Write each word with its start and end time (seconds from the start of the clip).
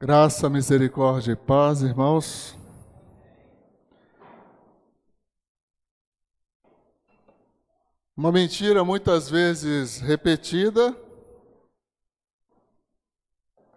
Graça, 0.00 0.48
misericórdia 0.48 1.32
e 1.32 1.36
paz, 1.36 1.82
irmãos. 1.82 2.56
Uma 8.16 8.30
mentira 8.30 8.84
muitas 8.84 9.28
vezes 9.28 9.98
repetida 9.98 10.96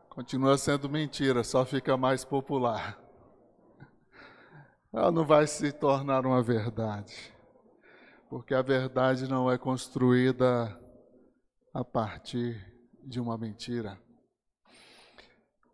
continua 0.10 0.60
sendo 0.60 0.88
mentira, 0.88 1.44
só 1.44 1.66
fica 1.66 1.98
mais 1.98 2.24
popular. 2.24 3.02
Ela 4.94 5.12
não 5.12 5.26
vai 5.26 5.48
se 5.48 5.72
tornar 5.72 6.24
uma 6.24 6.44
verdade, 6.44 7.34
porque 8.30 8.54
a 8.54 8.62
verdade 8.62 9.28
não 9.28 9.52
é 9.52 9.58
construída 9.58 10.80
a 11.74 11.84
partir 11.84 12.64
de 13.04 13.20
uma 13.20 13.40
mentira. 13.40 13.98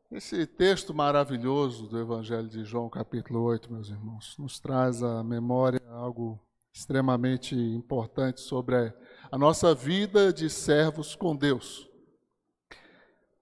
Esse 0.09 0.47
texto 0.47 0.93
maravilhoso 0.93 1.85
do 1.85 1.99
Evangelho 1.99 2.47
de 2.47 2.63
João, 2.63 2.89
capítulo 2.89 3.41
8, 3.41 3.69
meus 3.69 3.89
irmãos, 3.89 4.37
nos 4.39 4.57
traz 4.57 5.03
à 5.03 5.21
memória 5.21 5.81
algo 5.89 6.39
extremamente 6.73 7.53
importante 7.53 8.39
sobre 8.39 8.93
a 9.29 9.37
nossa 9.37 9.75
vida 9.75 10.31
de 10.31 10.49
servos 10.49 11.13
com 11.13 11.35
Deus. 11.35 11.89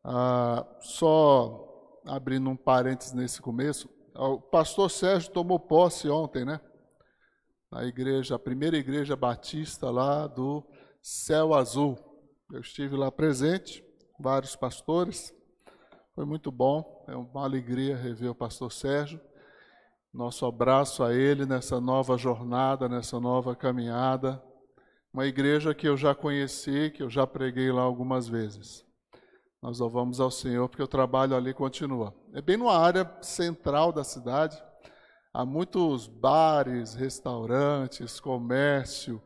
Ah, 0.04 0.66
só 0.80 2.02
abrindo 2.04 2.50
um 2.50 2.58
parênteses 2.58 3.14
nesse 3.14 3.40
começo, 3.40 3.88
o 4.16 4.42
pastor 4.42 4.90
Sérgio 4.90 5.32
tomou 5.32 5.60
posse 5.60 6.10
ontem, 6.10 6.44
né? 6.44 6.60
Na 7.72 7.86
igreja, 7.86 8.36
a 8.36 8.40
primeira 8.40 8.76
igreja 8.76 9.16
batista 9.16 9.92
lá 9.92 10.26
do 10.26 10.64
Céu 11.00 11.54
Azul. 11.54 11.96
Eu 12.52 12.62
estive 12.62 12.96
lá 12.96 13.12
presente, 13.12 13.86
vários 14.20 14.56
pastores. 14.56 15.35
Foi 16.16 16.24
muito 16.24 16.50
bom, 16.50 17.04
é 17.10 17.14
uma 17.14 17.44
alegria 17.44 17.98
rever 17.98 18.32
o 18.32 18.36
pastor 18.36 18.72
Sérgio. 18.72 19.20
Nosso 20.14 20.46
abraço 20.46 21.04
a 21.04 21.14
ele 21.14 21.46
nessa 21.46 21.82
nova 21.82 22.18
jornada, 22.18 22.88
nessa 22.88 23.20
nova 23.20 23.54
caminhada. 23.54 24.42
Uma 25.14 25.26
igreja 25.26 25.76
que 25.76 25.86
eu 25.86 25.98
já 25.98 26.16
conheci, 26.16 26.90
que 26.90 27.04
eu 27.04 27.10
já 27.10 27.28
preguei 27.28 27.70
lá 27.70 27.82
algumas 27.82 28.30
vezes. 28.30 28.86
Nós 29.62 29.80
louvamos 29.80 30.22
ao 30.22 30.32
Senhor 30.32 30.70
porque 30.70 30.82
o 30.82 30.88
trabalho 30.88 31.36
ali 31.36 31.54
continua. 31.54 32.16
É 32.34 32.42
bem 32.42 32.56
numa 32.56 32.78
área 32.78 33.12
central 33.22 33.92
da 33.92 34.06
cidade. 34.06 34.58
Há 35.34 35.46
muitos 35.46 36.08
bares, 36.08 36.94
restaurantes, 36.96 38.22
comércio, 38.22 39.22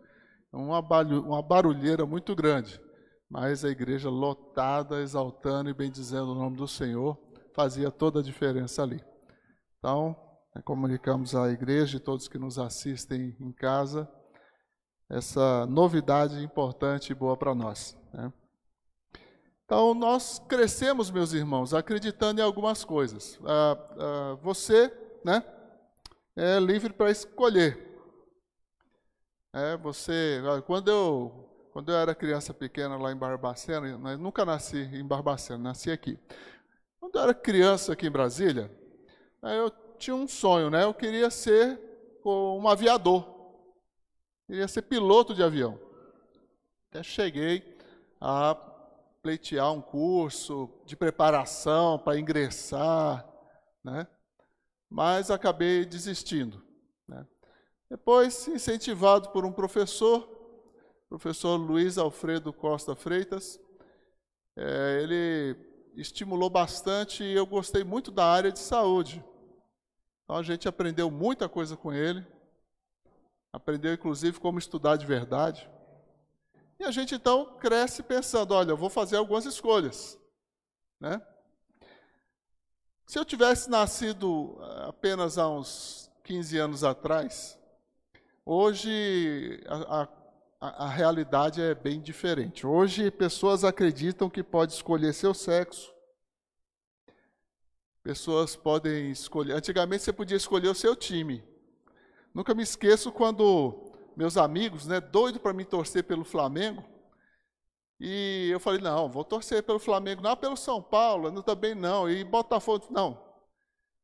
uma 0.51 1.43
barulheira 1.43 2.03
muito 2.03 2.35
grande 2.35 2.81
mas 3.29 3.63
a 3.63 3.69
igreja 3.69 4.09
lotada, 4.09 5.01
exaltando 5.01 5.69
e 5.69 5.73
bendizendo 5.73 6.31
o 6.31 6.35
nome 6.35 6.57
do 6.57 6.67
Senhor, 6.67 7.17
fazia 7.53 7.91
toda 7.91 8.19
a 8.19 8.23
diferença 8.23 8.81
ali. 8.81 9.03
Então, 9.77 10.15
né, 10.55 10.61
comunicamos 10.63 11.35
à 11.35 11.49
igreja 11.49 11.97
e 11.97 11.99
todos 11.99 12.27
que 12.27 12.39
nos 12.39 12.57
assistem 12.57 13.35
em 13.39 13.51
casa 13.51 14.09
essa 15.09 15.65
novidade 15.65 16.43
importante 16.43 17.11
e 17.11 17.15
boa 17.15 17.35
para 17.35 17.55
nós. 17.55 17.97
Né? 18.13 18.31
Então, 19.65 19.93
nós 19.93 20.39
crescemos, 20.47 21.11
meus 21.11 21.33
irmãos, 21.33 21.73
acreditando 21.73 22.41
em 22.41 22.43
algumas 22.43 22.83
coisas. 22.83 23.39
Ah, 23.45 23.77
ah, 23.99 24.39
você 24.41 24.91
né, 25.23 25.43
é 26.35 26.59
livre 26.59 26.93
para 26.93 27.11
escolher. 27.11 27.87
É, 29.53 29.77
você, 29.77 30.41
quando 30.67 30.89
eu 30.89 31.48
quando 31.71 31.91
eu 31.91 31.97
era 31.97 32.15
criança 32.15 32.53
pequena 32.53 32.97
lá 32.97 33.11
em 33.11 33.17
Barbacena, 33.17 33.97
mas 33.97 34.19
nunca 34.19 34.43
nasci 34.43 34.77
em 34.77 35.05
Barbacena, 35.05 35.59
nasci 35.59 35.91
aqui. 35.91 36.17
Quando 36.99 37.15
eu 37.15 37.21
era 37.21 37.33
criança 37.33 37.93
aqui 37.93 38.07
em 38.07 38.11
Brasília, 38.11 38.71
eu 39.41 39.71
tinha 39.97 40.15
um 40.15 40.27
sonho, 40.27 40.69
né? 40.69 40.83
Eu 40.83 40.93
queria 40.93 41.29
ser 41.29 41.79
um 42.25 42.67
aviador. 42.67 43.25
Queria 44.47 44.67
ser 44.67 44.81
piloto 44.83 45.33
de 45.33 45.43
avião. 45.43 45.79
Até 46.89 47.03
cheguei 47.03 47.77
a 48.19 48.55
pleitear 49.21 49.71
um 49.71 49.81
curso 49.81 50.69
de 50.85 50.95
preparação 50.95 51.99
para 51.99 52.17
ingressar, 52.17 53.27
né? 53.83 54.07
Mas 54.89 55.29
acabei 55.29 55.85
desistindo. 55.85 56.63
Né? 57.07 57.25
Depois, 57.89 58.47
incentivado 58.47 59.29
por 59.29 59.45
um 59.45 59.51
professor, 59.51 60.38
professor 61.09 61.57
Luiz 61.57 61.97
Alfredo 61.97 62.53
Costa 62.53 62.95
Freitas. 62.95 63.59
É, 64.55 65.01
ele 65.01 65.57
estimulou 65.95 66.49
bastante 66.49 67.23
e 67.23 67.33
eu 67.33 67.47
gostei 67.47 67.83
muito 67.83 68.11
da 68.11 68.25
área 68.25 68.51
de 68.51 68.59
saúde. 68.59 69.23
Então 70.23 70.35
a 70.35 70.43
gente 70.43 70.67
aprendeu 70.67 71.09
muita 71.09 71.49
coisa 71.49 71.75
com 71.75 71.91
ele. 71.91 72.25
Aprendeu 73.51 73.91
inclusive 73.91 74.39
como 74.39 74.59
estudar 74.59 74.97
de 74.97 75.07
verdade. 75.07 75.67
E 76.79 76.83
a 76.83 76.91
gente 76.91 77.15
então 77.15 77.57
cresce 77.57 78.03
pensando, 78.03 78.53
olha, 78.53 78.71
eu 78.71 78.77
vou 78.77 78.89
fazer 78.89 79.17
algumas 79.17 79.45
escolhas, 79.45 80.17
né? 80.99 81.19
Se 83.05 83.17
eu 83.17 83.25
tivesse 83.25 83.69
nascido 83.69 84.55
eh, 84.61 84.85
apenas 84.87 85.39
há 85.39 85.49
uns 85.49 86.11
15 86.23 86.57
anos 86.59 86.83
atrás, 86.83 87.59
hoje 88.45 89.61
a, 89.67 90.03
a 90.03 90.18
a, 90.59 90.87
realidade 90.89 91.61
é 91.61 91.73
bem 91.73 92.01
diferente. 92.01 92.67
Hoje, 92.67 93.09
pessoas 93.09 93.63
acreditam 93.63 94.29
que 94.29 94.43
pode 94.43 94.73
escolher 94.73 95.13
seu 95.13 95.33
sexo. 95.33 95.93
Pessoas 98.03 98.55
podem 98.55 99.11
escolher. 99.11 99.53
Antigamente, 99.53 100.03
você 100.03 100.11
podia 100.11 100.35
escolher 100.35 100.67
o 100.67 100.75
seu 100.75 100.95
time. 100.95 101.43
Nunca 102.33 102.53
me 102.53 102.63
esqueço 102.63 103.11
quando 103.11 103.93
meus 104.15 104.35
amigos, 104.35 104.85
né, 104.85 104.99
doido 104.99 105.39
para 105.39 105.53
me 105.53 105.63
torcer 105.63 106.03
pelo 106.03 106.25
Flamengo, 106.25 106.83
e 107.99 108.49
eu 108.51 108.59
falei, 108.59 108.81
não, 108.81 109.09
vou 109.09 109.23
torcer 109.23 109.63
pelo 109.63 109.79
Flamengo, 109.79 110.21
não 110.21 110.35
pelo 110.35 110.57
São 110.57 110.81
Paulo, 110.81 111.31
não, 111.31 111.41
também 111.41 111.73
não, 111.73 112.09
e 112.09 112.23
Botafogo, 112.23 112.87
não. 112.89 113.21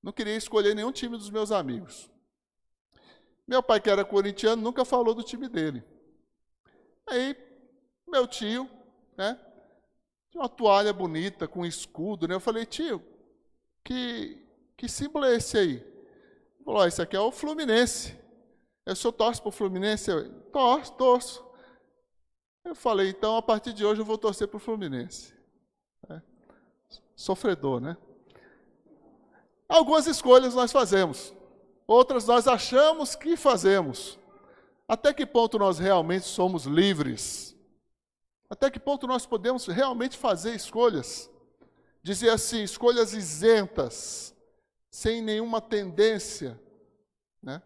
Não 0.01 0.11
queria 0.11 0.35
escolher 0.35 0.73
nenhum 0.73 0.91
time 0.91 1.17
dos 1.17 1.29
meus 1.29 1.51
amigos. 1.51 2.09
Meu 3.47 3.61
pai, 3.61 3.79
que 3.79 3.89
era 3.89 4.05
corintiano, 4.05 4.61
nunca 4.61 4.85
falou 4.85 5.13
do 5.13 5.23
time 5.23 5.47
dele. 5.49 5.83
Aí, 7.07 7.35
meu 8.07 8.27
tio, 8.27 8.69
né? 9.17 9.39
Tinha 10.31 10.41
uma 10.41 10.49
toalha 10.49 10.91
bonita 10.91 11.47
com 11.47 11.65
escudo, 11.65 12.27
né? 12.27 12.35
Eu 12.35 12.39
falei, 12.39 12.65
tio, 12.65 13.01
que, 13.83 14.43
que 14.75 14.89
símbolo 14.89 15.25
é 15.25 15.35
esse 15.35 15.57
aí? 15.57 15.75
Ele 15.75 16.63
falou, 16.65 16.85
esse 16.85 17.01
aqui 17.01 17.15
é 17.15 17.19
o 17.19 17.31
Fluminense. 17.31 18.17
Eu 18.85 18.95
sou 18.95 19.11
torço 19.11 19.41
para 19.41 19.49
o 19.49 19.51
Fluminense? 19.51 20.09
Eu, 20.09 20.29
torço, 20.51 20.93
torço. 20.93 21.45
Eu 22.63 22.75
falei, 22.75 23.09
então 23.09 23.37
a 23.37 23.41
partir 23.41 23.73
de 23.73 23.85
hoje 23.85 24.01
eu 24.01 24.05
vou 24.05 24.17
torcer 24.17 24.47
para 24.47 24.57
o 24.57 24.59
Fluminense. 24.59 25.33
É. 26.09 26.21
Sofredor, 27.15 27.79
né? 27.79 27.95
Algumas 29.67 30.05
escolhas 30.07 30.53
nós 30.53 30.71
fazemos, 30.71 31.33
outras 31.87 32.25
nós 32.25 32.47
achamos 32.47 33.15
que 33.15 33.35
fazemos. 33.35 34.19
Até 34.87 35.13
que 35.13 35.25
ponto 35.25 35.57
nós 35.57 35.79
realmente 35.79 36.25
somos 36.25 36.65
livres? 36.65 37.55
Até 38.47 38.69
que 38.69 38.79
ponto 38.79 39.07
nós 39.07 39.25
podemos 39.25 39.65
realmente 39.65 40.15
fazer 40.15 40.53
escolhas? 40.53 41.29
Dizer 42.03 42.29
assim, 42.29 42.61
escolhas 42.61 43.13
isentas, 43.13 44.35
sem 44.91 45.23
nenhuma 45.23 45.59
tendência, 45.59 46.59
né? 47.41 47.61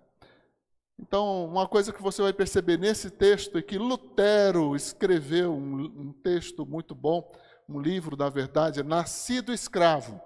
Então, 0.97 1.45
uma 1.45 1.67
coisa 1.67 1.91
que 1.91 2.01
você 2.01 2.21
vai 2.21 2.33
perceber 2.33 2.77
nesse 2.77 3.09
texto 3.09 3.57
é 3.57 3.61
que 3.61 3.77
Lutero 3.77 4.75
escreveu 4.75 5.53
um, 5.53 5.83
um 5.83 6.13
texto 6.13 6.65
muito 6.65 6.95
bom, 6.95 7.31
um 7.67 7.79
livro, 7.79 8.17
na 8.17 8.29
verdade, 8.29 8.79
é 8.79 8.83
Nascido 8.83 9.53
Escravo. 9.53 10.21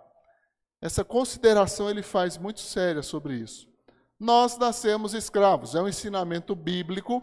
Essa 0.80 1.04
consideração 1.04 1.90
ele 1.90 2.04
faz 2.04 2.38
muito 2.38 2.60
séria 2.60 3.02
sobre 3.02 3.36
isso 3.36 3.73
nós 4.24 4.58
nascemos 4.58 5.14
escravos. 5.14 5.76
É 5.76 5.82
um 5.82 5.88
ensinamento 5.88 6.56
bíblico, 6.56 7.22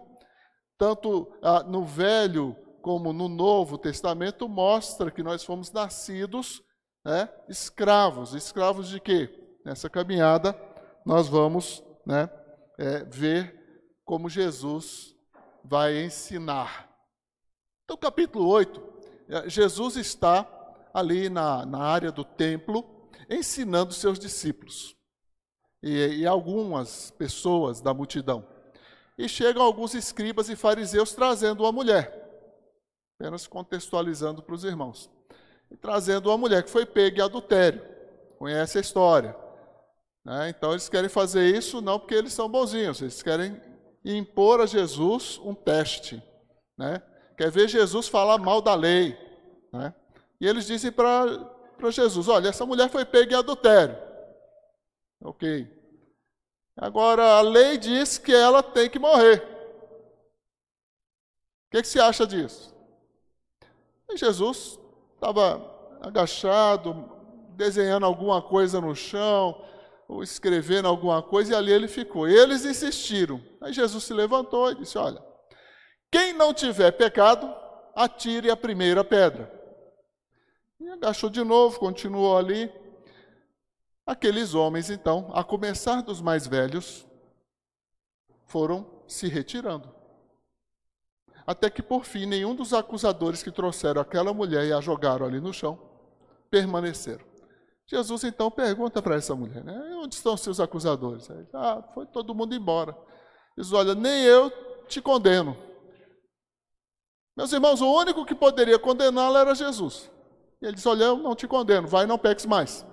tanto 0.78 1.32
ah, 1.42 1.62
no 1.62 1.82
Velho 1.82 2.54
como 2.82 3.12
no 3.12 3.26
Novo 3.26 3.78
Testamento, 3.78 4.46
mostra 4.48 5.10
que 5.10 5.22
nós 5.22 5.42
fomos 5.42 5.72
nascidos 5.72 6.62
né, 7.04 7.28
escravos. 7.48 8.34
Escravos 8.34 8.88
de 8.88 9.00
quê? 9.00 9.34
Nessa 9.64 9.88
caminhada, 9.88 10.54
nós 11.04 11.26
vamos 11.26 11.82
né, 12.06 12.28
é, 12.78 13.04
ver 13.04 13.90
como 14.04 14.28
Jesus 14.28 15.14
vai 15.64 16.04
ensinar. 16.04 16.90
Então, 17.84 17.96
capítulo 17.96 18.46
8, 18.46 18.82
é, 19.28 19.48
Jesus 19.48 19.96
está 19.96 20.46
ali 20.92 21.30
na, 21.30 21.64
na 21.64 21.80
área 21.82 22.12
do 22.12 22.24
templo, 22.24 23.08
ensinando 23.30 23.92
seus 23.92 24.18
discípulos 24.18 24.99
e, 25.82 26.20
e 26.20 26.26
algumas 26.26 27.10
pessoas 27.12 27.80
da 27.80 27.94
multidão. 27.94 28.44
E 29.16 29.28
chegam 29.28 29.62
alguns 29.62 29.94
escribas 29.94 30.48
e 30.48 30.56
fariseus 30.56 31.12
trazendo 31.12 31.62
uma 31.62 31.72
mulher, 31.72 32.30
apenas 33.18 33.46
contextualizando 33.46 34.42
para 34.42 34.54
os 34.54 34.64
irmãos, 34.64 35.10
e 35.70 35.76
trazendo 35.76 36.30
uma 36.30 36.38
mulher 36.38 36.62
que 36.62 36.70
foi 36.70 36.86
pega 36.86 37.20
em 37.20 37.24
adultério. 37.24 37.82
conhece 38.38 38.78
a 38.78 38.80
história. 38.80 39.36
Né? 40.24 40.50
Então 40.50 40.72
eles 40.72 40.88
querem 40.88 41.08
fazer 41.08 41.54
isso 41.54 41.80
não 41.80 41.98
porque 41.98 42.14
eles 42.14 42.32
são 42.32 42.48
bonzinhos, 42.48 43.00
eles 43.00 43.22
querem 43.22 43.60
impor 44.04 44.60
a 44.60 44.66
Jesus 44.66 45.38
um 45.44 45.54
teste. 45.54 46.22
Né? 46.76 47.02
Quer 47.36 47.50
ver 47.50 47.68
Jesus 47.68 48.08
falar 48.08 48.38
mal 48.38 48.60
da 48.62 48.74
lei. 48.74 49.16
Né? 49.72 49.94
E 50.40 50.46
eles 50.46 50.66
dizem 50.66 50.90
para 50.90 51.90
Jesus: 51.90 52.28
olha, 52.28 52.48
essa 52.48 52.64
mulher 52.64 52.88
foi 52.88 53.04
pega 53.04 53.34
em 53.34 53.38
adultério. 53.38 54.09
Ok. 55.22 55.68
Agora, 56.76 57.38
a 57.38 57.40
lei 57.42 57.76
diz 57.76 58.16
que 58.16 58.32
ela 58.32 58.62
tem 58.62 58.88
que 58.88 58.98
morrer. 58.98 59.42
O 61.66 61.70
que, 61.70 61.82
que 61.82 61.88
você 61.88 62.00
acha 62.00 62.26
disso? 62.26 62.74
E 64.08 64.16
Jesus 64.16 64.80
estava 65.14 65.62
agachado, 66.00 67.10
desenhando 67.50 68.06
alguma 68.06 68.40
coisa 68.40 68.80
no 68.80 68.94
chão, 68.94 69.62
ou 70.08 70.22
escrevendo 70.22 70.88
alguma 70.88 71.22
coisa, 71.22 71.52
e 71.52 71.56
ali 71.56 71.72
ele 71.72 71.86
ficou. 71.86 72.26
Eles 72.26 72.64
insistiram. 72.64 73.40
Aí 73.60 73.72
Jesus 73.72 74.02
se 74.04 74.14
levantou 74.14 74.72
e 74.72 74.76
disse: 74.76 74.96
Olha, 74.96 75.22
quem 76.10 76.32
não 76.32 76.52
tiver 76.52 76.90
pecado, 76.92 77.54
atire 77.94 78.50
a 78.50 78.56
primeira 78.56 79.04
pedra. 79.04 79.52
E 80.80 80.88
agachou 80.88 81.28
de 81.28 81.44
novo, 81.44 81.78
continuou 81.78 82.36
ali. 82.36 82.72
Aqueles 84.10 84.54
homens, 84.54 84.90
então, 84.90 85.30
a 85.32 85.44
começar 85.44 86.00
dos 86.00 86.20
mais 86.20 86.44
velhos, 86.44 87.06
foram 88.44 88.84
se 89.06 89.28
retirando. 89.28 89.88
Até 91.46 91.70
que, 91.70 91.80
por 91.80 92.04
fim, 92.04 92.26
nenhum 92.26 92.52
dos 92.52 92.74
acusadores 92.74 93.40
que 93.40 93.52
trouxeram 93.52 94.00
aquela 94.00 94.34
mulher 94.34 94.66
e 94.66 94.72
a 94.72 94.80
jogaram 94.80 95.24
ali 95.24 95.40
no 95.40 95.52
chão 95.52 95.78
permaneceram. 96.50 97.24
Jesus 97.86 98.24
então 98.24 98.50
pergunta 98.50 99.00
para 99.00 99.14
essa 99.14 99.32
mulher: 99.36 99.62
né, 99.62 99.80
onde 100.02 100.16
estão 100.16 100.36
seus 100.36 100.58
acusadores? 100.58 101.28
Ah, 101.54 101.80
foi 101.94 102.04
todo 102.04 102.34
mundo 102.34 102.52
embora. 102.52 102.98
Diz: 103.56 103.72
olha, 103.72 103.94
nem 103.94 104.24
eu 104.24 104.50
te 104.88 105.00
condeno. 105.00 105.56
Meus 107.36 107.52
irmãos, 107.52 107.80
o 107.80 107.94
único 107.94 108.26
que 108.26 108.34
poderia 108.34 108.76
condená-la 108.76 109.42
era 109.42 109.54
Jesus. 109.54 110.10
E 110.60 110.66
ele 110.66 110.74
diz: 110.74 110.84
Olha, 110.84 111.04
eu 111.04 111.16
não 111.16 111.36
te 111.36 111.46
condeno, 111.46 111.86
vai 111.86 112.02
e 112.02 112.08
não 112.08 112.18
peques 112.18 112.44
mais. 112.44 112.84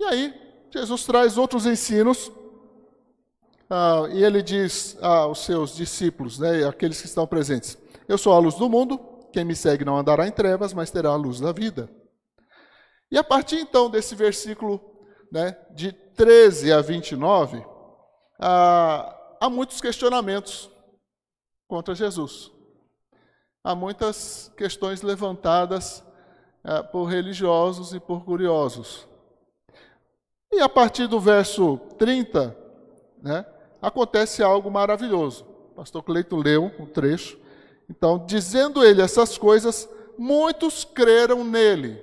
E 0.00 0.04
aí, 0.04 0.34
Jesus 0.70 1.04
traz 1.04 1.38
outros 1.38 1.66
ensinos, 1.66 2.30
ah, 3.70 4.06
e 4.12 4.22
ele 4.22 4.42
diz 4.42 4.96
aos 5.00 5.44
seus 5.44 5.74
discípulos, 5.74 6.38
né, 6.38 6.66
aqueles 6.66 7.00
que 7.00 7.06
estão 7.06 7.26
presentes: 7.26 7.78
Eu 8.08 8.18
sou 8.18 8.32
a 8.32 8.38
luz 8.38 8.54
do 8.56 8.68
mundo, 8.68 8.98
quem 9.32 9.44
me 9.44 9.56
segue 9.56 9.84
não 9.84 9.96
andará 9.96 10.26
em 10.26 10.32
trevas, 10.32 10.72
mas 10.72 10.90
terá 10.90 11.10
a 11.10 11.16
luz 11.16 11.40
da 11.40 11.52
vida. 11.52 11.88
E 13.10 13.18
a 13.18 13.24
partir 13.24 13.60
então 13.60 13.88
desse 13.88 14.14
versículo 14.14 14.80
né, 15.30 15.56
de 15.74 15.92
13 15.92 16.72
a 16.72 16.80
29, 16.80 17.64
ah, 18.40 19.36
há 19.40 19.48
muitos 19.48 19.80
questionamentos 19.80 20.70
contra 21.66 21.94
Jesus. 21.94 22.50
Há 23.62 23.74
muitas 23.74 24.52
questões 24.56 25.02
levantadas 25.02 26.04
ah, 26.62 26.82
por 26.82 27.06
religiosos 27.06 27.94
e 27.94 28.00
por 28.00 28.24
curiosos. 28.24 29.08
E 30.54 30.60
a 30.60 30.68
partir 30.68 31.08
do 31.08 31.18
verso 31.18 31.78
30, 31.98 32.56
né, 33.20 33.44
acontece 33.82 34.40
algo 34.40 34.70
maravilhoso. 34.70 35.44
O 35.72 35.74
pastor 35.74 36.00
Cleito 36.04 36.36
leu 36.36 36.70
um 36.78 36.86
trecho. 36.86 37.36
Então, 37.90 38.24
dizendo 38.24 38.84
ele 38.84 39.02
essas 39.02 39.36
coisas, 39.36 39.88
muitos 40.16 40.84
creram 40.84 41.42
nele. 41.42 42.00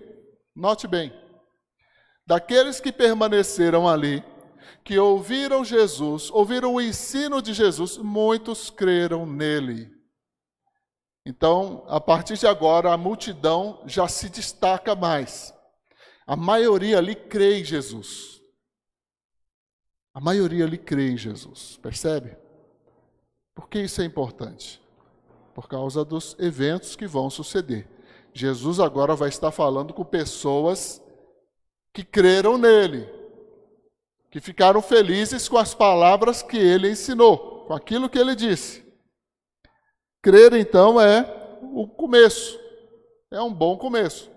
Note 0.54 0.86
bem. 0.86 1.14
Daqueles 2.28 2.82
que 2.82 2.92
permaneceram 2.92 3.88
ali, 3.88 4.22
que 4.84 5.00
ouviram 5.00 5.64
Jesus, 5.64 6.30
ouviram 6.30 6.74
o 6.74 6.82
ensino 6.82 7.42
de 7.42 7.54
Jesus, 7.54 7.98
muitos 7.98 8.70
creram 8.70 9.26
nele. 9.26 9.90
Então, 11.26 11.86
a 11.88 12.02
partir 12.02 12.38
de 12.38 12.48
agora, 12.48 12.92
a 12.92 12.98
multidão 12.98 13.82
já 13.86 14.10
se 14.10 14.28
destaca 14.28 14.94
mais. 14.94 15.54
A 16.28 16.36
maioria 16.36 16.98
ali 16.98 17.16
crê 17.16 17.62
em 17.62 17.64
Jesus. 17.64 18.41
A 20.14 20.20
maioria 20.20 20.66
ali 20.66 20.78
crê 20.78 21.12
em 21.12 21.18
Jesus, 21.18 21.80
percebe? 21.82 22.36
Por 23.56 23.70
que 23.70 23.80
isso 23.80 24.02
é 24.02 24.06
importante? 24.06 24.82
Por 25.54 25.68
causa 25.68 26.04
dos 26.04 26.36
eventos 26.40 26.96
que 26.96 27.08
vão 27.08 27.30
suceder. 27.30 27.88
Jesus 28.34 28.80
agora 28.80 29.16
vai 29.16 29.30
estar 29.30 29.52
falando 29.52 29.94
com 29.94 30.04
pessoas 30.04 31.02
que 31.94 32.04
creram 32.04 32.58
nele, 32.58 33.10
que 34.30 34.40
ficaram 34.40 34.82
felizes 34.82 35.50
com 35.50 35.58
as 35.58 35.74
palavras 35.74 36.42
que 36.42 36.58
ele 36.58 36.90
ensinou, 36.90 37.66
com 37.66 37.74
aquilo 37.74 38.10
que 38.10 38.18
ele 38.18 38.36
disse. 38.36 38.86
Crer, 40.22 40.54
então, 40.54 41.00
é 41.02 41.26
o 41.74 41.88
começo, 41.88 42.60
é 43.30 43.42
um 43.42 43.54
bom 43.54 43.78
começo. 43.78 44.32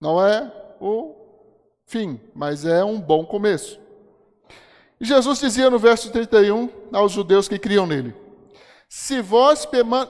Não 0.00 0.24
é 0.24 0.52
o 0.80 1.14
fim, 1.86 2.20
mas 2.34 2.64
é 2.64 2.84
um 2.84 3.00
bom 3.00 3.24
começo. 3.24 3.81
E 5.02 5.04
Jesus 5.04 5.40
dizia 5.40 5.68
no 5.68 5.80
verso 5.80 6.12
31 6.12 6.70
aos 6.92 7.10
judeus 7.10 7.48
que 7.48 7.58
criam 7.58 7.88
nele: 7.88 8.14
Se 8.88 9.20
vós 9.20 9.66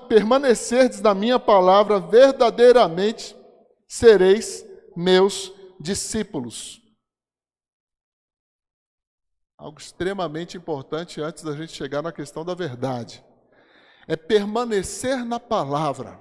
permanecerdes 0.06 1.00
na 1.00 1.14
minha 1.14 1.40
palavra, 1.40 1.98
verdadeiramente 1.98 3.34
sereis 3.88 4.62
meus 4.94 5.50
discípulos. 5.80 6.82
Algo 9.56 9.80
extremamente 9.80 10.58
importante 10.58 11.22
antes 11.22 11.42
da 11.42 11.56
gente 11.56 11.72
chegar 11.72 12.02
na 12.02 12.12
questão 12.12 12.44
da 12.44 12.54
verdade. 12.54 13.24
É 14.06 14.14
permanecer 14.14 15.24
na 15.24 15.40
palavra. 15.40 16.20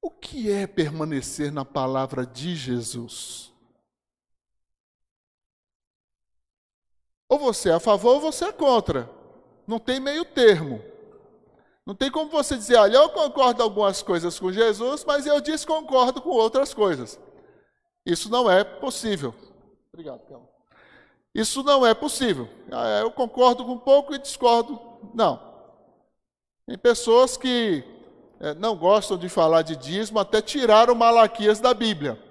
O 0.00 0.10
que 0.10 0.50
é 0.50 0.66
permanecer 0.66 1.52
na 1.52 1.64
palavra 1.64 2.24
de 2.24 2.56
Jesus? 2.56 3.51
Ou 7.32 7.38
você 7.38 7.70
é 7.70 7.72
a 7.72 7.80
favor 7.80 8.16
ou 8.16 8.20
você 8.20 8.44
é 8.44 8.52
contra. 8.52 9.08
Não 9.66 9.78
tem 9.78 9.98
meio 9.98 10.22
termo. 10.22 10.84
Não 11.86 11.94
tem 11.94 12.10
como 12.10 12.30
você 12.30 12.54
dizer, 12.58 12.76
olha, 12.76 12.98
eu 12.98 13.08
concordo 13.08 13.62
algumas 13.62 14.02
coisas 14.02 14.38
com 14.38 14.52
Jesus, 14.52 15.02
mas 15.02 15.24
eu 15.24 15.40
desconcordo 15.40 16.20
com 16.20 16.28
outras 16.28 16.74
coisas. 16.74 17.18
Isso 18.04 18.28
não 18.28 18.50
é 18.50 18.62
possível. 18.62 19.34
Obrigado, 19.90 20.20
Calma. 20.28 20.46
Isso 21.34 21.62
não 21.62 21.86
é 21.86 21.94
possível. 21.94 22.50
Ah, 22.70 23.00
eu 23.00 23.10
concordo 23.10 23.64
com 23.64 23.72
um 23.72 23.78
pouco 23.78 24.14
e 24.14 24.18
discordo. 24.18 24.78
Não. 25.14 25.40
Tem 26.66 26.76
pessoas 26.76 27.38
que 27.38 27.82
é, 28.40 28.52
não 28.52 28.76
gostam 28.76 29.16
de 29.16 29.30
falar 29.30 29.62
de 29.62 29.74
dízimo, 29.74 30.18
até 30.18 30.42
tiraram 30.42 30.94
Malaquias 30.94 31.60
da 31.60 31.72
Bíblia. 31.72 32.22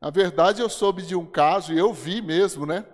Na 0.00 0.10
verdade, 0.10 0.60
eu 0.60 0.68
soube 0.68 1.02
de 1.02 1.14
um 1.14 1.24
caso, 1.24 1.72
e 1.72 1.78
eu 1.78 1.92
vi 1.92 2.20
mesmo, 2.20 2.66
né? 2.66 2.84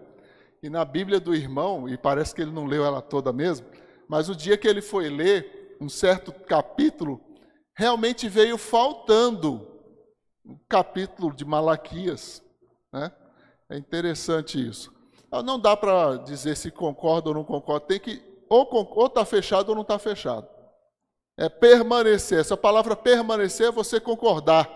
E 0.62 0.68
na 0.68 0.84
Bíblia 0.84 1.18
do 1.18 1.34
irmão, 1.34 1.88
e 1.88 1.96
parece 1.96 2.34
que 2.34 2.42
ele 2.42 2.50
não 2.50 2.66
leu 2.66 2.84
ela 2.84 3.00
toda 3.00 3.32
mesmo, 3.32 3.66
mas 4.08 4.28
o 4.28 4.36
dia 4.36 4.58
que 4.58 4.68
ele 4.68 4.82
foi 4.82 5.08
ler 5.08 5.76
um 5.80 5.88
certo 5.88 6.32
capítulo, 6.32 7.20
realmente 7.74 8.28
veio 8.28 8.58
faltando 8.58 9.66
um 10.44 10.58
capítulo 10.68 11.34
de 11.34 11.44
Malaquias. 11.44 12.42
Né? 12.92 13.10
É 13.70 13.78
interessante 13.78 14.68
isso. 14.68 14.92
Não 15.44 15.58
dá 15.58 15.76
para 15.76 16.16
dizer 16.16 16.56
se 16.56 16.70
concorda 16.70 17.28
ou 17.28 17.34
não 17.34 17.44
concorda, 17.44 17.86
tem 17.86 18.00
que 18.00 18.30
ou 18.48 19.06
está 19.06 19.24
fechado 19.24 19.68
ou 19.68 19.74
não 19.76 19.82
está 19.82 19.98
fechado. 19.98 20.48
É 21.38 21.48
permanecer. 21.48 22.40
Essa 22.40 22.56
palavra 22.56 22.96
permanecer 22.96 23.68
é 23.68 23.70
você 23.70 24.00
concordar, 24.00 24.68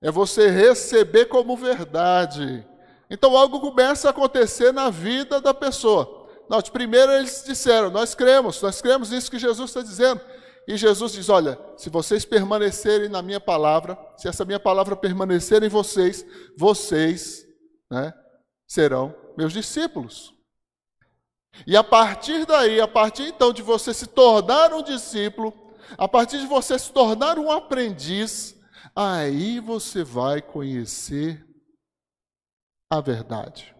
é 0.00 0.10
você 0.10 0.48
receber 0.48 1.26
como 1.26 1.56
verdade. 1.56 2.64
Então 3.10 3.36
algo 3.36 3.60
começa 3.60 4.08
a 4.08 4.10
acontecer 4.10 4.72
na 4.72 4.90
vida 4.90 5.40
da 5.40 5.52
pessoa. 5.52 6.28
Note, 6.48 6.70
primeiro 6.70 7.12
eles 7.12 7.44
disseram: 7.46 7.90
Nós 7.90 8.14
cremos, 8.14 8.60
nós 8.60 8.80
cremos 8.80 9.10
nisso 9.10 9.30
que 9.30 9.38
Jesus 9.38 9.70
está 9.70 9.82
dizendo. 9.82 10.20
E 10.66 10.76
Jesus 10.76 11.12
diz: 11.12 11.28
Olha, 11.28 11.58
se 11.76 11.90
vocês 11.90 12.24
permanecerem 12.24 13.08
na 13.08 13.22
minha 13.22 13.40
palavra, 13.40 13.98
se 14.16 14.28
essa 14.28 14.44
minha 14.44 14.60
palavra 14.60 14.96
permanecer 14.96 15.62
em 15.62 15.68
vocês, 15.68 16.24
vocês 16.56 17.46
né, 17.90 18.12
serão 18.66 19.14
meus 19.36 19.52
discípulos. 19.52 20.32
E 21.66 21.76
a 21.76 21.84
partir 21.84 22.44
daí, 22.46 22.80
a 22.80 22.88
partir 22.88 23.28
então 23.28 23.52
de 23.52 23.62
você 23.62 23.94
se 23.94 24.06
tornar 24.06 24.72
um 24.72 24.82
discípulo, 24.82 25.52
a 25.96 26.08
partir 26.08 26.40
de 26.40 26.46
você 26.46 26.78
se 26.78 26.90
tornar 26.92 27.38
um 27.38 27.50
aprendiz, 27.50 28.56
aí 28.94 29.60
você 29.60 30.02
vai 30.02 30.42
conhecer 30.42 31.44
a 32.90 33.00
verdade. 33.00 33.74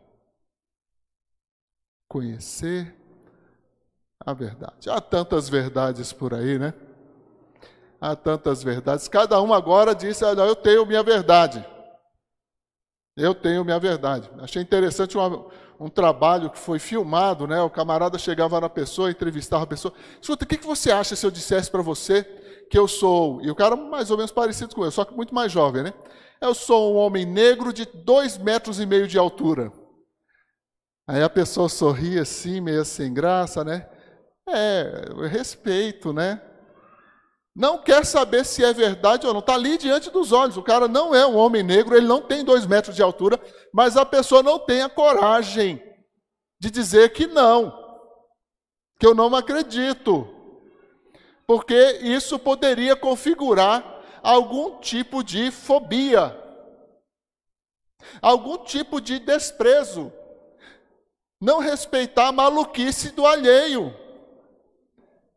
Conhecer 2.08 2.94
a 4.20 4.32
verdade. 4.32 4.88
Há 4.88 5.00
tantas 5.00 5.48
verdades 5.48 6.12
por 6.12 6.34
aí, 6.34 6.58
né? 6.58 6.74
Há 8.00 8.14
tantas 8.14 8.62
verdades. 8.62 9.08
Cada 9.08 9.40
um 9.40 9.52
agora 9.52 9.94
disse: 9.94 10.24
Olha, 10.24 10.42
eu 10.42 10.56
tenho 10.56 10.86
minha 10.86 11.02
verdade. 11.02 11.64
Eu 13.16 13.34
tenho 13.34 13.64
minha 13.64 13.78
verdade. 13.78 14.28
Achei 14.40 14.60
interessante 14.60 15.16
uma, 15.16 15.46
um 15.78 15.88
trabalho 15.88 16.50
que 16.50 16.58
foi 16.58 16.78
filmado, 16.78 17.46
né? 17.46 17.60
O 17.62 17.70
camarada 17.70 18.18
chegava 18.18 18.60
na 18.60 18.68
pessoa, 18.68 19.10
entrevistava 19.10 19.64
a 19.64 19.66
pessoa. 19.66 19.94
Escuta, 20.20 20.44
o 20.44 20.48
que, 20.48 20.58
que 20.58 20.66
você 20.66 20.90
acha 20.90 21.14
se 21.14 21.24
eu 21.24 21.30
dissesse 21.30 21.70
para 21.70 21.82
você 21.82 22.24
que 22.70 22.78
eu 22.78 22.88
sou. 22.88 23.40
E 23.42 23.50
o 23.50 23.54
cara 23.54 23.76
mais 23.76 24.10
ou 24.10 24.16
menos 24.16 24.32
parecido 24.32 24.74
com 24.74 24.84
eu, 24.84 24.90
só 24.90 25.04
que 25.04 25.14
muito 25.14 25.34
mais 25.34 25.52
jovem, 25.52 25.84
né? 25.84 25.94
Eu 26.44 26.54
sou 26.54 26.92
um 26.92 26.96
homem 26.98 27.24
negro 27.24 27.72
de 27.72 27.86
dois 27.86 28.36
metros 28.36 28.78
e 28.78 28.84
meio 28.84 29.08
de 29.08 29.16
altura. 29.16 29.72
Aí 31.08 31.22
a 31.22 31.30
pessoa 31.30 31.70
sorria 31.70 32.20
assim, 32.20 32.60
meio 32.60 32.84
sem 32.84 33.14
graça, 33.14 33.64
né? 33.64 33.88
É, 34.46 35.06
respeito, 35.26 36.12
né? 36.12 36.42
Não 37.56 37.78
quer 37.78 38.04
saber 38.04 38.44
se 38.44 38.62
é 38.62 38.74
verdade 38.74 39.26
ou 39.26 39.32
não. 39.32 39.40
Está 39.40 39.54
ali 39.54 39.78
diante 39.78 40.10
dos 40.10 40.32
olhos. 40.32 40.58
O 40.58 40.62
cara 40.62 40.86
não 40.86 41.14
é 41.14 41.26
um 41.26 41.34
homem 41.34 41.62
negro, 41.62 41.96
ele 41.96 42.06
não 42.06 42.20
tem 42.20 42.44
dois 42.44 42.66
metros 42.66 42.94
de 42.94 43.02
altura, 43.02 43.40
mas 43.72 43.96
a 43.96 44.04
pessoa 44.04 44.42
não 44.42 44.58
tem 44.58 44.82
a 44.82 44.90
coragem 44.90 45.82
de 46.60 46.70
dizer 46.70 47.14
que 47.14 47.26
não, 47.26 47.72
que 49.00 49.06
eu 49.06 49.14
não 49.14 49.34
acredito. 49.34 50.28
Porque 51.46 52.00
isso 52.02 52.38
poderia 52.38 52.94
configurar 52.94 53.93
algum 54.24 54.80
tipo 54.80 55.22
de 55.22 55.50
fobia, 55.50 56.34
algum 58.22 58.64
tipo 58.64 59.00
de 59.00 59.18
desprezo. 59.18 60.10
Não 61.38 61.58
respeitar 61.58 62.28
a 62.28 62.32
maluquice 62.32 63.10
do 63.10 63.26
alheio. 63.26 63.94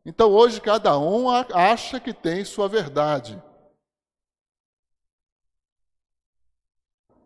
Então 0.06 0.30
hoje 0.30 0.58
cada 0.58 0.98
um 0.98 1.28
acha 1.28 2.00
que 2.00 2.14
tem 2.14 2.44
sua 2.46 2.66
verdade. 2.66 3.40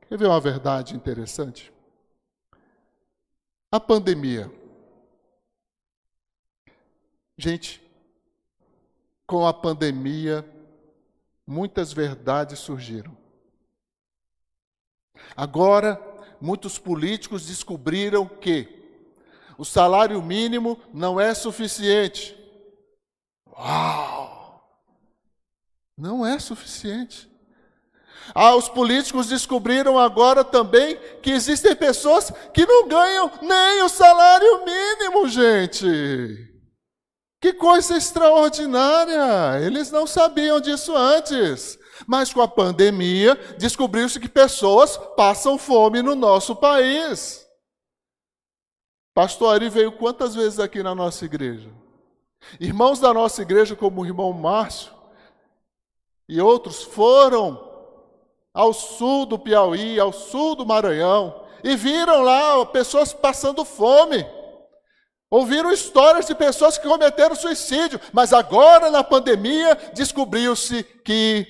Quer 0.09 0.19
ver 0.19 0.27
uma 0.27 0.41
verdade 0.41 0.97
interessante? 0.97 1.73
A 3.71 3.79
pandemia. 3.79 4.51
Gente, 7.39 7.81
com 9.27 9.47
a 9.47 9.55
pandemia, 9.55 10.45
muitas 11.47 11.93
verdades 11.93 12.59
surgiram. 12.59 13.17
Agora, 15.37 16.01
muitos 16.41 16.79
políticos 16.79 17.47
descobriram 17.47 18.27
que 18.27 18.81
o 19.57 19.65
salário 19.65 20.21
mínimo 20.23 20.81
não 20.93 21.21
é 21.21 21.35
suficiente. 21.35 22.37
Uau! 23.47 24.63
Não 25.97 26.27
é 26.27 26.39
suficiente. 26.39 27.31
Ah, 28.35 28.55
os 28.55 28.69
políticos 28.69 29.27
descobriram 29.27 29.99
agora 29.99 30.45
também 30.45 30.97
que 31.21 31.31
existem 31.31 31.75
pessoas 31.75 32.33
que 32.55 32.65
não 32.65 32.89
ganham 32.89 33.31
nem 33.43 33.83
o 33.83 33.89
salário 33.89 34.65
mínimo, 34.65 35.29
gente. 35.29 36.52
Que 37.43 37.53
coisa 37.53 37.97
extraordinária! 37.97 39.61
Eles 39.67 39.91
não 39.91 40.07
sabiam 40.07 40.61
disso 40.61 40.97
antes. 40.97 41.77
Mas 42.07 42.33
com 42.33 42.41
a 42.41 42.47
pandemia, 42.47 43.35
descobriu-se 43.59 44.21
que 44.21 44.29
pessoas 44.29 44.97
passam 45.17 45.59
fome 45.59 46.03
no 46.03 46.15
nosso 46.15 46.55
país. 46.55 47.45
Pastor 49.13 49.57
Ari 49.57 49.69
veio 49.69 49.91
quantas 49.91 50.37
vezes 50.37 50.61
aqui 50.61 50.85
na 50.85 50.95
nossa 50.95 51.25
igreja? 51.25 51.69
Irmãos 52.61 53.01
da 53.01 53.13
nossa 53.13 53.43
igreja, 53.43 53.75
como 53.75 54.03
o 54.03 54.07
irmão 54.07 54.33
Márcio 54.33 54.93
e 56.29 56.41
outros, 56.41 56.85
foram 56.85 57.69
ao 58.55 58.73
sul 58.73 59.27
do 59.27 59.37
Piauí, 59.37 59.99
ao 59.99 60.13
sul 60.13 60.55
do 60.55 60.65
Maranhão, 60.65 61.45
e 61.65 61.75
viram 61.75 62.23
lá 62.23 62.65
pessoas 62.67 63.13
passando 63.13 63.65
fome. 63.65 64.25
Ouviram 65.33 65.73
histórias 65.73 66.27
de 66.27 66.35
pessoas 66.35 66.77
que 66.77 66.87
cometeram 66.87 67.35
suicídio, 67.35 67.99
mas 68.13 68.33
agora 68.33 68.91
na 68.91 69.03
pandemia 69.03 69.75
descobriu-se 69.95 70.85
que 71.05 71.47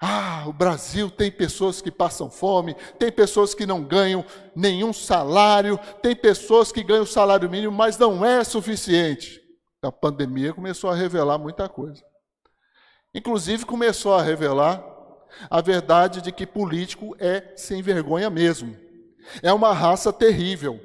ah, 0.00 0.44
o 0.46 0.52
Brasil 0.52 1.10
tem 1.10 1.30
pessoas 1.30 1.80
que 1.80 1.90
passam 1.90 2.30
fome, 2.30 2.76
tem 2.98 3.10
pessoas 3.10 3.54
que 3.54 3.64
não 3.64 3.82
ganham 3.82 4.22
nenhum 4.54 4.92
salário, 4.92 5.80
tem 6.02 6.14
pessoas 6.14 6.70
que 6.70 6.84
ganham 6.84 7.06
salário 7.06 7.48
mínimo, 7.48 7.72
mas 7.72 7.96
não 7.96 8.24
é 8.24 8.44
suficiente 8.44 9.46
a 9.86 9.92
pandemia 9.92 10.52
começou 10.52 10.90
a 10.90 10.94
revelar 10.94 11.38
muita 11.38 11.68
coisa. 11.68 12.02
Inclusive 13.14 13.64
começou 13.64 14.14
a 14.14 14.22
revelar 14.22 14.84
a 15.50 15.60
verdade 15.60 16.20
de 16.20 16.32
que 16.32 16.46
político 16.46 17.16
é 17.18 17.54
sem 17.56 17.82
vergonha 17.82 18.28
mesmo. 18.28 18.76
É 19.42 19.52
uma 19.52 19.72
raça 19.72 20.12
terrível. 20.12 20.80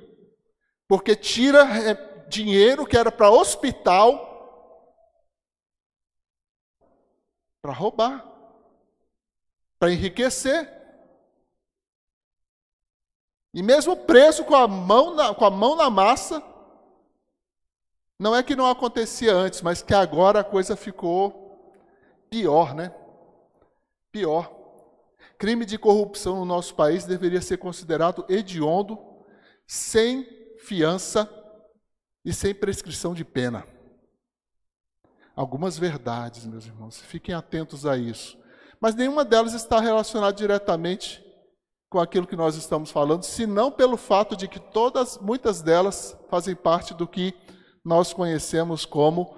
Porque 0.91 1.15
tira 1.15 1.63
é, 1.89 1.93
dinheiro 2.27 2.86
que 2.86 2.98
era 2.98 3.10
para 3.10 3.31
hospital 3.31 4.27
para 7.62 7.71
roubar, 7.71 8.29
para 9.79 9.93
enriquecer. 9.93 10.69
E 13.53 13.63
mesmo 13.63 13.95
preso 13.95 14.43
com 14.43 14.53
a 14.53 14.67
mão 14.67 15.15
na, 15.15 15.33
com 15.33 15.45
a 15.45 15.50
mão 15.50 15.77
na 15.77 15.89
massa, 15.89 16.43
não 18.19 18.36
é 18.36 18.43
que 18.43 18.53
não 18.53 18.69
acontecia 18.69 19.33
antes, 19.33 19.62
mas 19.62 19.81
que 19.81 19.93
agora 19.93 20.41
a 20.41 20.43
coisa 20.43 20.75
ficou 20.75 21.74
pior, 22.29 22.75
né? 22.75 22.93
Pior. 24.12 24.53
Crime 25.38 25.65
de 25.65 25.77
corrupção 25.77 26.36
no 26.36 26.43
nosso 26.43 26.75
país 26.75 27.05
deveria 27.05 27.41
ser 27.41 27.60
considerado 27.60 28.25
hediondo, 28.27 29.00
sem 29.65 30.40
fiança 30.62 31.30
e 32.24 32.32
sem 32.34 32.53
prescrição 32.53 33.13
de 33.13 33.25
pena. 33.25 33.65
Algumas 35.36 35.77
verdades, 35.77 36.46
meus 36.46 36.65
irmãos, 36.65 37.00
fiquem 37.00 37.34
atentos 37.34 37.86
a 37.86 37.98
isso. 37.98 38.38
Mas 38.80 38.96
nenhuma 38.96 39.25
delas 39.25 39.53
está 39.53 39.80
relacionada 39.80 40.34
diretamente 40.34 41.24
com 41.89 42.00
aquilo 42.00 42.27
que 42.27 42.36
nós 42.36 42.56
estamos 42.56 42.89
falando, 42.89 43.24
senão 43.24 43.72
pelo 43.72 43.98
fato 43.98 44.36
de 44.36 44.48
que 44.48 44.60
todas, 44.60 45.18
muitas 45.18 45.62
delas 45.62 46.18
fazem 46.30 46.56
parte 46.56 46.94
do 46.94 47.08
que 47.08 47.34
nós 47.84 48.13
conhecemos 48.13 48.86
como 48.86 49.36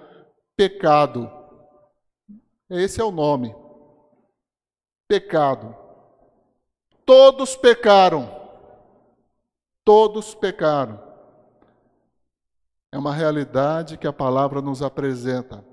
pecado. 0.56 1.30
Esse 2.70 3.00
é 3.00 3.04
o 3.04 3.10
nome. 3.10 3.54
Pecado. 5.08 5.74
Todos 7.04 7.56
pecaram. 7.56 8.30
Todos 9.84 10.34
pecaram. 10.34 11.03
É 12.94 12.96
uma 12.96 13.12
realidade 13.12 13.96
que 13.96 14.06
a 14.06 14.12
palavra 14.12 14.62
nos 14.62 14.80
apresenta. 14.80 15.64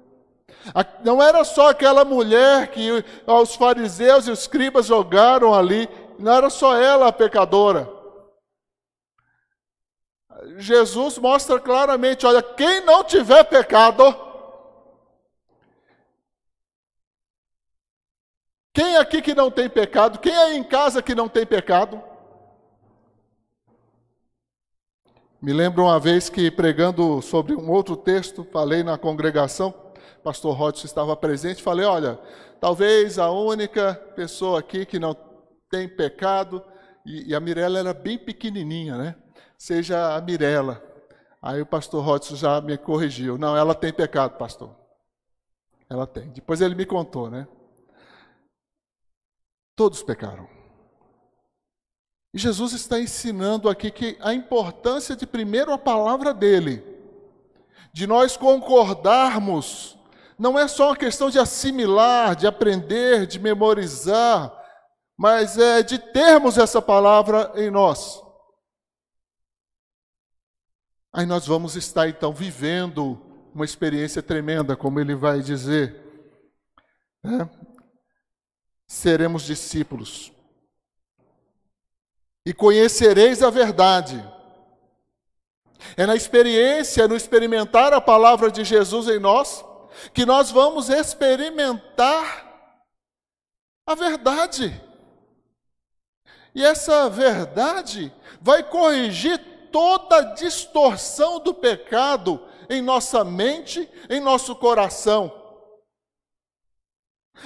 Não 1.03 1.21
era 1.21 1.43
só 1.43 1.69
aquela 1.69 2.03
mulher 2.03 2.71
que 2.71 2.89
os 3.27 3.53
fariseus 3.53 4.25
e 4.25 4.31
os 4.31 4.39
escribas 4.39 4.87
jogaram 4.87 5.53
ali, 5.53 5.87
não 6.17 6.33
era 6.33 6.49
só 6.49 6.75
ela 6.75 7.09
a 7.09 7.13
pecadora. 7.13 7.87
Jesus 10.57 11.19
mostra 11.19 11.59
claramente: 11.59 12.25
olha, 12.25 12.41
quem 12.41 12.83
não 12.83 13.03
tiver 13.03 13.43
pecado, 13.43 14.03
quem 18.73 18.97
aqui 18.97 19.21
que 19.21 19.35
não 19.35 19.51
tem 19.51 19.69
pecado, 19.69 20.17
quem 20.17 20.35
aí 20.35 20.57
em 20.57 20.63
casa 20.63 21.03
que 21.03 21.13
não 21.13 21.29
tem 21.29 21.45
pecado? 21.45 22.01
Me 25.41 25.53
lembro 25.53 25.83
uma 25.83 25.99
vez 25.99 26.29
que 26.29 26.51
pregando 26.51 27.21
sobre 27.21 27.55
um 27.55 27.71
outro 27.71 27.97
texto, 27.97 28.43
falei 28.51 28.83
na 28.83 28.97
congregação, 28.97 29.73
pastor 30.23 30.55
Rodson 30.55 30.85
estava 30.85 31.15
presente, 31.15 31.63
falei: 31.63 31.85
olha, 31.85 32.19
talvez 32.59 33.17
a 33.17 33.31
única 33.31 33.95
pessoa 34.15 34.59
aqui 34.59 34.85
que 34.85 34.99
não 34.99 35.15
tem 35.69 35.89
pecado, 35.89 36.63
e, 37.05 37.29
e 37.29 37.35
a 37.35 37.39
Mirella 37.39 37.79
era 37.79 37.93
bem 37.93 38.17
pequenininha, 38.17 38.97
né? 38.97 39.15
seja 39.61 40.15
a 40.15 40.21
Mirella. 40.21 40.83
Aí 41.39 41.61
o 41.61 41.65
pastor 41.67 42.03
Rodson 42.03 42.35
já 42.35 42.59
me 42.61 42.79
corrigiu. 42.79 43.37
Não, 43.37 43.55
ela 43.55 43.75
tem 43.75 43.93
pecado, 43.93 44.35
pastor. 44.35 44.75
Ela 45.87 46.07
tem. 46.07 46.31
Depois 46.31 46.61
ele 46.61 46.73
me 46.73 46.83
contou, 46.85 47.29
né? 47.29 47.47
Todos 49.75 50.01
pecaram. 50.01 50.49
E 52.33 52.39
Jesus 52.39 52.71
está 52.71 52.99
ensinando 52.99 53.67
aqui 53.67 53.91
que 53.91 54.17
a 54.21 54.33
importância 54.33 55.15
de 55.15 55.27
primeiro 55.27 55.73
a 55.73 55.77
palavra 55.77 56.33
dele, 56.33 56.81
de 57.93 58.07
nós 58.07 58.37
concordarmos, 58.37 59.97
não 60.39 60.57
é 60.57 60.67
só 60.67 60.87
uma 60.87 60.95
questão 60.95 61.29
de 61.29 61.37
assimilar, 61.37 62.35
de 62.35 62.47
aprender, 62.47 63.27
de 63.27 63.37
memorizar, 63.37 64.51
mas 65.17 65.57
é 65.57 65.83
de 65.83 65.99
termos 65.99 66.57
essa 66.57 66.81
palavra 66.81 67.51
em 67.55 67.69
nós. 67.69 68.21
Aí 71.13 71.25
nós 71.25 71.45
vamos 71.45 71.75
estar 71.75 72.07
então 72.07 72.33
vivendo 72.33 73.19
uma 73.53 73.65
experiência 73.65 74.23
tremenda, 74.23 74.77
como 74.77 74.99
ele 74.99 75.13
vai 75.13 75.41
dizer. 75.41 76.01
Né? 77.21 77.49
Seremos 78.87 79.43
discípulos. 79.43 80.31
E 82.45 82.53
conhecereis 82.53 83.43
a 83.43 83.49
verdade. 83.49 84.23
É 85.97 86.05
na 86.05 86.15
experiência, 86.15 87.07
no 87.07 87.15
experimentar 87.15 87.93
a 87.93 88.01
palavra 88.01 88.51
de 88.51 88.63
Jesus 88.63 89.07
em 89.07 89.19
nós, 89.19 89.63
que 90.13 90.25
nós 90.25 90.51
vamos 90.51 90.89
experimentar 90.89 92.77
a 93.85 93.95
verdade. 93.95 94.79
E 96.53 96.63
essa 96.63 97.09
verdade 97.09 98.13
vai 98.41 98.63
corrigir 98.63 99.37
toda 99.71 100.17
a 100.17 100.33
distorção 100.33 101.39
do 101.39 101.53
pecado 101.53 102.45
em 102.69 102.81
nossa 102.81 103.23
mente, 103.23 103.89
em 104.09 104.19
nosso 104.19 104.55
coração. 104.55 105.31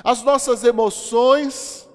As 0.04 0.22
nossas 0.24 0.64
emoções, 0.64 1.88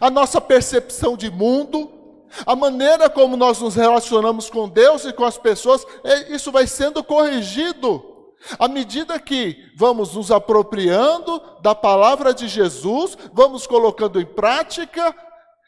a 0.00 0.10
nossa 0.10 0.40
percepção 0.40 1.16
de 1.16 1.30
mundo, 1.30 1.97
a 2.46 2.54
maneira 2.54 3.08
como 3.08 3.36
nós 3.36 3.60
nos 3.60 3.74
relacionamos 3.74 4.50
com 4.50 4.68
Deus 4.68 5.04
e 5.04 5.12
com 5.12 5.24
as 5.24 5.38
pessoas, 5.38 5.86
é, 6.04 6.32
isso 6.34 6.52
vai 6.52 6.66
sendo 6.66 7.02
corrigido. 7.02 8.16
À 8.58 8.68
medida 8.68 9.18
que 9.18 9.72
vamos 9.76 10.14
nos 10.14 10.30
apropriando 10.30 11.40
da 11.60 11.74
palavra 11.74 12.32
de 12.32 12.46
Jesus, 12.46 13.16
vamos 13.32 13.66
colocando 13.66 14.20
em 14.20 14.26
prática, 14.26 15.14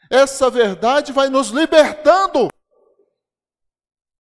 essa 0.09 0.49
verdade 0.49 1.11
vai 1.11 1.29
nos 1.29 1.49
libertando. 1.49 2.47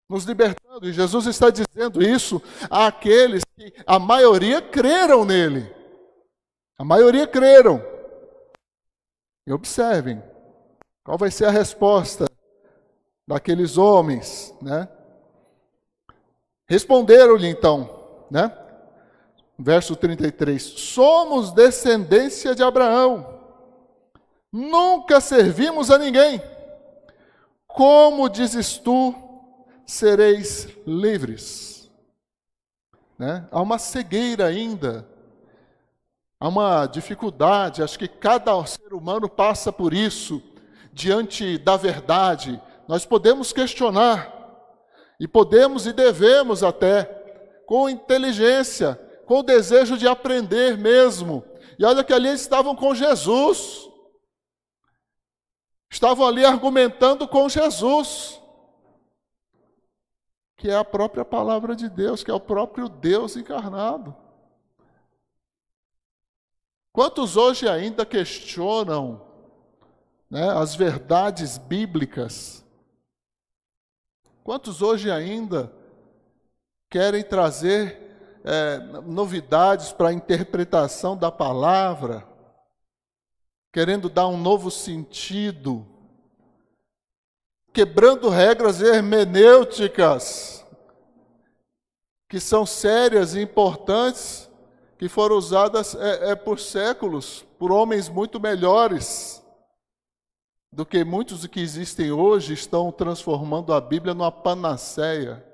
Nos 0.09 0.25
libertando. 0.25 0.89
E 0.89 0.93
Jesus 0.93 1.27
está 1.27 1.51
dizendo 1.51 2.03
isso 2.03 2.43
àqueles 2.69 3.43
que 3.57 3.73
a 3.87 3.99
maioria 3.99 4.61
creram 4.61 5.25
nele. 5.25 5.73
A 6.77 6.85
maioria 6.85 7.27
creram. 7.27 7.85
E 9.47 9.53
observem, 9.53 10.23
qual 11.05 11.19
vai 11.19 11.31
ser 11.31 11.47
a 11.47 11.51
resposta 11.51 12.27
daqueles 13.27 13.79
homens, 13.79 14.55
né? 14.61 14.89
Responderam-lhe 16.69 17.49
então, 17.49 18.27
né? 18.31 18.57
Verso 19.59 19.95
33: 19.97 20.63
Somos 20.63 21.53
descendência 21.53 22.55
de 22.55 22.63
Abraão, 22.63 23.41
nunca 24.53 25.21
servimos 25.21 25.91
a 25.91 25.99
ninguém. 25.99 26.43
Como 27.67 28.29
dizes 28.29 28.79
tu, 28.79 29.15
sereis 29.87 30.69
livres? 30.87 31.91
Né? 33.19 33.47
Há 33.51 33.61
uma 33.61 33.79
cegueira 33.79 34.47
ainda, 34.47 35.07
há 36.39 36.49
uma 36.49 36.87
dificuldade, 36.87 37.83
acho 37.83 37.99
que 37.99 38.09
cada 38.09 38.65
ser 38.65 38.95
humano 38.95 39.29
passa 39.29 39.73
por 39.73 39.93
isso, 39.93 40.43
diante 40.93 41.59
da 41.59 41.77
verdade, 41.77 42.61
nós 42.89 43.07
podemos 43.07 43.53
questionar, 43.53 44.37
e 45.19 45.29
podemos 45.29 45.87
e 45.87 45.93
devemos 45.93 46.63
até, 46.63 47.05
com 47.67 47.89
inteligência, 47.89 48.95
com 49.27 49.41
o 49.41 49.43
desejo 49.43 49.97
de 49.97 50.09
aprender 50.09 50.77
mesmo. 50.77 51.45
E 51.79 51.85
olha 51.85 52.03
que 52.03 52.13
ali 52.13 52.29
eles 52.29 52.41
estavam 52.41 52.75
com 52.75 52.95
Jesus, 52.95 53.89
estavam 55.91 56.27
ali 56.27 56.45
argumentando 56.45 57.29
com 57.29 57.49
Jesus, 57.49 58.41
que 60.57 60.69
é 60.69 60.77
a 60.77 60.85
própria 60.85 61.25
palavra 61.25 61.77
de 61.77 61.89
Deus, 61.89 62.25
que 62.25 62.31
é 62.31 62.35
o 62.35 62.41
próprio 62.41 62.89
Deus 62.89 63.37
encarnado. 63.37 64.17
Quantos 66.93 67.37
hoje 67.37 67.69
ainda 67.69 68.05
questionam 68.05 69.30
né, 70.31 70.49
as 70.51 70.75
verdades 70.75 71.59
bíblicas? 71.59 72.65
Quantos 74.45 74.81
hoje 74.81 75.11
ainda 75.11 75.73
querem 76.89 77.23
trazer 77.23 78.41
é, 78.45 78.79
novidades 79.05 79.93
para 79.93 80.09
a 80.09 80.13
interpretação 80.13 81.17
da 81.17 81.31
palavra, 81.31 82.27
querendo 83.73 84.09
dar 84.09 84.29
um 84.29 84.37
novo 84.37 84.71
sentido, 84.71 85.87
quebrando 87.73 88.29
regras 88.29 88.81
hermenêuticas, 88.81 90.65
que 92.29 92.41
são 92.41 92.65
sérias 92.65 93.35
e 93.35 93.41
importantes, 93.41 94.49
que 94.97 95.09
foram 95.09 95.37
usadas 95.37 95.95
é, 95.95 96.31
é, 96.31 96.35
por 96.35 96.59
séculos, 96.59 97.45
por 97.59 97.73
homens 97.73 98.09
muito 98.09 98.41
melhores 98.41 99.40
do 100.73 100.87
que 100.87 101.05
muitos 101.05 101.47
que 101.47 101.61
existem 101.61 102.13
hoje 102.13 102.53
estão 102.55 102.93
transformando 102.93 103.73
a 103.73 103.81
Bíblia 103.81 104.15
numa 104.15 104.31
panaceia. 104.31 105.45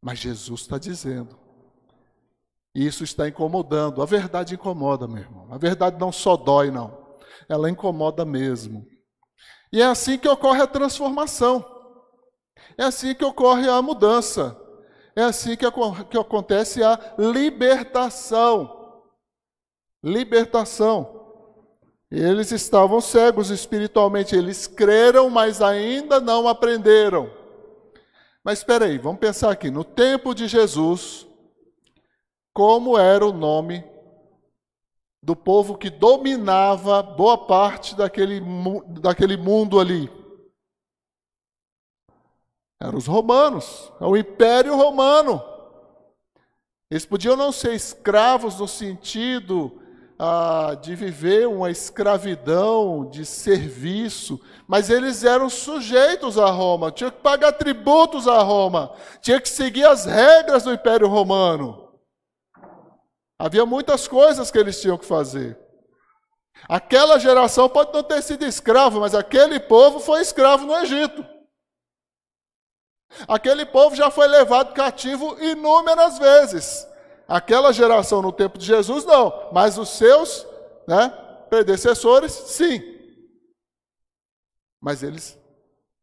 Mas 0.00 0.18
Jesus 0.18 0.62
está 0.62 0.78
dizendo. 0.78 1.38
E 2.74 2.86
isso 2.86 3.02
está 3.02 3.28
incomodando. 3.28 4.00
A 4.00 4.06
verdade 4.06 4.54
incomoda, 4.54 5.08
meu 5.08 5.18
irmão. 5.18 5.48
A 5.50 5.58
verdade 5.58 5.98
não 5.98 6.12
só 6.12 6.36
dói, 6.36 6.70
não. 6.70 7.16
Ela 7.48 7.68
incomoda 7.68 8.24
mesmo. 8.24 8.86
E 9.72 9.82
é 9.82 9.86
assim 9.86 10.16
que 10.16 10.28
ocorre 10.28 10.62
a 10.62 10.66
transformação. 10.66 11.64
É 12.78 12.84
assim 12.84 13.14
que 13.14 13.24
ocorre 13.24 13.68
a 13.68 13.82
mudança. 13.82 14.56
É 15.16 15.22
assim 15.22 15.56
que, 15.56 15.66
que 16.08 16.18
acontece 16.18 16.82
a 16.82 16.98
libertação. 17.18 19.02
Libertação. 20.02 21.19
Eles 22.10 22.50
estavam 22.50 23.00
cegos 23.00 23.50
espiritualmente, 23.50 24.34
eles 24.34 24.66
creram, 24.66 25.30
mas 25.30 25.62
ainda 25.62 26.18
não 26.18 26.48
aprenderam. 26.48 27.30
Mas 28.42 28.58
espera 28.58 28.86
aí, 28.86 28.98
vamos 28.98 29.20
pensar 29.20 29.50
aqui, 29.50 29.70
no 29.70 29.84
tempo 29.84 30.34
de 30.34 30.48
Jesus, 30.48 31.24
como 32.52 32.98
era 32.98 33.24
o 33.24 33.32
nome 33.32 33.84
do 35.22 35.36
povo 35.36 35.78
que 35.78 35.88
dominava 35.88 37.00
boa 37.00 37.46
parte 37.46 37.94
daquele, 37.94 38.40
daquele 39.00 39.36
mundo 39.36 39.78
ali? 39.78 40.10
Eram 42.80 42.98
os 42.98 43.06
romanos, 43.06 43.92
é 44.00 44.04
o 44.04 44.16
Império 44.16 44.74
Romano. 44.74 45.40
Eles 46.90 47.06
podiam 47.06 47.36
não 47.36 47.52
ser 47.52 47.74
escravos 47.74 48.58
no 48.58 48.66
sentido 48.66 49.79
ah, 50.22 50.74
de 50.74 50.94
viver 50.94 51.48
uma 51.48 51.70
escravidão, 51.70 53.08
de 53.08 53.24
serviço, 53.24 54.38
mas 54.68 54.90
eles 54.90 55.24
eram 55.24 55.48
sujeitos 55.48 56.36
a 56.36 56.50
Roma, 56.50 56.92
tinham 56.92 57.10
que 57.10 57.22
pagar 57.22 57.52
tributos 57.52 58.28
a 58.28 58.42
Roma, 58.42 58.94
tinham 59.22 59.40
que 59.40 59.48
seguir 59.48 59.86
as 59.86 60.04
regras 60.04 60.64
do 60.64 60.74
Império 60.74 61.08
Romano. 61.08 61.90
Havia 63.38 63.64
muitas 63.64 64.06
coisas 64.06 64.50
que 64.50 64.58
eles 64.58 64.78
tinham 64.78 64.98
que 64.98 65.06
fazer. 65.06 65.58
Aquela 66.68 67.18
geração 67.18 67.66
pode 67.66 67.90
não 67.94 68.02
ter 68.02 68.20
sido 68.20 68.44
escravo, 68.44 69.00
mas 69.00 69.14
aquele 69.14 69.58
povo 69.58 70.00
foi 70.00 70.20
escravo 70.20 70.66
no 70.66 70.76
Egito. 70.76 71.24
Aquele 73.26 73.64
povo 73.64 73.96
já 73.96 74.10
foi 74.10 74.28
levado 74.28 74.74
cativo 74.74 75.42
inúmeras 75.42 76.18
vezes. 76.18 76.86
Aquela 77.30 77.72
geração 77.72 78.20
no 78.20 78.32
tempo 78.32 78.58
de 78.58 78.66
Jesus, 78.66 79.04
não, 79.04 79.50
mas 79.52 79.78
os 79.78 79.90
seus 79.90 80.44
né, 80.84 81.10
predecessores, 81.48 82.32
sim. 82.32 82.82
Mas 84.80 85.04
eles 85.04 85.38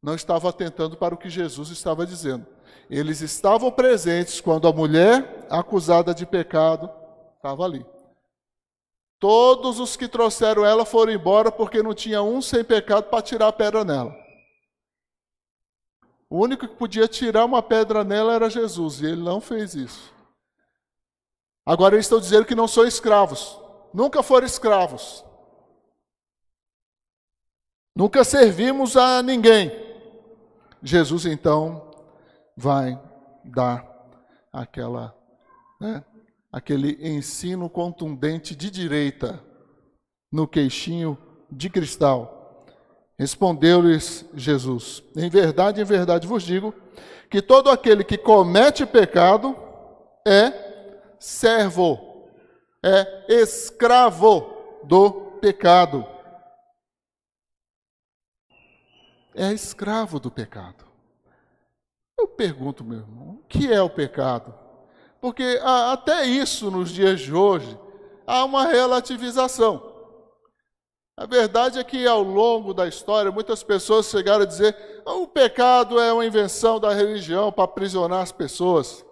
não 0.01 0.15
estavam 0.15 0.49
atentando 0.49 0.95
para 0.95 1.13
o 1.13 1.17
que 1.17 1.29
Jesus 1.29 1.67
estava 1.69 2.05
dizendo. 2.05 2.47
Eles 2.89 3.19
estavam 3.19 3.69
presentes 3.69 4.39
quando 4.39 4.69
a 4.69 4.71
mulher 4.71 5.45
acusada 5.49 6.13
de 6.13 6.25
pecado 6.25 6.89
estava 7.35 7.65
ali. 7.65 7.85
Todos 9.19 9.81
os 9.81 9.97
que 9.97 10.07
trouxeram 10.07 10.65
ela 10.65 10.85
foram 10.85 11.11
embora 11.11 11.51
porque 11.51 11.83
não 11.83 11.93
tinha 11.93 12.23
um 12.23 12.41
sem 12.41 12.63
pecado 12.63 13.09
para 13.09 13.21
tirar 13.21 13.49
a 13.49 13.53
pedra 13.53 13.83
nela. 13.83 14.15
O 16.29 16.41
único 16.41 16.65
que 16.65 16.75
podia 16.75 17.05
tirar 17.05 17.43
uma 17.43 17.61
pedra 17.61 18.05
nela 18.05 18.33
era 18.33 18.49
Jesus, 18.49 19.01
e 19.01 19.07
ele 19.07 19.21
não 19.21 19.41
fez 19.41 19.75
isso. 19.75 20.15
Agora 21.67 21.95
eles 21.95 22.05
estão 22.05 22.17
dizendo 22.17 22.45
que 22.45 22.55
não 22.55 22.65
são 22.65 22.85
escravos. 22.85 23.59
Nunca 23.93 24.23
foram 24.23 24.47
escravos. 24.47 25.25
Nunca 27.93 28.23
servimos 28.23 28.95
a 28.95 29.21
ninguém. 29.21 29.69
Jesus 30.81 31.25
então 31.25 31.91
vai 32.55 32.97
dar 33.43 33.85
aquela, 34.53 35.13
né, 35.81 36.05
aquele 36.49 37.05
ensino 37.05 37.69
contundente 37.69 38.55
de 38.55 38.71
direita 38.71 39.43
no 40.31 40.47
queixinho 40.47 41.17
de 41.51 41.69
cristal. 41.69 42.65
Respondeu-lhes 43.19 44.23
Jesus: 44.33 45.03
Em 45.17 45.29
verdade, 45.29 45.81
em 45.81 45.85
verdade 45.85 46.27
vos 46.27 46.43
digo 46.43 46.73
que 47.29 47.41
todo 47.41 47.69
aquele 47.69 48.05
que 48.05 48.17
comete 48.17 48.85
pecado 48.85 49.53
é 50.25 50.66
servo, 51.19 52.29
é 52.83 53.25
escravo 53.41 54.81
do 54.83 55.11
pecado. 55.39 56.17
é 59.37 59.53
escravo 59.53 60.19
do 60.19 60.31
pecado. 60.31 60.83
Eu 62.19 62.27
pergunto, 62.27 62.83
meu 62.83 62.99
irmão, 62.99 63.39
o 63.39 63.47
que 63.47 63.71
é 63.71 63.79
o 63.79 63.89
pecado? 63.89 64.53
Porque 65.21 65.59
até 65.63 66.25
isso, 66.25 66.71
nos 66.71 66.89
dias 66.89 67.19
de 67.19 67.31
hoje, 67.31 67.77
há 68.25 68.43
uma 68.43 68.65
relativização. 68.65 69.95
A 71.15 71.27
verdade 71.27 71.77
é 71.77 71.83
que 71.83 72.07
ao 72.07 72.23
longo 72.23 72.73
da 72.73 72.87
história, 72.87 73.31
muitas 73.31 73.61
pessoas 73.61 74.07
chegaram 74.07 74.41
a 74.41 74.47
dizer: 74.47 74.75
ah, 75.05 75.13
o 75.13 75.27
pecado 75.27 75.99
é 75.99 76.11
uma 76.11 76.25
invenção 76.25 76.79
da 76.79 76.93
religião 76.93 77.51
para 77.51 77.65
aprisionar 77.65 78.21
as 78.21 78.31
pessoas. 78.31 79.05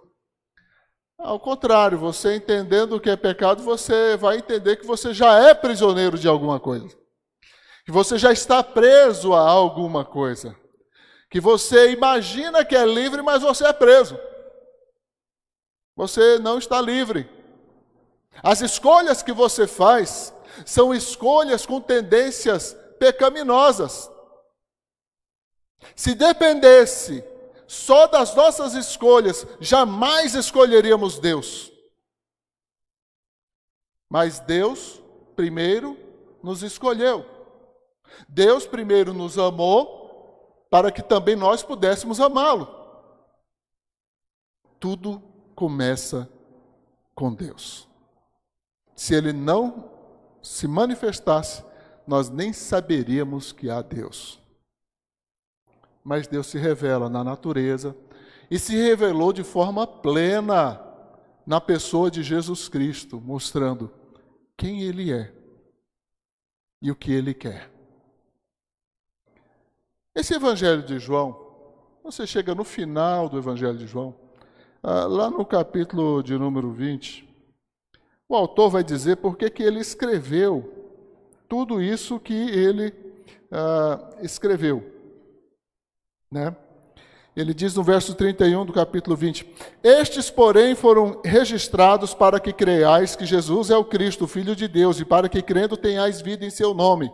Ao 1.17 1.39
contrário, 1.39 1.97
você 1.97 2.36
entendendo 2.36 2.95
o 2.95 2.99
que 2.99 3.10
é 3.10 3.15
pecado, 3.15 3.63
você 3.63 4.15
vai 4.17 4.38
entender 4.38 4.75
que 4.75 4.86
você 4.86 5.13
já 5.13 5.39
é 5.39 5.54
prisioneiro 5.54 6.17
de 6.17 6.28
alguma 6.28 6.60
coisa. 6.60 6.95
Que 7.86 7.91
você 7.91 8.17
já 8.17 8.32
está 8.32 8.63
preso 8.63 9.34
a 9.34 9.39
alguma 9.39 10.04
coisa. 10.04 10.56
Que 11.30 11.39
você 11.39 11.91
imagina 11.91 12.65
que 12.65 12.75
é 12.75 12.86
livre, 12.86 13.21
mas 13.21 13.41
você 13.41 13.65
é 13.65 13.73
preso. 13.73 14.19
Você 15.95 16.38
não 16.39 16.58
está 16.58 16.82
livre. 16.82 17.30
As 18.43 18.62
escolhas 18.62 19.23
que 19.23 19.32
você 19.32 19.65
faz 19.65 20.34
são 20.65 20.93
escolhas 20.93 21.65
com 21.65 21.80
tendências 21.80 22.75
pecaminosas. 22.99 24.10
Se 25.95 26.13
dependesse 26.13 27.23
só 27.67 28.08
das 28.08 28.36
nossas 28.36 28.73
escolhas, 28.73 29.45
jamais 29.60 30.36
escolheríamos 30.36 31.19
Deus. 31.19 31.71
Mas 34.10 34.39
Deus, 34.39 35.01
primeiro, 35.36 35.97
nos 36.43 36.62
escolheu. 36.62 37.25
Deus, 38.30 38.65
primeiro, 38.65 39.13
nos 39.13 39.38
amou, 39.38 40.67
para 40.69 40.91
que 40.91 41.01
também 41.01 41.36
nós 41.36 41.63
pudéssemos 41.63 42.19
amá-lo. 42.19 42.67
Tudo 44.80 45.21
começa 45.56 46.30
com 47.13 47.34
Deus. 47.34 47.88
Se 48.95 49.15
Ele 49.15 49.34
não 49.34 49.91
se 50.41 50.67
manifestasse, 50.67 51.63
nós 52.06 52.30
nem 52.30 52.54
saberíamos 52.54 53.51
que 53.51 53.69
há 53.69 53.82
Deus. 53.82 54.39
Mas 56.05 56.27
Deus 56.27 56.45
se 56.45 56.59
revela 56.59 57.09
na 57.09 57.23
natureza 57.23 57.95
e 58.49 58.59
se 58.59 58.75
revelou 58.75 59.33
de 59.33 59.43
forma 59.43 59.87
plena 59.87 60.79
na 61.47 61.59
pessoa 61.59 62.11
de 62.11 62.21
Jesus 62.21 62.69
Cristo, 62.69 63.19
mostrando 63.19 63.91
quem 64.55 64.83
Ele 64.83 65.11
é 65.11 65.33
e 66.79 66.91
o 66.91 66.95
que 66.95 67.11
Ele 67.11 67.33
quer. 67.33 67.71
Esse 70.13 70.35
Evangelho 70.35 70.83
de 70.83 70.99
João, 70.99 71.37
você 72.03 72.27
chega 72.27 72.53
no 72.53 72.63
final 72.63 73.27
do 73.27 73.39
Evangelho 73.39 73.77
de 73.77 73.87
João, 73.87 74.15
ah, 74.83 75.05
lá 75.05 75.31
no 75.31 75.43
capítulo 75.43 76.21
de 76.21 76.37
número 76.37 76.71
20, 76.71 77.27
o 78.29 78.35
autor 78.35 78.69
vai 78.69 78.83
dizer 78.83 79.17
por 79.17 79.37
que 79.37 79.63
ele 79.63 79.79
escreveu 79.79 80.71
tudo 81.47 81.81
isso 81.81 82.19
que 82.19 82.33
ele 82.33 82.87
uh, 83.51 84.23
escreveu. 84.23 84.94
Né? 86.31 86.55
Ele 87.35 87.53
diz 87.53 87.75
no 87.75 87.83
verso 87.83 88.15
31 88.15 88.65
do 88.65 88.71
capítulo 88.71 89.15
20: 89.15 89.45
Estes, 89.83 90.29
porém, 90.29 90.73
foram 90.73 91.21
registrados 91.23 92.13
para 92.13 92.39
que 92.39 92.53
creiais 92.53 93.15
que 93.15 93.25
Jesus 93.25 93.69
é 93.69 93.75
o 93.75 93.83
Cristo, 93.83 94.23
o 94.23 94.27
Filho 94.27 94.55
de 94.55 94.67
Deus, 94.67 94.99
e 94.99 95.05
para 95.05 95.27
que 95.27 95.41
crendo 95.41 95.75
tenhais 95.75 96.21
vida 96.21 96.45
em 96.45 96.49
seu 96.49 96.73
nome. 96.73 97.11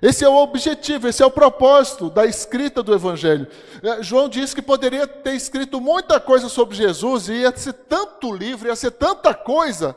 Esse 0.00 0.24
é 0.24 0.28
o 0.28 0.36
objetivo, 0.36 1.08
esse 1.08 1.22
é 1.22 1.26
o 1.26 1.30
propósito 1.30 2.08
da 2.08 2.24
escrita 2.24 2.82
do 2.82 2.94
Evangelho. 2.94 3.48
É, 3.82 4.02
João 4.02 4.28
diz 4.28 4.54
que 4.54 4.62
poderia 4.62 5.08
ter 5.08 5.34
escrito 5.34 5.80
muita 5.80 6.20
coisa 6.20 6.48
sobre 6.48 6.76
Jesus, 6.76 7.28
e 7.28 7.40
ia 7.40 7.56
ser 7.56 7.72
tanto 7.72 8.32
livro, 8.32 8.68
ia 8.68 8.76
ser 8.76 8.92
tanta 8.92 9.34
coisa, 9.34 9.96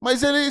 mas 0.00 0.22
ele 0.22 0.50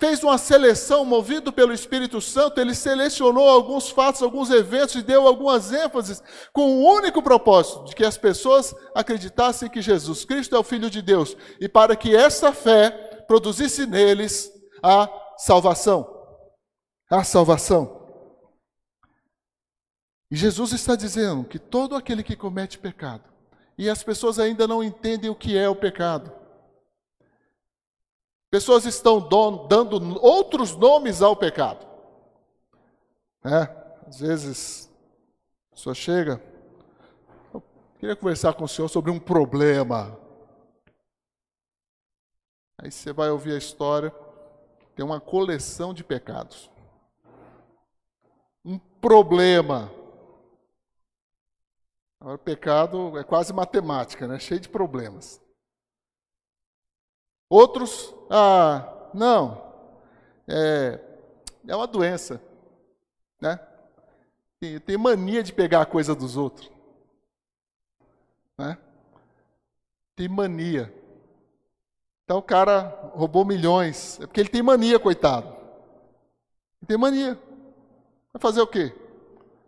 fez 0.00 0.24
uma 0.24 0.38
seleção, 0.38 1.04
movido 1.04 1.52
pelo 1.52 1.72
Espírito 1.72 2.20
Santo, 2.20 2.60
ele 2.60 2.74
selecionou 2.74 3.48
alguns 3.48 3.90
fatos, 3.90 4.22
alguns 4.22 4.50
eventos 4.50 4.96
e 4.96 5.02
deu 5.02 5.26
algumas 5.26 5.72
ênfases, 5.72 6.22
com 6.52 6.62
o 6.62 6.94
único 6.96 7.22
propósito 7.22 7.84
de 7.84 7.94
que 7.94 8.04
as 8.04 8.16
pessoas 8.16 8.74
acreditassem 8.94 9.68
que 9.68 9.82
Jesus 9.82 10.24
Cristo 10.24 10.56
é 10.56 10.58
o 10.58 10.64
Filho 10.64 10.90
de 10.90 11.02
Deus, 11.02 11.36
e 11.60 11.68
para 11.68 11.94
que 11.94 12.16
essa 12.16 12.52
fé 12.52 12.90
produzisse 13.28 13.86
neles 13.86 14.50
a 14.82 15.08
salvação 15.36 16.18
a 17.10 17.24
salvação. 17.24 17.98
E 20.30 20.36
Jesus 20.36 20.72
está 20.72 20.94
dizendo 20.94 21.44
que 21.44 21.58
todo 21.58 21.96
aquele 21.96 22.22
que 22.22 22.36
comete 22.36 22.78
pecado, 22.78 23.24
e 23.76 23.90
as 23.90 24.02
pessoas 24.02 24.38
ainda 24.38 24.68
não 24.68 24.82
entendem 24.82 25.28
o 25.28 25.34
que 25.34 25.58
é 25.58 25.68
o 25.68 25.74
pecado. 25.74 26.39
Pessoas 28.50 28.84
estão 28.84 29.20
dando 29.68 30.22
outros 30.22 30.74
nomes 30.74 31.22
ao 31.22 31.36
pecado. 31.36 31.86
É, 33.44 34.06
às 34.06 34.20
vezes, 34.20 34.90
a 35.70 35.74
pessoa 35.74 35.94
chega, 35.94 36.42
eu 37.54 37.62
queria 37.98 38.16
conversar 38.16 38.54
com 38.54 38.64
o 38.64 38.68
senhor 38.68 38.88
sobre 38.88 39.10
um 39.10 39.18
problema. 39.18 40.18
Aí 42.76 42.90
você 42.90 43.12
vai 43.12 43.30
ouvir 43.30 43.52
a 43.52 43.58
história, 43.58 44.12
tem 44.96 45.04
uma 45.04 45.20
coleção 45.20 45.94
de 45.94 46.02
pecados 46.02 46.70
um 48.64 48.78
problema. 48.78 49.90
O 52.20 52.36
pecado 52.36 53.18
é 53.18 53.24
quase 53.24 53.52
matemática, 53.52 54.26
né? 54.26 54.38
cheio 54.38 54.60
de 54.60 54.68
problemas. 54.68 55.40
Outros, 57.50 58.14
ah, 58.30 59.08
não, 59.12 59.60
é, 60.46 61.00
é 61.66 61.74
uma 61.74 61.88
doença, 61.88 62.40
né? 63.40 63.58
Tem, 64.86 64.96
mania 64.96 65.42
de 65.42 65.52
pegar 65.52 65.82
a 65.82 65.86
coisa 65.86 66.14
dos 66.14 66.36
outros, 66.36 66.70
né? 68.56 68.78
Tem 70.14 70.28
mania. 70.28 70.94
Então 72.24 72.38
o 72.38 72.42
cara 72.42 73.10
roubou 73.14 73.44
milhões, 73.44 74.20
é 74.20 74.26
porque 74.26 74.38
ele 74.38 74.48
tem 74.48 74.62
mania, 74.62 75.00
coitado. 75.00 75.48
Ele 75.48 76.86
tem 76.86 76.96
mania. 76.96 77.36
Vai 78.32 78.40
fazer 78.40 78.60
o 78.60 78.66
quê? 78.66 78.94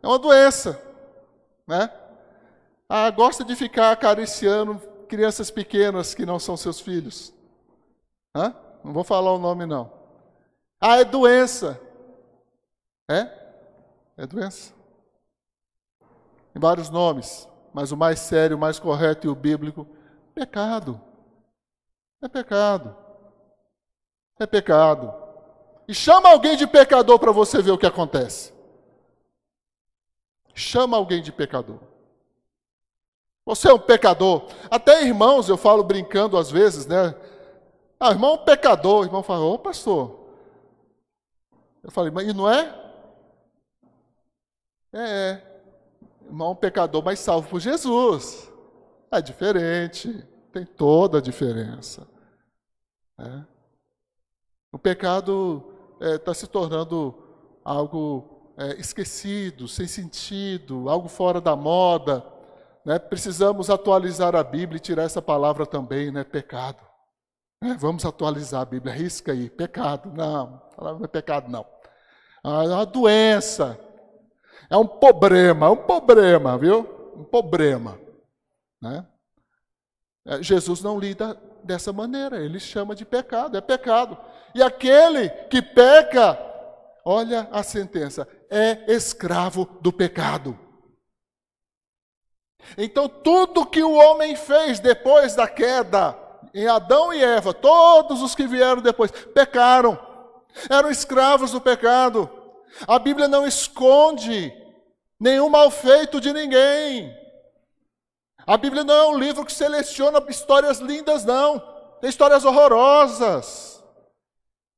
É 0.00 0.06
uma 0.06 0.20
doença, 0.20 0.80
né? 1.66 1.90
Ah, 2.88 3.10
gosta 3.10 3.44
de 3.44 3.56
ficar 3.56 3.90
acariciando 3.90 4.78
crianças 5.08 5.50
pequenas 5.50 6.14
que 6.14 6.24
não 6.24 6.38
são 6.38 6.56
seus 6.56 6.78
filhos. 6.78 7.34
Hã? 8.34 8.54
Não 8.82 8.92
vou 8.92 9.04
falar 9.04 9.32
o 9.32 9.38
nome 9.38 9.66
não. 9.66 9.92
Ah, 10.80 10.96
é 10.98 11.04
doença. 11.04 11.80
É? 13.08 13.28
É 14.16 14.26
doença. 14.26 14.72
Tem 16.52 16.60
vários 16.60 16.90
nomes, 16.90 17.48
mas 17.72 17.92
o 17.92 17.96
mais 17.96 18.20
sério, 18.20 18.56
o 18.56 18.60
mais 18.60 18.78
correto 18.78 19.26
e 19.26 19.30
o 19.30 19.34
bíblico, 19.34 19.86
pecado. 20.34 21.00
É 22.22 22.28
pecado. 22.28 22.96
É 24.38 24.46
pecado. 24.46 25.14
E 25.86 25.94
chama 25.94 26.30
alguém 26.30 26.56
de 26.56 26.66
pecador 26.66 27.18
para 27.18 27.32
você 27.32 27.60
ver 27.60 27.70
o 27.70 27.78
que 27.78 27.86
acontece. 27.86 28.52
Chama 30.54 30.96
alguém 30.96 31.22
de 31.22 31.32
pecador. 31.32 31.80
Você 33.44 33.68
é 33.68 33.72
um 33.72 33.78
pecador. 33.78 34.46
Até 34.70 35.02
irmãos, 35.02 35.48
eu 35.48 35.56
falo 35.56 35.82
brincando 35.82 36.38
às 36.38 36.50
vezes, 36.50 36.86
né? 36.86 37.14
Ah, 38.04 38.10
irmão 38.10 38.32
é 38.32 38.34
um 38.34 38.44
pecador. 38.44 39.02
O 39.02 39.04
irmão 39.04 39.22
fala, 39.22 39.44
ô 39.44 39.56
pastor. 39.56 40.26
Eu 41.84 41.90
falei, 41.92 42.10
mas 42.10 42.26
e 42.26 42.32
não 42.32 42.50
é? 42.50 42.62
É, 44.92 45.00
é. 45.00 45.62
Irmão 46.26 46.48
é 46.48 46.50
um 46.50 46.56
pecador, 46.56 47.00
mas 47.04 47.20
salvo 47.20 47.48
por 47.48 47.60
Jesus. 47.60 48.50
É 49.08 49.22
diferente. 49.22 50.26
Tem 50.52 50.66
toda 50.66 51.18
a 51.18 51.20
diferença. 51.20 52.08
É. 53.20 53.44
O 54.72 54.78
pecado 54.80 55.62
está 56.00 56.06
é, 56.08 56.18
tá 56.18 56.34
se 56.34 56.48
tornando 56.48 57.14
algo 57.64 58.52
é, 58.56 58.80
esquecido, 58.80 59.68
sem 59.68 59.86
sentido, 59.86 60.88
algo 60.88 61.06
fora 61.08 61.40
da 61.40 61.54
moda. 61.54 62.26
Né? 62.84 62.98
Precisamos 62.98 63.70
atualizar 63.70 64.34
a 64.34 64.42
Bíblia 64.42 64.78
e 64.78 64.80
tirar 64.80 65.04
essa 65.04 65.22
palavra 65.22 65.64
também, 65.64 66.10
né? 66.10 66.24
pecado. 66.24 66.91
É, 67.62 67.74
vamos 67.74 68.04
atualizar 68.04 68.62
a 68.62 68.64
Bíblia, 68.64 68.92
risca 68.92 69.30
aí, 69.30 69.48
pecado. 69.48 70.12
Não, 70.12 70.60
não 70.76 71.04
é 71.04 71.06
pecado 71.06 71.48
não. 71.48 71.64
Ah, 72.42 72.64
é 72.64 72.68
uma 72.68 72.86
doença. 72.86 73.78
É 74.68 74.76
um 74.76 74.86
problema, 74.86 75.66
é 75.66 75.68
um 75.70 75.76
problema, 75.76 76.58
viu? 76.58 77.12
Um 77.16 77.24
problema. 77.24 78.00
Né? 78.80 79.06
É, 80.26 80.42
Jesus 80.42 80.82
não 80.82 80.98
lida 80.98 81.40
dessa 81.62 81.92
maneira, 81.92 82.44
ele 82.44 82.58
chama 82.58 82.96
de 82.96 83.04
pecado, 83.04 83.56
é 83.56 83.60
pecado. 83.60 84.18
E 84.54 84.60
aquele 84.60 85.28
que 85.48 85.62
peca, 85.62 86.36
olha 87.04 87.48
a 87.52 87.62
sentença, 87.62 88.26
é 88.50 88.92
escravo 88.92 89.66
do 89.80 89.92
pecado. 89.92 90.58
Então, 92.76 93.08
tudo 93.08 93.66
que 93.66 93.82
o 93.82 93.92
homem 93.92 94.34
fez 94.34 94.80
depois 94.80 95.34
da 95.36 95.46
queda, 95.46 96.18
em 96.54 96.66
Adão 96.66 97.12
e 97.12 97.22
Eva, 97.22 97.54
todos 97.54 98.22
os 98.22 98.34
que 98.34 98.46
vieram 98.46 98.82
depois, 98.82 99.10
pecaram, 99.10 99.98
eram 100.68 100.90
escravos 100.90 101.50
do 101.52 101.60
pecado. 101.60 102.30
A 102.86 102.98
Bíblia 102.98 103.28
não 103.28 103.46
esconde 103.46 104.52
nenhum 105.18 105.48
mal 105.48 105.70
feito 105.70 106.20
de 106.20 106.32
ninguém. 106.32 107.16
A 108.46 108.56
Bíblia 108.56 108.84
não 108.84 108.94
é 108.94 109.06
um 109.08 109.18
livro 109.18 109.44
que 109.44 109.52
seleciona 109.52 110.22
histórias 110.28 110.78
lindas, 110.78 111.24
não. 111.24 111.60
Tem 112.00 112.10
histórias 112.10 112.44
horrorosas. 112.44 113.82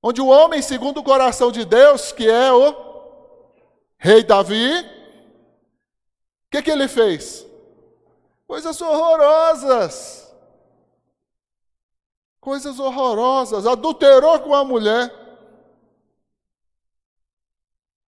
Onde 0.03 0.21
o 0.21 0.27
homem, 0.27 0.61
segundo 0.61 0.99
o 0.99 1.05
coração 1.05 1.51
de 1.51 1.65
Deus, 1.65 2.13
que 2.13 2.29
é 2.29 2.53
o 2.53 2.75
rei 3.97 4.23
Davi, 4.23 4.81
o 4.81 6.51
que, 6.51 6.63
que 6.63 6.71
ele 6.71 6.87
fez? 6.87 7.47
Coisas 8.47 8.79
horrorosas. 8.83 10.24
Coisas 12.45 12.79
horrorosas. 12.79 13.67
Adulterou 13.67 14.39
com 14.41 14.55
a 14.55 14.63
mulher. 14.63 15.11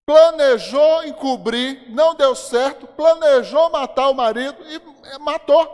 Planejou 0.07 1.05
encobrir, 1.05 1.90
não 1.90 2.14
deu 2.14 2.35
certo. 2.35 2.87
Planejou 2.87 3.71
matar 3.71 4.09
o 4.09 4.14
marido 4.14 4.57
e 4.64 5.18
matou. 5.18 5.68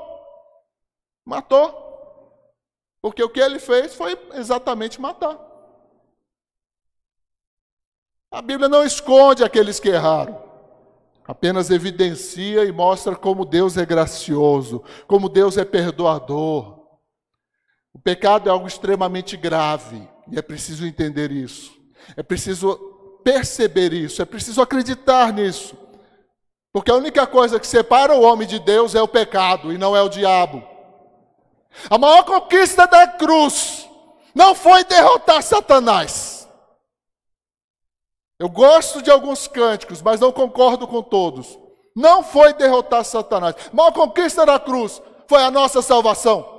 Matou. 1.24 1.86
Porque 3.00 3.22
o 3.22 3.30
que 3.30 3.40
ele 3.40 3.60
fez 3.60 3.94
foi 3.94 4.18
exatamente 4.34 5.00
matar. 5.00 5.38
A 8.30 8.42
Bíblia 8.42 8.68
não 8.68 8.84
esconde 8.84 9.44
aqueles 9.44 9.78
que 9.78 9.88
erraram 9.88 10.48
apenas 11.28 11.70
evidencia 11.70 12.64
e 12.64 12.72
mostra 12.72 13.14
como 13.14 13.44
Deus 13.44 13.76
é 13.76 13.84
gracioso, 13.84 14.82
como 15.06 15.28
Deus 15.28 15.58
é 15.58 15.64
perdoador. 15.64 16.77
O 17.92 17.98
pecado 17.98 18.48
é 18.48 18.52
algo 18.52 18.66
extremamente 18.66 19.36
grave 19.36 20.08
e 20.30 20.38
é 20.38 20.42
preciso 20.42 20.86
entender 20.86 21.30
isso. 21.30 21.72
É 22.16 22.22
preciso 22.22 22.76
perceber 23.24 23.92
isso, 23.92 24.22
é 24.22 24.24
preciso 24.24 24.62
acreditar 24.62 25.32
nisso. 25.32 25.76
Porque 26.72 26.90
a 26.90 26.94
única 26.94 27.26
coisa 27.26 27.58
que 27.58 27.66
separa 27.66 28.14
o 28.14 28.22
homem 28.22 28.46
de 28.46 28.58
Deus 28.58 28.94
é 28.94 29.02
o 29.02 29.08
pecado 29.08 29.72
e 29.72 29.78
não 29.78 29.96
é 29.96 30.02
o 30.02 30.08
diabo. 30.08 30.62
A 31.90 31.98
maior 31.98 32.24
conquista 32.24 32.86
da 32.86 33.06
cruz 33.06 33.88
não 34.34 34.54
foi 34.54 34.84
derrotar 34.84 35.42
Satanás. 35.42 36.48
Eu 38.38 38.48
gosto 38.48 39.02
de 39.02 39.10
alguns 39.10 39.48
cânticos, 39.48 40.00
mas 40.00 40.20
não 40.20 40.30
concordo 40.30 40.86
com 40.86 41.02
todos. 41.02 41.58
Não 41.96 42.22
foi 42.22 42.52
derrotar 42.52 43.04
Satanás. 43.04 43.56
A 43.72 43.76
maior 43.76 43.92
conquista 43.92 44.46
da 44.46 44.58
cruz 44.60 45.02
foi 45.26 45.42
a 45.42 45.50
nossa 45.50 45.82
salvação. 45.82 46.57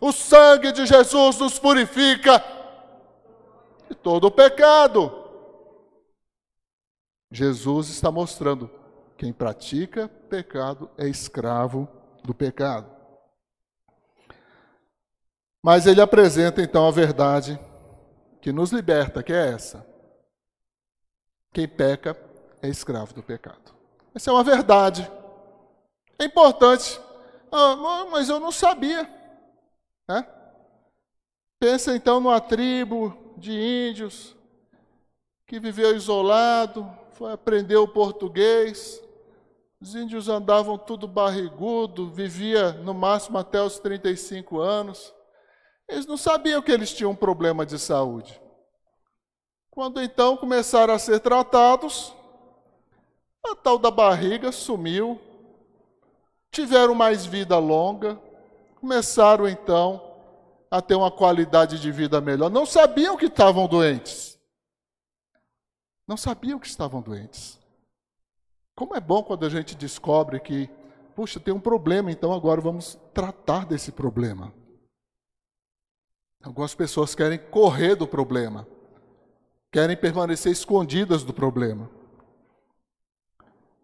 O 0.00 0.12
sangue 0.12 0.72
de 0.72 0.86
Jesus 0.86 1.38
nos 1.38 1.58
purifica 1.58 2.42
de 3.88 3.94
todo 3.94 4.26
o 4.26 4.30
pecado. 4.30 5.24
Jesus 7.30 7.88
está 7.88 8.10
mostrando: 8.10 8.70
quem 9.16 9.32
pratica 9.32 10.08
pecado 10.28 10.90
é 10.96 11.08
escravo 11.08 11.88
do 12.22 12.34
pecado. 12.34 12.92
Mas 15.62 15.86
ele 15.86 16.00
apresenta 16.00 16.60
então 16.60 16.86
a 16.86 16.90
verdade 16.90 17.58
que 18.42 18.52
nos 18.52 18.70
liberta, 18.70 19.22
que 19.22 19.32
é 19.32 19.52
essa. 19.52 19.86
Quem 21.52 21.66
peca 21.66 22.14
é 22.60 22.68
escravo 22.68 23.14
do 23.14 23.22
pecado. 23.22 23.74
Essa 24.14 24.30
é 24.30 24.32
uma 24.32 24.44
verdade. 24.44 25.10
É 26.18 26.24
importante. 26.24 27.00
Ah, 27.50 28.06
mas 28.10 28.28
eu 28.28 28.38
não 28.38 28.52
sabia. 28.52 29.08
Pensa 31.58 31.96
então 31.96 32.20
numa 32.20 32.40
tribo 32.40 33.16
de 33.38 33.52
índios 33.52 34.36
que 35.46 35.58
viveu 35.58 35.96
isolado, 35.96 36.90
foi 37.12 37.32
aprender 37.32 37.76
o 37.76 37.88
português. 37.88 39.02
Os 39.80 39.94
índios 39.94 40.28
andavam 40.28 40.76
tudo 40.76 41.06
barrigudo, 41.06 42.10
vivia 42.10 42.72
no 42.72 42.92
máximo 42.92 43.38
até 43.38 43.62
os 43.62 43.78
35 43.78 44.58
anos. 44.58 45.14
Eles 45.88 46.06
não 46.06 46.16
sabiam 46.16 46.62
que 46.62 46.72
eles 46.72 46.92
tinham 46.92 47.12
um 47.12 47.16
problema 47.16 47.64
de 47.64 47.78
saúde. 47.78 48.40
Quando 49.70 50.02
então 50.02 50.36
começaram 50.36 50.94
a 50.94 50.98
ser 50.98 51.20
tratados, 51.20 52.14
a 53.44 53.54
tal 53.54 53.78
da 53.78 53.90
barriga 53.90 54.52
sumiu, 54.52 55.20
tiveram 56.50 56.94
mais 56.94 57.26
vida 57.26 57.58
longa, 57.58 58.18
começaram 58.84 59.48
então 59.48 60.12
a 60.70 60.82
ter 60.82 60.94
uma 60.94 61.10
qualidade 61.10 61.80
de 61.80 61.90
vida 61.90 62.20
melhor. 62.20 62.50
Não 62.50 62.66
sabiam 62.66 63.16
que 63.16 63.24
estavam 63.24 63.66
doentes. 63.66 64.38
Não 66.06 66.18
sabiam 66.18 66.58
que 66.58 66.66
estavam 66.66 67.00
doentes. 67.00 67.58
Como 68.76 68.94
é 68.94 69.00
bom 69.00 69.22
quando 69.22 69.46
a 69.46 69.48
gente 69.48 69.74
descobre 69.74 70.38
que, 70.38 70.68
puxa, 71.16 71.40
tem 71.40 71.54
um 71.54 71.60
problema, 71.60 72.12
então 72.12 72.30
agora 72.30 72.60
vamos 72.60 72.98
tratar 73.14 73.64
desse 73.64 73.90
problema. 73.90 74.52
Algumas 76.42 76.74
pessoas 76.74 77.14
querem 77.14 77.38
correr 77.38 77.94
do 77.94 78.06
problema, 78.06 78.68
querem 79.72 79.96
permanecer 79.96 80.52
escondidas 80.52 81.24
do 81.24 81.32
problema. 81.32 81.88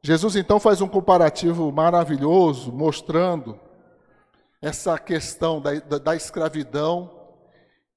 Jesus 0.03 0.37
então 0.37 0.61
faz 0.61 0.83
um 0.83 0.89
comparativo 0.89 1.73
maravilhoso, 1.73 2.71
mostrando 2.71 3.59
essa 4.61 4.99
questão 4.99 5.61
da, 5.61 5.75
da, 5.75 5.99
da 5.99 6.17
escravidão 6.17 7.11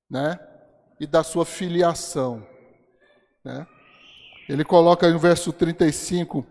né, 0.09 0.39
e 0.99 1.05
da 1.05 1.23
sua 1.23 1.45
filiação. 1.45 2.45
Né? 3.43 3.67
Ele 4.47 4.63
coloca 4.63 5.09
no 5.09 5.19
verso 5.19 5.51
35, 5.51 6.45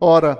ora, 0.00 0.38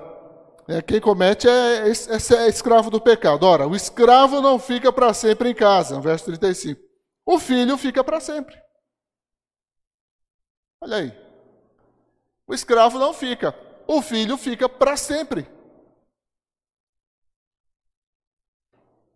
é, 0.68 0.82
quem 0.82 1.00
comete 1.00 1.48
é, 1.48 1.88
é, 1.88 1.90
é, 1.90 2.48
escravo 2.48 2.90
do 2.90 3.00
pecado. 3.00 3.44
Ora, 3.44 3.66
o 3.66 3.76
escravo 3.76 4.40
não 4.40 4.58
fica 4.58 4.92
para 4.92 5.14
sempre 5.14 5.50
em 5.50 5.54
casa, 5.54 6.00
verso 6.00 6.26
35. 6.26 6.80
O 7.24 7.38
filho 7.38 7.76
fica 7.76 8.02
para 8.02 8.20
sempre. 8.20 8.56
Olha 10.80 10.98
aí. 10.98 11.26
O 12.46 12.54
escravo 12.54 12.98
não 12.98 13.12
fica. 13.12 13.54
O 13.86 14.02
filho 14.02 14.36
fica 14.36 14.68
para 14.68 14.96
sempre. 14.96 15.48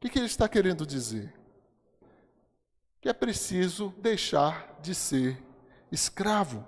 O 0.00 0.02
que, 0.02 0.08
que 0.08 0.18
ele 0.18 0.26
está 0.26 0.48
querendo 0.48 0.86
dizer? 0.86 1.30
Que 3.02 3.10
é 3.10 3.12
preciso 3.12 3.94
deixar 3.98 4.78
de 4.80 4.94
ser 4.94 5.38
escravo. 5.92 6.66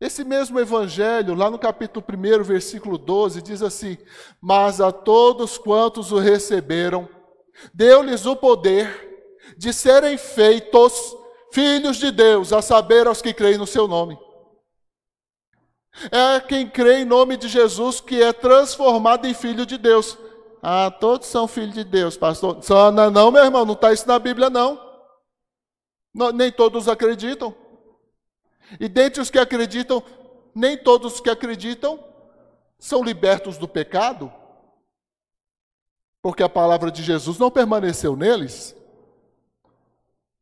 Esse 0.00 0.24
mesmo 0.24 0.58
evangelho, 0.58 1.34
lá 1.34 1.48
no 1.48 1.56
capítulo 1.56 2.04
1, 2.04 2.42
versículo 2.42 2.98
12, 2.98 3.42
diz 3.42 3.62
assim: 3.62 3.96
Mas 4.40 4.80
a 4.80 4.90
todos 4.90 5.56
quantos 5.56 6.10
o 6.10 6.18
receberam, 6.18 7.08
deu-lhes 7.72 8.26
o 8.26 8.34
poder 8.34 9.54
de 9.56 9.72
serem 9.72 10.18
feitos 10.18 11.14
filhos 11.52 11.98
de 11.98 12.10
Deus, 12.10 12.52
a 12.52 12.60
saber, 12.60 13.06
aos 13.06 13.22
que 13.22 13.32
creem 13.32 13.56
no 13.56 13.68
seu 13.68 13.86
nome. 13.86 14.18
É 16.10 16.40
quem 16.40 16.68
crê 16.68 17.02
em 17.02 17.04
nome 17.04 17.36
de 17.36 17.46
Jesus 17.46 18.00
que 18.00 18.20
é 18.20 18.32
transformado 18.32 19.28
em 19.28 19.34
filho 19.34 19.64
de 19.64 19.78
Deus. 19.78 20.18
Ah, 20.62 20.90
todos 20.90 21.26
são 21.28 21.48
filhos 21.48 21.74
de 21.74 21.84
Deus, 21.84 22.16
pastor. 22.16 22.62
Só, 22.62 22.90
não, 22.90 23.10
não, 23.10 23.30
meu 23.30 23.44
irmão, 23.44 23.64
não 23.64 23.74
está 23.74 23.92
isso 23.92 24.06
na 24.06 24.18
Bíblia, 24.18 24.50
não. 24.50 24.80
não. 26.14 26.30
Nem 26.32 26.52
todos 26.52 26.88
acreditam. 26.88 27.54
E 28.78 28.88
dentre 28.88 29.20
os 29.20 29.30
que 29.30 29.38
acreditam, 29.38 30.02
nem 30.54 30.76
todos 30.76 31.14
os 31.14 31.20
que 31.20 31.30
acreditam 31.30 31.98
são 32.78 33.02
libertos 33.02 33.58
do 33.58 33.66
pecado, 33.66 34.32
porque 36.22 36.42
a 36.42 36.48
palavra 36.48 36.90
de 36.90 37.02
Jesus 37.02 37.38
não 37.38 37.50
permaneceu 37.50 38.14
neles 38.14 38.76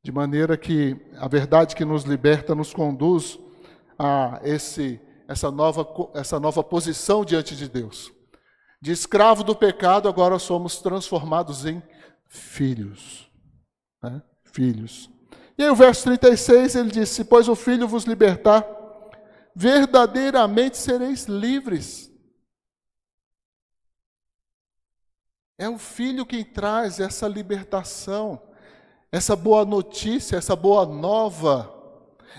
de 0.03 0.13
maneira 0.13 0.57
que 0.57 0.97
a 1.17 1.29
verdade 1.29 1.75
que 1.75 1.85
nos 1.85 2.05
liberta 2.05 2.55
nos 2.55 2.73
conduz 2.73 3.39
a 3.99 4.41
esse, 4.43 5.01
essa, 5.27 5.51
nova, 5.51 5.87
essa 6.15 6.39
nova 6.39 6.63
posição 6.63 7.25
diante 7.25 7.57
de 7.57 7.69
Deus. 7.69 8.13
De 8.81 8.93
escravo 8.93 9.43
do 9.43 9.57
pecado, 9.57 10.09
agora 10.09 10.39
somos 10.39 10.81
transformados 10.81 11.67
em 11.67 11.83
filhos. 12.27 13.31
Né? 14.03 14.23
Filhos. 14.45 15.11
E 15.57 15.63
aí 15.63 15.71
o 15.71 15.75
verso 15.75 16.05
36 16.05 16.77
ele 16.77 16.91
diz: 16.91 17.09
Se 17.09 17.25
pois 17.25 17.49
o 17.49 17.57
filho 17.57 17.89
vos 17.89 18.05
libertar, 18.05 18.65
verdadeiramente 19.55 20.77
sereis 20.77 21.25
livres. 21.25 22.09
É 25.57 25.69
o 25.69 25.77
filho 25.77 26.25
quem 26.25 26.45
traz 26.45 27.01
essa 27.01 27.27
libertação 27.27 28.41
essa 29.11 29.35
boa 29.35 29.65
notícia, 29.65 30.37
essa 30.37 30.55
boa 30.55 30.85
nova, 30.85 31.75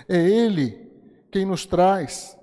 É 0.08 0.16
Ele 0.16 0.88
quem 1.30 1.44
nos 1.44 1.66
traz. 1.66 2.36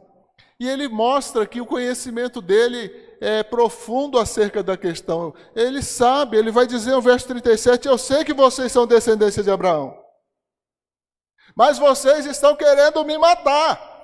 E 0.60 0.67
ele 0.67 0.88
mostra 0.88 1.45
que 1.45 1.62
o 1.62 1.65
conhecimento 1.65 2.41
dele 2.41 2.89
é 3.19 3.43
profundo 3.43 4.19
acerca 4.19 4.62
da 4.63 4.77
questão. 4.77 5.34
Ele 5.56 5.82
sabe, 5.82 6.38
ele 6.38 6.51
vai 6.51 6.65
dizer 6.67 6.91
no 6.91 7.01
verso 7.01 7.27
37: 7.27 7.88
Eu 7.88 7.97
sei 7.97 8.23
que 8.23 8.34
vocês 8.34 8.71
são 8.71 8.88
descendência 8.88 9.43
de 9.43 9.51
Abraão, 9.51 9.97
mas 11.56 11.77
vocês 11.77 12.25
estão 12.25 12.56
querendo 12.56 13.03
me 13.06 13.17
matar. 13.17 13.95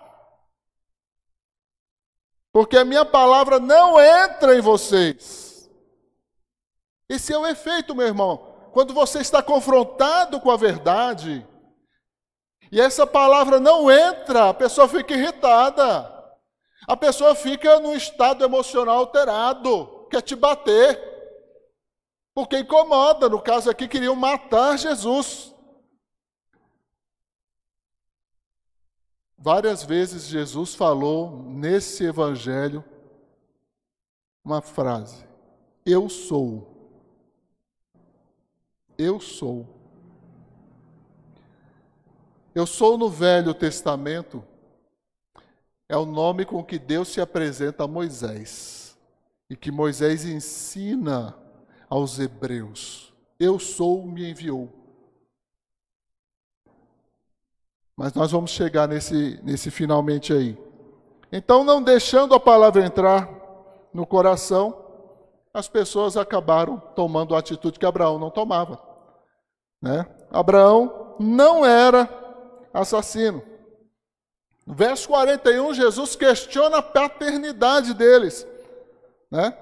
Porque 2.52 2.78
a 2.78 2.86
minha 2.86 3.04
palavra 3.04 3.60
não 3.60 4.00
entra 4.00 4.56
em 4.56 4.62
vocês. 4.62 5.68
Esse 7.10 7.34
é 7.34 7.38
o 7.38 7.48
efeito, 7.48 7.96
meu 7.96 8.06
irmão. 8.06 8.70
Quando 8.72 8.94
você 8.94 9.20
está 9.20 9.42
confrontado 9.42 10.40
com 10.40 10.52
a 10.52 10.58
verdade, 10.58 11.48
e 12.72 12.80
essa 12.80 13.06
palavra 13.06 13.60
não 13.60 13.92
entra, 13.92 14.50
a 14.50 14.54
pessoa 14.54 14.88
fica 14.88 15.14
irritada. 15.14 16.13
A 16.88 16.98
pessoa 16.98 17.34
fica 17.34 17.80
num 17.80 17.96
estado 17.96 18.44
emocional 18.44 18.98
alterado, 18.98 20.08
quer 20.10 20.22
te 20.22 20.36
bater. 20.36 21.12
Porque 22.34 22.60
incomoda, 22.60 23.30
no 23.30 23.42
caso 23.42 23.70
aqui, 23.70 23.88
queriam 23.88 24.16
matar 24.16 24.78
Jesus. 24.78 25.54
Várias 29.38 29.84
vezes 29.84 30.24
Jesus 30.28 30.74
falou 30.74 31.44
nesse 31.44 32.06
evangelho 32.06 32.84
uma 34.44 34.62
frase: 34.62 35.26
Eu 35.86 36.10
sou. 36.10 36.68
Eu 38.98 39.20
sou. 39.20 39.68
Eu 42.56 42.66
sou 42.68 42.98
no 42.98 43.10
Velho 43.10 43.54
Testamento, 43.54 44.44
é 45.94 45.98
o 45.98 46.08
nome 46.08 46.44
com 46.44 46.64
que 46.64 46.80
Deus 46.80 47.10
se 47.10 47.22
apresenta 47.22 47.84
a 47.84 47.88
Moisés 47.88 48.98
e 49.48 49.56
que 49.56 49.72
Moisés 49.72 50.26
ensina 50.26 51.38
aos 51.88 52.18
hebreus. 52.18 53.14
Eu 53.40 53.60
sou, 53.60 54.04
me 54.04 54.28
enviou. 54.28 54.70
Mas 57.96 58.12
nós 58.16 58.32
vamos 58.32 58.50
chegar 58.50 58.88
nesse, 58.88 59.40
nesse 59.44 59.70
finalmente 59.70 60.34
aí. 60.34 60.58
Então, 61.32 61.64
não 61.64 61.80
deixando 61.80 62.34
a 62.34 62.40
palavra 62.40 62.84
entrar 62.84 63.30
no 63.94 64.04
coração, 64.04 64.76
as 65.54 65.68
pessoas 65.68 66.18
acabaram 66.18 66.80
tomando 66.96 67.36
a 67.36 67.40
atitude 67.40 67.78
que 67.78 67.86
Abraão 67.86 68.18
não 68.18 68.32
tomava. 68.32 68.82
Né? 69.80 70.08
Abraão 70.32 71.16
não 71.20 71.64
era 71.64 72.10
assassino. 72.74 73.53
No 74.66 74.74
verso 74.74 75.08
41, 75.08 75.74
Jesus 75.74 76.16
questiona 76.16 76.78
a 76.78 76.82
paternidade 76.82 77.94
deles. 77.94 78.48
Né? 79.30 79.58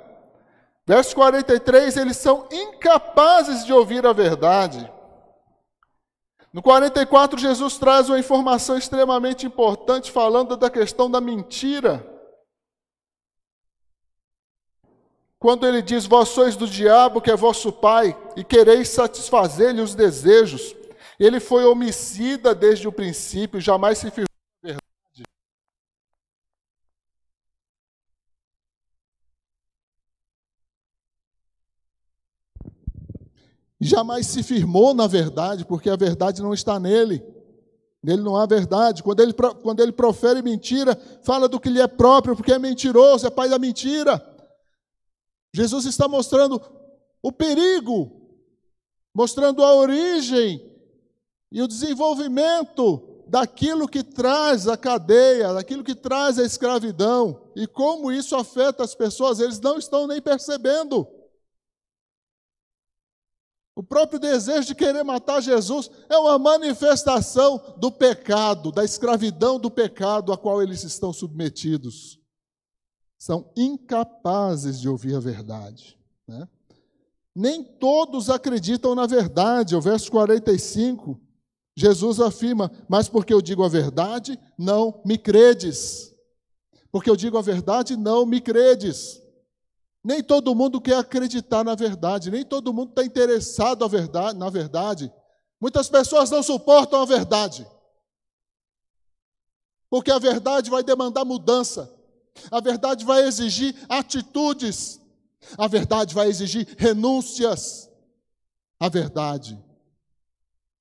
Verso 0.85 1.15
43, 1.15 1.97
eles 1.97 2.17
são 2.17 2.47
incapazes 2.51 3.65
de 3.65 3.73
ouvir 3.73 4.05
a 4.05 4.13
verdade. 4.13 4.91
No 6.53 6.61
44, 6.61 7.39
Jesus 7.39 7.77
traz 7.77 8.09
uma 8.09 8.19
informação 8.19 8.77
extremamente 8.77 9.45
importante, 9.45 10.11
falando 10.11 10.57
da 10.57 10.69
questão 10.69 11.09
da 11.09 11.21
mentira. 11.21 12.05
Quando 15.39 15.65
ele 15.65 15.81
diz: 15.81 16.05
Vós 16.05 16.29
sois 16.29 16.55
do 16.55 16.67
diabo, 16.67 17.21
que 17.21 17.31
é 17.31 17.35
vosso 17.35 17.71
pai, 17.71 18.15
e 18.35 18.43
quereis 18.43 18.89
satisfazer-lhe 18.89 19.81
os 19.81 19.95
desejos. 19.95 20.75
Ele 21.17 21.39
foi 21.39 21.65
homicida 21.65 22.53
desde 22.53 22.87
o 22.87 22.91
princípio, 22.91 23.61
jamais 23.61 23.97
se 23.97 24.11
firmou 24.11 24.27
na 24.61 24.69
verdade. 24.69 25.23
Jamais 33.83 34.27
se 34.27 34.43
firmou 34.43 34.93
na 34.93 35.07
verdade, 35.07 35.65
porque 35.65 35.89
a 35.89 35.95
verdade 35.95 36.39
não 36.39 36.53
está 36.53 36.79
nele. 36.79 37.23
Nele 38.03 38.21
não 38.21 38.35
há 38.35 38.45
verdade. 38.45 39.01
Quando 39.01 39.21
ele, 39.21 39.33
quando 39.33 39.79
ele 39.79 39.91
profere 39.91 40.43
mentira, 40.43 40.95
fala 41.23 41.49
do 41.49 41.59
que 41.59 41.69
lhe 41.69 41.81
é 41.81 41.87
próprio, 41.87 42.35
porque 42.35 42.53
é 42.53 42.59
mentiroso, 42.59 43.25
é 43.25 43.31
pai 43.31 43.49
da 43.49 43.57
mentira. 43.57 44.23
Jesus 45.51 45.85
está 45.85 46.07
mostrando 46.07 46.61
o 47.23 47.31
perigo, 47.31 48.11
mostrando 49.15 49.63
a 49.63 49.73
origem 49.75 50.63
e 51.51 51.61
o 51.61 51.67
desenvolvimento 51.67 53.23
daquilo 53.27 53.87
que 53.87 54.03
traz 54.03 54.67
a 54.67 54.77
cadeia, 54.77 55.53
daquilo 55.53 55.83
que 55.83 55.95
traz 55.95 56.37
a 56.37 56.43
escravidão, 56.43 57.49
e 57.55 57.65
como 57.65 58.11
isso 58.11 58.35
afeta 58.35 58.83
as 58.83 58.93
pessoas, 58.93 59.39
eles 59.39 59.59
não 59.59 59.77
estão 59.77 60.05
nem 60.05 60.21
percebendo. 60.21 61.07
O 63.81 63.83
próprio 63.83 64.19
desejo 64.19 64.67
de 64.67 64.75
querer 64.75 65.03
matar 65.03 65.41
Jesus 65.41 65.89
é 66.07 66.15
uma 66.15 66.37
manifestação 66.37 67.73
do 67.77 67.91
pecado, 67.91 68.71
da 68.71 68.85
escravidão 68.85 69.59
do 69.59 69.71
pecado 69.71 70.31
a 70.31 70.37
qual 70.37 70.61
eles 70.61 70.83
estão 70.83 71.11
submetidos. 71.11 72.19
São 73.17 73.51
incapazes 73.57 74.79
de 74.79 74.87
ouvir 74.87 75.15
a 75.15 75.19
verdade. 75.19 75.97
Né? 76.27 76.47
Nem 77.33 77.63
todos 77.63 78.29
acreditam 78.29 78.93
na 78.93 79.07
verdade. 79.07 79.75
O 79.75 79.81
verso 79.81 80.11
45 80.11 81.19
Jesus 81.75 82.19
afirma: 82.19 82.71
Mas 82.87 83.09
porque 83.09 83.33
eu 83.33 83.41
digo 83.41 83.63
a 83.63 83.67
verdade, 83.67 84.39
não 84.59 85.01
me 85.03 85.17
credes. 85.17 86.15
Porque 86.91 87.09
eu 87.09 87.15
digo 87.15 87.35
a 87.35 87.41
verdade, 87.41 87.97
não 87.97 88.27
me 88.27 88.39
credes. 88.39 89.20
Nem 90.03 90.23
todo 90.23 90.55
mundo 90.55 90.81
quer 90.81 90.97
acreditar 90.97 91.63
na 91.63 91.75
verdade, 91.75 92.31
nem 92.31 92.43
todo 92.43 92.73
mundo 92.73 92.89
está 92.89 93.03
interessado 93.03 93.85
na 94.35 94.49
verdade. 94.49 95.11
Muitas 95.59 95.89
pessoas 95.89 96.31
não 96.31 96.41
suportam 96.41 97.01
a 97.01 97.05
verdade. 97.05 97.67
Porque 99.89 100.09
a 100.09 100.17
verdade 100.17 100.69
vai 100.69 100.83
demandar 100.83 101.25
mudança, 101.25 101.93
a 102.49 102.59
verdade 102.59 103.05
vai 103.05 103.23
exigir 103.23 103.75
atitudes, 103.89 104.99
a 105.57 105.67
verdade 105.67 106.15
vai 106.15 106.27
exigir 106.27 106.67
renúncias, 106.77 107.89
a 108.79 108.89
verdade 108.89 109.61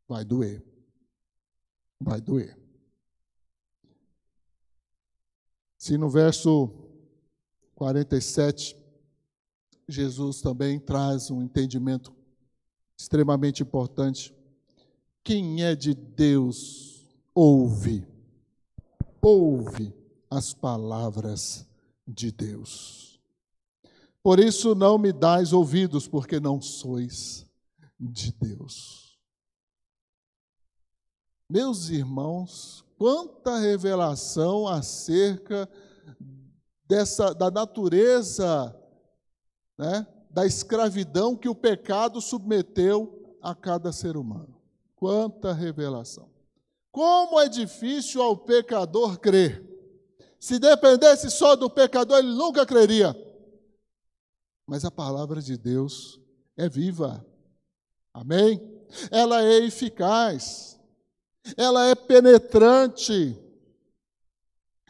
vai 0.08 0.24
doer 0.24 0.70
vai 2.00 2.20
doer. 2.20 2.58
Se 5.76 5.98
no 5.98 6.08
verso 6.08 6.70
47, 7.74 8.76
Jesus 9.90 10.40
também 10.40 10.78
traz 10.78 11.30
um 11.30 11.42
entendimento 11.42 12.12
extremamente 12.96 13.62
importante. 13.62 14.34
Quem 15.22 15.62
é 15.62 15.74
de 15.74 15.94
Deus, 15.94 17.06
ouve, 17.34 18.06
ouve 19.20 19.94
as 20.30 20.54
palavras 20.54 21.66
de 22.06 22.30
Deus. 22.30 23.20
Por 24.22 24.38
isso 24.38 24.74
não 24.74 24.98
me 24.98 25.12
dais 25.12 25.52
ouvidos, 25.52 26.06
porque 26.06 26.38
não 26.38 26.60
sois 26.60 27.46
de 27.98 28.32
Deus. 28.32 29.18
Meus 31.48 31.88
irmãos, 31.88 32.84
quanta 32.98 33.58
revelação 33.58 34.68
acerca 34.68 35.68
dessa 36.86 37.32
da 37.32 37.50
natureza, 37.50 38.76
né, 39.80 40.06
da 40.30 40.44
escravidão 40.44 41.34
que 41.34 41.48
o 41.48 41.54
pecado 41.54 42.20
submeteu 42.20 43.36
a 43.40 43.54
cada 43.54 43.92
ser 43.92 44.16
humano. 44.16 44.60
Quanta 44.94 45.52
revelação. 45.52 46.28
Como 46.92 47.40
é 47.40 47.48
difícil 47.48 48.20
ao 48.20 48.36
pecador 48.36 49.18
crer. 49.18 49.66
Se 50.38 50.58
dependesse 50.58 51.30
só 51.30 51.56
do 51.56 51.70
pecador, 51.70 52.18
ele 52.18 52.34
nunca 52.34 52.66
creria. 52.66 53.16
Mas 54.66 54.84
a 54.84 54.90
palavra 54.90 55.40
de 55.40 55.56
Deus 55.56 56.20
é 56.56 56.68
viva. 56.68 57.24
Amém? 58.12 58.60
Ela 59.10 59.42
é 59.42 59.64
eficaz 59.64 60.70
ela 61.56 61.86
é 61.86 61.94
penetrante, 61.94 63.36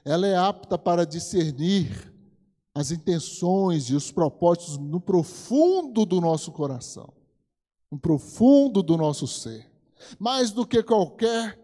ela 0.04 0.26
é 0.26 0.36
apta 0.36 0.78
para 0.78 1.06
discernir 1.06 2.09
as 2.74 2.90
intenções 2.90 3.90
e 3.90 3.94
os 3.94 4.12
propósitos 4.12 4.78
no 4.78 5.00
profundo 5.00 6.06
do 6.06 6.20
nosso 6.20 6.52
coração, 6.52 7.12
no 7.90 7.98
profundo 7.98 8.82
do 8.82 8.96
nosso 8.96 9.26
ser. 9.26 9.70
Mais 10.18 10.50
do 10.50 10.66
que 10.66 10.82
qualquer 10.82 11.58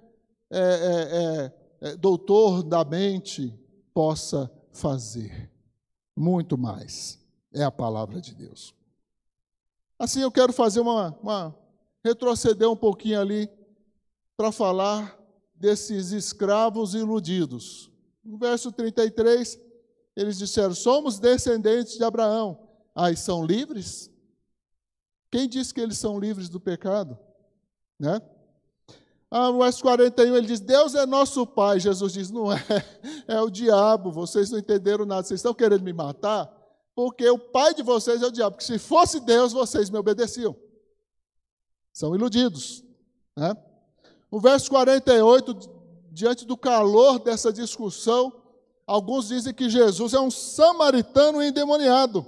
é, 0.51 0.61
é, 0.61 1.89
é, 1.89 1.97
doutor 1.97 2.63
da 2.63 2.85
mente 2.85 3.55
possa 3.95 4.51
fazer. 4.73 5.51
Muito 6.15 6.59
mais. 6.59 7.19
É 7.53 7.63
a 7.63 7.71
palavra 7.71 8.21
de 8.21 8.35
Deus. 8.35 8.75
Assim, 9.99 10.21
eu 10.21 10.31
quero 10.31 10.53
fazer 10.53 10.81
uma, 10.81 11.17
uma 11.23 11.57
retroceder 12.05 12.71
um 12.71 12.77
pouquinho 12.77 13.21
ali 13.21 13.49
para 14.37 14.53
falar 14.53 15.19
desses 15.55 16.13
escravos 16.13 16.95
iludidos. 16.95 17.91
No 18.23 18.37
verso 18.37 18.71
33, 18.71 19.59
eles 20.17 20.39
disseram: 20.39 20.75
Somos 20.75 21.19
descendentes 21.19 21.97
de 21.97 22.03
Abraão. 22.03 22.67
Ah, 22.95 23.11
e 23.11 23.17
são 23.17 23.45
livres? 23.45 24.11
Quem 25.31 25.47
disse 25.47 25.75
que 25.75 25.81
eles 25.81 25.99
são 25.99 26.19
livres 26.19 26.49
do 26.49 26.59
pecado? 26.59 27.19
Né? 28.01 28.21
Ah, 29.31 29.51
no 29.51 29.59
verso 29.59 29.83
41 29.83 30.35
ele 30.35 30.47
diz: 30.47 30.61
Deus 30.61 30.95
é 30.95 31.05
nosso 31.05 31.47
Pai. 31.47 31.79
Jesus 31.79 32.15
diz: 32.15 32.31
Não 32.31 32.51
é, 32.51 32.59
é 33.29 33.41
o 33.41 33.51
diabo. 33.51 34.11
Vocês 34.11 34.51
não 34.51 34.59
entenderam 34.59 35.05
nada. 35.05 35.25
Vocês 35.25 35.41
estão 35.41 35.53
querendo 35.53 35.83
me 35.83 35.93
matar? 35.93 36.51
Porque 36.95 37.29
o 37.29 37.39
pai 37.39 37.75
de 37.75 37.83
vocês 37.83 38.23
é 38.23 38.27
o 38.27 38.33
diabo. 38.33 38.57
Porque 38.57 38.65
se 38.65 38.79
fosse 38.79 39.21
Deus, 39.21 39.53
vocês 39.53 39.91
me 39.91 39.99
obedeciam. 39.99 40.57
São 41.93 42.15
iludidos. 42.15 42.83
Né? 43.37 43.55
O 44.31 44.41
verso 44.41 44.71
48, 44.71 45.55
diante 46.11 46.47
do 46.47 46.57
calor 46.57 47.19
dessa 47.19 47.53
discussão, 47.53 48.33
alguns 48.87 49.29
dizem 49.29 49.53
que 49.53 49.69
Jesus 49.69 50.15
é 50.15 50.21
um 50.21 50.31
samaritano 50.31 51.43
endemoniado. 51.43 52.25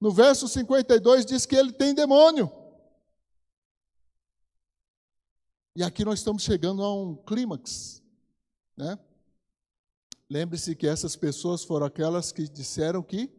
No 0.00 0.10
verso 0.10 0.48
52 0.48 1.24
diz 1.24 1.46
que 1.46 1.56
ele 1.56 1.72
tem 1.72 1.94
demônio. 1.94 2.50
E 5.74 5.82
aqui 5.82 6.04
nós 6.04 6.18
estamos 6.18 6.42
chegando 6.42 6.82
a 6.82 6.94
um 6.94 7.16
clímax, 7.16 8.02
né? 8.76 8.98
Lembre-se 10.28 10.74
que 10.74 10.86
essas 10.86 11.16
pessoas 11.16 11.62
foram 11.64 11.86
aquelas 11.86 12.32
que 12.32 12.48
disseram 12.48 13.02
que 13.02 13.30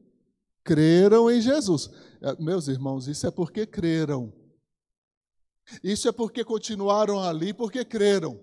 creram 0.64 1.30
em 1.30 1.42
Jesus. 1.42 1.90
É, 2.22 2.36
meus 2.42 2.68
irmãos, 2.68 3.08
isso 3.08 3.28
é 3.28 3.32
porque 3.32 3.66
creram. 3.66 4.34
Isso 5.84 6.08
é 6.08 6.12
porque 6.12 6.44
continuaram 6.44 7.20
ali, 7.20 7.54
porque 7.54 7.84
creram. 7.84 8.40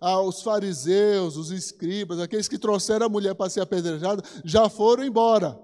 Ah, 0.00 0.20
os 0.20 0.42
fariseus, 0.42 1.36
os 1.36 1.50
escribas, 1.50 2.20
aqueles 2.20 2.48
que 2.48 2.58
trouxeram 2.58 3.06
a 3.06 3.08
mulher 3.08 3.34
para 3.34 3.50
ser 3.50 3.60
apedrejada, 3.60 4.22
já 4.44 4.68
foram 4.68 5.04
embora. 5.04 5.58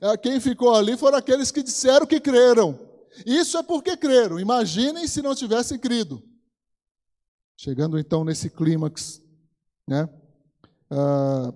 Ah, 0.00 0.16
quem 0.16 0.40
ficou 0.40 0.74
ali 0.74 0.96
foram 0.96 1.18
aqueles 1.18 1.50
que 1.50 1.62
disseram 1.62 2.06
que 2.06 2.20
creram. 2.20 2.78
Isso 3.26 3.58
é 3.58 3.62
porque 3.62 3.96
creram. 3.96 4.38
Imaginem 4.38 5.06
se 5.06 5.22
não 5.22 5.34
tivessem 5.34 5.78
crido. 5.78 6.22
Chegando 7.56 7.98
então 7.98 8.24
nesse 8.24 8.48
clímax, 8.48 9.20
né? 9.86 10.08
Ah, 10.90 11.52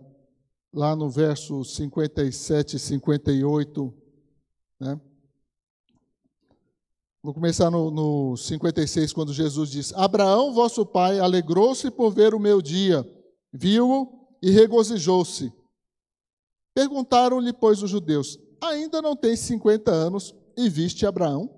lá 0.72 0.96
no 0.96 1.08
verso 1.08 1.64
57 1.64 2.76
e 2.76 2.78
58, 2.78 3.94
né? 4.80 5.00
Vou 7.24 7.32
começar 7.32 7.70
no, 7.70 7.90
no 7.90 8.36
56, 8.36 9.14
quando 9.14 9.32
Jesus 9.32 9.70
diz: 9.70 9.94
Abraão, 9.94 10.52
vosso 10.52 10.84
pai, 10.84 11.18
alegrou-se 11.18 11.90
por 11.90 12.10
ver 12.10 12.34
o 12.34 12.38
meu 12.38 12.60
dia, 12.60 13.02
viu-o 13.50 14.28
e 14.42 14.50
regozijou-se. 14.50 15.50
Perguntaram-lhe, 16.74 17.50
pois, 17.50 17.82
os 17.82 17.88
judeus: 17.88 18.38
Ainda 18.60 19.00
não 19.00 19.16
tens 19.16 19.40
50 19.40 19.90
anos 19.90 20.34
e 20.54 20.68
viste 20.68 21.06
Abraão? 21.06 21.48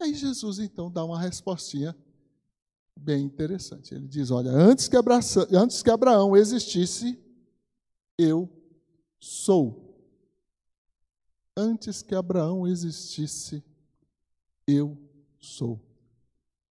Aí 0.00 0.12
Jesus 0.12 0.58
então 0.58 0.90
dá 0.90 1.04
uma 1.04 1.20
respostinha 1.20 1.96
bem 2.98 3.22
interessante. 3.22 3.94
Ele 3.94 4.08
diz: 4.08 4.32
Olha, 4.32 4.50
antes 4.50 4.88
que, 4.88 4.96
antes 5.52 5.84
que 5.84 5.90
Abraão 5.90 6.36
existisse, 6.36 7.16
eu 8.18 8.50
sou. 9.20 9.81
Antes 11.56 12.02
que 12.02 12.14
Abraão 12.14 12.66
existisse, 12.66 13.62
eu 14.66 14.96
sou. 15.38 15.78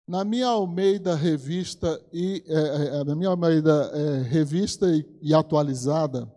Na 0.08 0.24
minha 0.24 0.48
Almeida 0.48 1.14
revista 1.14 2.00
e 2.12 2.42
é, 2.46 2.54
é, 2.54 3.00
é 3.00 3.04
na 3.04 3.14
minha 3.14 3.28
Almeida 3.28 3.90
é, 3.92 4.22
revista 4.22 4.90
e, 4.90 5.06
e 5.20 5.34
atualizada, 5.34 6.32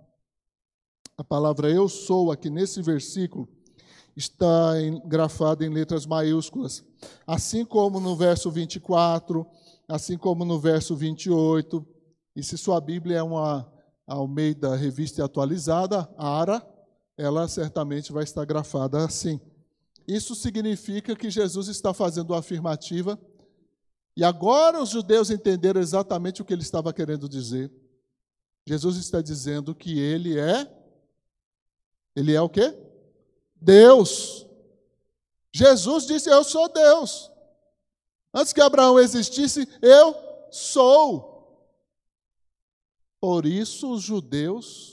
a 1.18 1.24
palavra 1.24 1.70
eu 1.70 1.88
sou 1.88 2.32
aqui 2.32 2.50
nesse 2.50 2.82
versículo 2.82 3.48
está 4.16 4.74
grafada 5.06 5.66
em 5.66 5.70
letras 5.70 6.06
maiúsculas, 6.06 6.84
assim 7.26 7.66
como 7.66 8.00
no 8.00 8.16
verso 8.16 8.52
24, 8.52 9.46
assim 9.88 10.18
como 10.18 10.46
no 10.46 10.60
verso 10.60 10.96
28. 10.96 11.86
E 12.36 12.44
se 12.44 12.58
sua 12.58 12.80
Bíblia 12.80 13.18
é 13.18 13.24
uma 13.24 13.72
Almeida 14.06 14.76
revista 14.76 15.22
e 15.22 15.24
atualizada, 15.24 16.08
ARA, 16.18 16.62
ela 17.18 17.48
certamente 17.48 18.12
vai 18.12 18.24
estar 18.24 18.46
grafada 18.46 19.04
assim. 19.06 19.40
Isso 20.08 20.36
significa 20.36 21.16
que 21.16 21.30
Jesus 21.30 21.68
está 21.68 21.94
fazendo 21.94 22.34
a 22.34 22.40
afirmativa, 22.40 23.20
e 24.16 24.24
agora 24.24 24.82
os 24.82 24.90
judeus 24.90 25.30
entenderam 25.30 25.82
exatamente 25.82 26.42
o 26.42 26.46
que 26.46 26.54
ele 26.54 26.62
estava 26.62 26.94
querendo 26.94 27.28
dizer. 27.28 27.72
Jesus 28.66 28.98
está 28.98 29.22
dizendo 29.22 29.74
que 29.74 30.00
ele 30.00 30.40
é 30.40 30.72
ele 32.16 32.34
é 32.34 32.42
o 32.42 32.50
quê? 32.50 32.78
Deus. 33.56 34.46
Jesus 35.52 36.06
disse: 36.06 36.30
"Eu 36.30 36.44
sou 36.44 36.72
Deus". 36.72 37.32
Antes 38.34 38.54
que 38.54 38.62
Abraão 38.62 39.00
existisse, 39.00 39.68
eu 39.82 40.16
sou. 40.52 41.32
Por 43.20 43.46
isso 43.46 43.94
os 43.94 44.02
judeus 44.02 44.93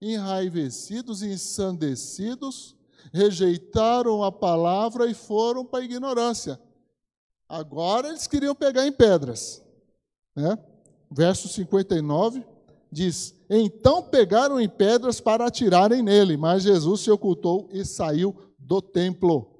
enraivecidos 0.00 1.22
e 1.22 1.28
ensandecidos, 1.28 2.76
rejeitaram 3.12 4.22
a 4.22 4.32
palavra 4.32 5.10
e 5.10 5.14
foram 5.14 5.64
para 5.64 5.80
a 5.80 5.84
ignorância. 5.84 6.60
Agora 7.48 8.08
eles 8.08 8.26
queriam 8.26 8.54
pegar 8.54 8.86
em 8.86 8.92
pedras. 8.92 9.62
Né? 10.34 10.56
Verso 11.10 11.48
59 11.48 12.44
diz: 12.90 13.34
Então 13.48 14.02
pegaram 14.02 14.60
em 14.60 14.68
pedras 14.68 15.20
para 15.20 15.46
atirarem 15.46 16.02
nele, 16.02 16.36
mas 16.36 16.62
Jesus 16.62 17.00
se 17.00 17.10
ocultou 17.10 17.68
e 17.72 17.84
saiu 17.84 18.34
do 18.58 18.80
templo. 18.80 19.50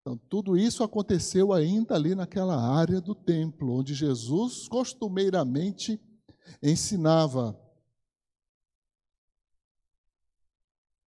Então, 0.00 0.20
tudo 0.28 0.54
isso 0.54 0.84
aconteceu 0.84 1.50
ainda 1.50 1.94
ali 1.94 2.14
naquela 2.14 2.56
área 2.56 3.00
do 3.00 3.14
templo, 3.14 3.72
onde 3.72 3.94
Jesus 3.94 4.68
costumeiramente 4.68 5.98
ensinava. 6.62 7.58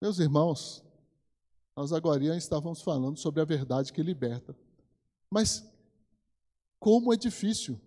Meus 0.02 0.20
irmãos, 0.20 0.84
nós 1.76 1.91
agora 1.91 2.36
estávamos 2.36 2.82
falando 2.82 3.18
sobre 3.18 3.41
a 3.41 3.45
verdade 3.45 3.91
que 3.91 4.02
liberta. 4.02 4.56
Mas 5.30 5.70
como 6.80 7.14
é 7.14 7.18
difícil. 7.18 7.80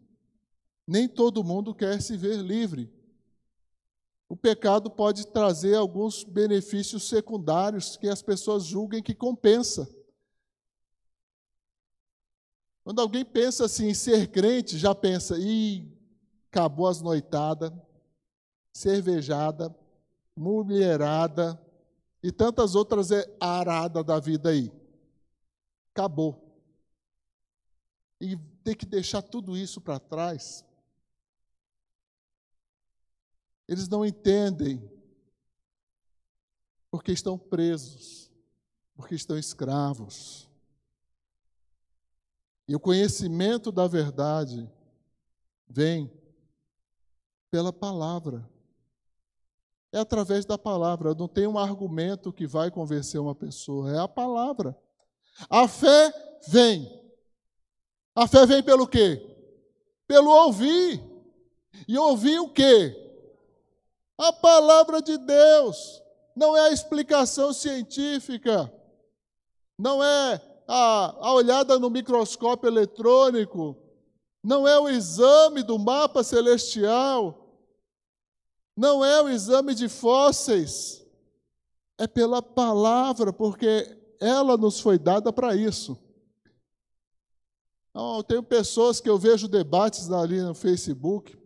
Nem 0.87 1.09
todo 1.09 1.43
mundo 1.43 1.75
quer 1.75 2.01
se 2.03 2.17
ver 2.17 2.37
livre. 2.39 2.93
O 4.29 4.37
pecado 4.37 4.91
pode 4.91 5.27
trazer 5.27 5.75
alguns 5.75 6.25
benefícios 6.25 7.09
secundários 7.09 7.97
que 7.97 8.09
as 8.09 8.23
pessoas 8.23 8.65
julguem 8.65 9.03
que 9.03 9.15
compensa. 9.15 9.89
Quando 12.85 13.01
alguém 13.01 13.25
pensa 13.25 13.65
assim 13.65 13.89
em 13.89 13.95
ser 13.95 14.29
crente, 14.29 14.77
já 14.77 14.95
pensa, 14.95 15.39
ih, 15.39 15.89
acabou 16.51 16.89
as 16.89 17.01
noitadas, 17.01 17.73
cervejada, 18.73 19.75
mulherada, 20.37 21.61
e 22.23 22.31
tantas 22.31 22.75
outras 22.75 23.11
é 23.11 23.25
arada 23.41 24.05
da 24.05 24.21
vida 24.21 24.51
aí. 24.51 24.71
Acabou. 25.91 26.41
E 28.21 28.37
ter 28.63 28.77
que 28.77 28.87
deixar 28.87 29.23
tudo 29.23 29.57
isso 29.57 29.81
para 29.81 29.99
trás. 29.99 30.65
Eles 33.67 33.89
não 33.89 34.07
entendem 34.07 34.89
porque 36.91 37.11
estão 37.11 37.39
presos, 37.39 38.31
porque 38.95 39.15
estão 39.15 39.37
escravos. 39.37 40.49
E 42.69 42.77
o 42.77 42.81
conhecimento 42.81 43.73
da 43.73 43.89
verdade 43.89 44.71
vem 45.67 46.13
pela 47.51 47.73
palavra. 47.73 48.49
É 49.93 49.99
através 49.99 50.47
da 50.47 50.57
palavra. 50.57 51.15
Não 51.15 51.29
tem 51.29 51.47
um 51.47 51.59
argumento 51.59 52.33
que 52.33 52.47
vai 52.47 52.71
convencer 52.71 53.21
uma 53.21 53.35
pessoa. 53.35 53.93
É 53.93 53.99
a 53.99 54.09
palavra. 54.09 54.77
A 55.51 55.69
fé 55.69 56.13
vem. 56.49 56.91
A 58.15 58.27
fé 58.27 58.47
vem 58.47 58.63
pelo 58.63 58.87
quê? 58.87 59.21
Pelo 60.07 60.31
ouvir. 60.31 61.03
E 61.87 61.99
ouvir 61.99 62.39
o 62.41 62.49
quê? 62.49 62.97
A 64.17 64.33
palavra 64.33 65.03
de 65.03 65.19
Deus. 65.19 66.03
Não 66.35 66.57
é 66.57 66.69
a 66.69 66.73
explicação 66.73 67.53
científica. 67.53 68.73
Não 69.79 70.03
é 70.03 70.41
a, 70.67 71.17
a 71.21 71.35
olhada 71.35 71.79
no 71.79 71.91
microscópio 71.91 72.69
eletrônico. 72.69 73.77
Não 74.43 74.67
é 74.67 74.79
o 74.79 74.89
exame 74.89 75.63
do 75.63 75.79
mapa 75.79 76.25
celestial 76.25 77.42
não 78.77 79.05
é 79.05 79.23
o 79.23 79.29
exame 79.29 79.75
de 79.75 79.89
fósseis, 79.89 81.05
é 81.99 82.07
pela 82.07 82.43
palavra, 82.43 83.33
porque 83.33 83.99
ela 84.19 84.57
nos 84.57 84.81
foi 84.81 84.99
dada 84.99 85.33
para 85.33 85.55
isso. 85.55 85.99
Então, 87.91 88.17
eu 88.17 88.23
tenho 88.23 88.43
pessoas 88.43 89.01
que 89.01 89.09
eu 89.09 89.19
vejo 89.19 89.47
debates 89.47 90.11
ali 90.11 90.41
no 90.41 90.55
Facebook, 90.55 91.37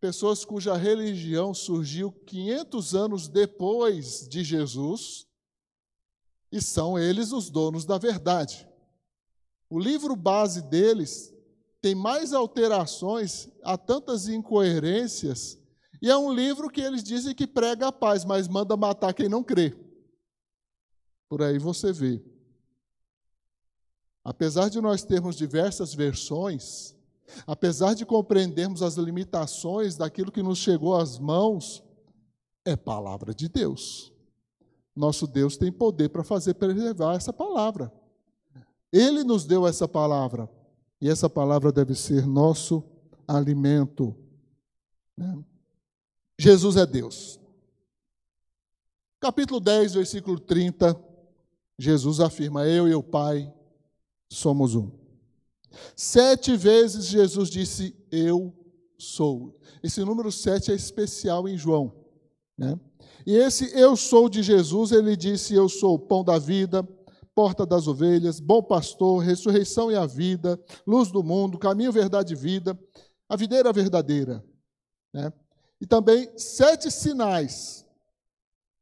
pessoas 0.00 0.44
cuja 0.44 0.76
religião 0.76 1.54
surgiu 1.54 2.10
500 2.10 2.94
anos 2.94 3.28
depois 3.28 4.28
de 4.28 4.42
Jesus, 4.42 5.26
e 6.50 6.60
são 6.60 6.98
eles 6.98 7.32
os 7.32 7.50
donos 7.50 7.84
da 7.84 7.98
verdade. 7.98 8.68
O 9.68 9.78
livro 9.78 10.16
base 10.16 10.62
deles 10.62 11.32
tem 11.80 11.94
mais 11.94 12.32
alterações, 12.32 13.48
há 13.62 13.76
tantas 13.76 14.28
incoerências, 14.28 15.58
e 16.00 16.10
é 16.10 16.16
um 16.16 16.32
livro 16.32 16.70
que 16.70 16.80
eles 16.80 17.02
dizem 17.02 17.34
que 17.34 17.46
prega 17.46 17.88
a 17.88 17.92
paz, 17.92 18.24
mas 18.24 18.48
manda 18.48 18.76
matar 18.76 19.14
quem 19.14 19.28
não 19.28 19.42
crê. 19.42 19.74
Por 21.28 21.42
aí 21.42 21.58
você 21.58 21.92
vê. 21.92 22.22
Apesar 24.24 24.68
de 24.68 24.80
nós 24.80 25.04
termos 25.04 25.36
diversas 25.36 25.94
versões, 25.94 26.94
apesar 27.46 27.94
de 27.94 28.04
compreendermos 28.04 28.82
as 28.82 28.94
limitações 28.94 29.96
daquilo 29.96 30.32
que 30.32 30.42
nos 30.42 30.58
chegou 30.58 30.96
às 30.96 31.18
mãos, 31.18 31.82
é 32.64 32.76
palavra 32.76 33.34
de 33.34 33.48
Deus. 33.48 34.12
Nosso 34.94 35.26
Deus 35.26 35.56
tem 35.56 35.70
poder 35.70 36.08
para 36.08 36.24
fazer 36.24 36.54
preservar 36.54 37.14
essa 37.14 37.32
palavra. 37.32 37.92
Ele 38.92 39.22
nos 39.22 39.44
deu 39.44 39.66
essa 39.66 39.86
palavra, 39.86 40.48
e 41.00 41.08
essa 41.08 41.28
palavra 41.28 41.70
deve 41.70 41.94
ser 41.94 42.26
nosso 42.26 42.82
alimento. 43.28 44.16
Né? 45.16 45.44
Jesus 46.38 46.76
é 46.76 46.84
Deus. 46.84 47.40
Capítulo 49.18 49.58
10, 49.58 49.94
versículo 49.94 50.38
30, 50.38 50.98
Jesus 51.78 52.20
afirma: 52.20 52.66
Eu 52.66 52.86
e 52.86 52.94
o 52.94 53.02
Pai 53.02 53.52
somos 54.30 54.74
um. 54.74 54.90
Sete 55.94 56.56
vezes 56.56 57.06
Jesus 57.06 57.48
disse: 57.48 57.96
Eu 58.10 58.54
sou. 58.98 59.58
Esse 59.82 60.04
número 60.04 60.30
sete 60.30 60.70
é 60.70 60.74
especial 60.74 61.48
em 61.48 61.56
João. 61.56 61.94
Né? 62.56 62.78
E 63.26 63.34
esse 63.34 63.76
eu 63.78 63.96
sou 63.96 64.28
de 64.28 64.42
Jesus, 64.42 64.92
ele 64.92 65.16
disse: 65.16 65.54
Eu 65.54 65.68
sou 65.68 65.94
o 65.94 65.98
pão 65.98 66.22
da 66.22 66.38
vida, 66.38 66.86
porta 67.34 67.66
das 67.66 67.86
ovelhas, 67.86 68.40
bom 68.40 68.62
pastor, 68.62 69.22
ressurreição 69.22 69.90
e 69.90 69.96
a 69.96 70.06
vida, 70.06 70.60
luz 70.86 71.10
do 71.10 71.22
mundo, 71.22 71.58
caminho, 71.58 71.92
verdade 71.92 72.34
e 72.34 72.36
vida, 72.36 72.78
a 73.28 73.36
videira 73.36 73.72
verdadeira. 73.72 74.44
Né? 75.12 75.32
E 75.80 75.86
também 75.86 76.30
sete 76.38 76.90
sinais. 76.90 77.84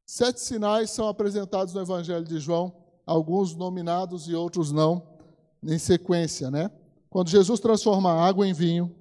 Sete 0.07 0.41
sinais 0.41 0.91
são 0.91 1.09
apresentados 1.09 1.75
no 1.75 1.81
Evangelho 1.81 2.25
de 2.25 2.39
João, 2.39 2.75
alguns 3.07 3.55
nominados 3.55 4.29
e 4.29 4.35
outros 4.35 4.71
não 4.71 5.07
em 5.63 5.79
sequência, 5.79 6.51
né? 6.51 6.71
Quando 7.09 7.31
Jesus 7.31 7.61
transforma 7.61 8.13
água 8.13 8.47
em 8.47 8.53
vinho, 8.53 8.95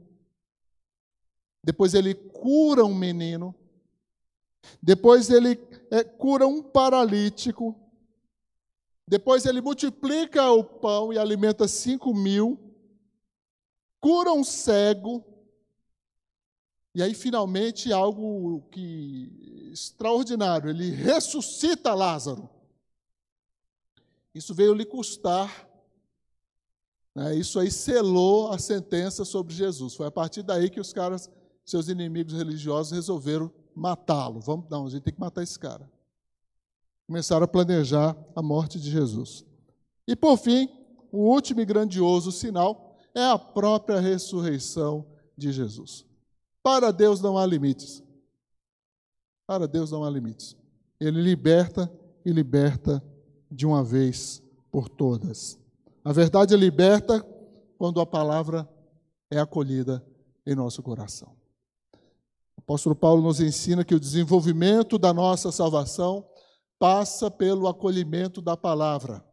depois 1.63 1.93
ele 1.93 2.13
cura 2.13 2.85
um 2.85 2.93
menino, 2.93 3.55
depois 4.81 5.29
ele 5.29 5.59
é, 5.91 6.03
cura 6.03 6.47
um 6.47 6.61
paralítico, 6.61 7.75
depois 9.07 9.45
ele 9.45 9.61
multiplica 9.61 10.49
o 10.51 10.63
pão 10.63 11.11
e 11.11 11.17
alimenta 11.17 11.67
cinco 11.67 12.13
mil, 12.13 12.59
cura 13.99 14.31
um 14.31 14.43
cego, 14.43 15.23
e 16.93 17.01
aí 17.01 17.13
finalmente 17.13 17.91
algo 17.91 18.61
que 18.71 19.69
extraordinário, 19.71 20.69
ele 20.69 20.91
ressuscita 20.91 21.93
Lázaro. 21.93 22.49
Isso 24.33 24.53
veio 24.53 24.73
lhe 24.73 24.85
custar 24.85 25.73
né? 27.15 27.35
Isso 27.35 27.59
aí 27.59 27.69
selou 27.69 28.51
a 28.51 28.57
sentença 28.57 29.23
sobre 29.23 29.53
Jesus. 29.53 29.95
Foi 29.95 30.07
a 30.07 30.11
partir 30.11 30.41
daí 30.43 30.69
que 30.69 30.79
os 30.79 30.91
caras, 30.91 31.29
seus 31.63 31.87
inimigos 31.87 32.33
religiosos, 32.33 32.93
resolveram 32.93 33.51
matá-lo. 33.75 34.39
Vamos, 34.39 34.69
não, 34.69 34.87
a 34.87 34.89
gente 34.89 35.03
tem 35.03 35.13
que 35.13 35.19
matar 35.19 35.43
esse 35.43 35.57
cara. 35.57 35.89
Começaram 37.05 37.43
a 37.43 37.47
planejar 37.47 38.17
a 38.35 38.41
morte 38.41 38.79
de 38.79 38.89
Jesus. 38.89 39.45
E 40.07 40.15
por 40.15 40.37
fim, 40.37 40.67
o 41.11 41.29
último 41.29 41.61
e 41.61 41.65
grandioso 41.65 42.31
sinal 42.31 42.97
é 43.13 43.23
a 43.23 43.37
própria 43.37 43.99
ressurreição 43.99 45.05
de 45.37 45.51
Jesus. 45.51 46.05
Para 46.63 46.91
Deus 46.91 47.21
não 47.21 47.37
há 47.37 47.45
limites. 47.45 48.01
Para 49.45 49.67
Deus 49.67 49.91
não 49.91 50.03
há 50.03 50.09
limites. 50.09 50.55
Ele 50.99 51.21
liberta 51.21 51.91
e 52.25 52.31
liberta 52.31 53.03
de 53.51 53.65
uma 53.65 53.83
vez 53.83 54.41
por 54.71 54.87
todas. 54.89 55.59
A 56.03 56.11
verdade 56.11 56.55
liberta 56.55 57.23
quando 57.77 57.99
a 57.99 58.05
palavra 58.05 58.67
é 59.29 59.39
acolhida 59.39 60.03
em 60.45 60.55
nosso 60.55 60.81
coração. 60.81 61.35
O 62.57 62.61
apóstolo 62.61 62.95
Paulo 62.95 63.21
nos 63.21 63.41
ensina 63.41 63.83
que 63.83 63.93
o 63.93 63.99
desenvolvimento 63.99 64.97
da 64.97 65.13
nossa 65.13 65.51
salvação 65.51 66.25
passa 66.79 67.29
pelo 67.29 67.67
acolhimento 67.67 68.41
da 68.41 68.55
palavra. 68.55 69.23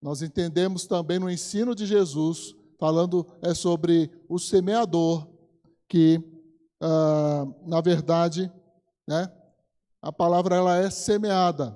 Nós 0.00 0.22
entendemos 0.22 0.86
também 0.86 1.18
no 1.18 1.30
ensino 1.30 1.74
de 1.74 1.86
Jesus, 1.86 2.54
falando 2.78 3.26
é 3.40 3.54
sobre 3.54 4.10
o 4.28 4.38
semeador, 4.38 5.26
que, 5.88 6.22
ah, 6.86 7.46
na 7.64 7.80
verdade, 7.80 8.52
né, 9.08 9.32
a 10.02 10.12
palavra 10.12 10.56
ela 10.56 10.76
é 10.76 10.90
semeada. 10.90 11.74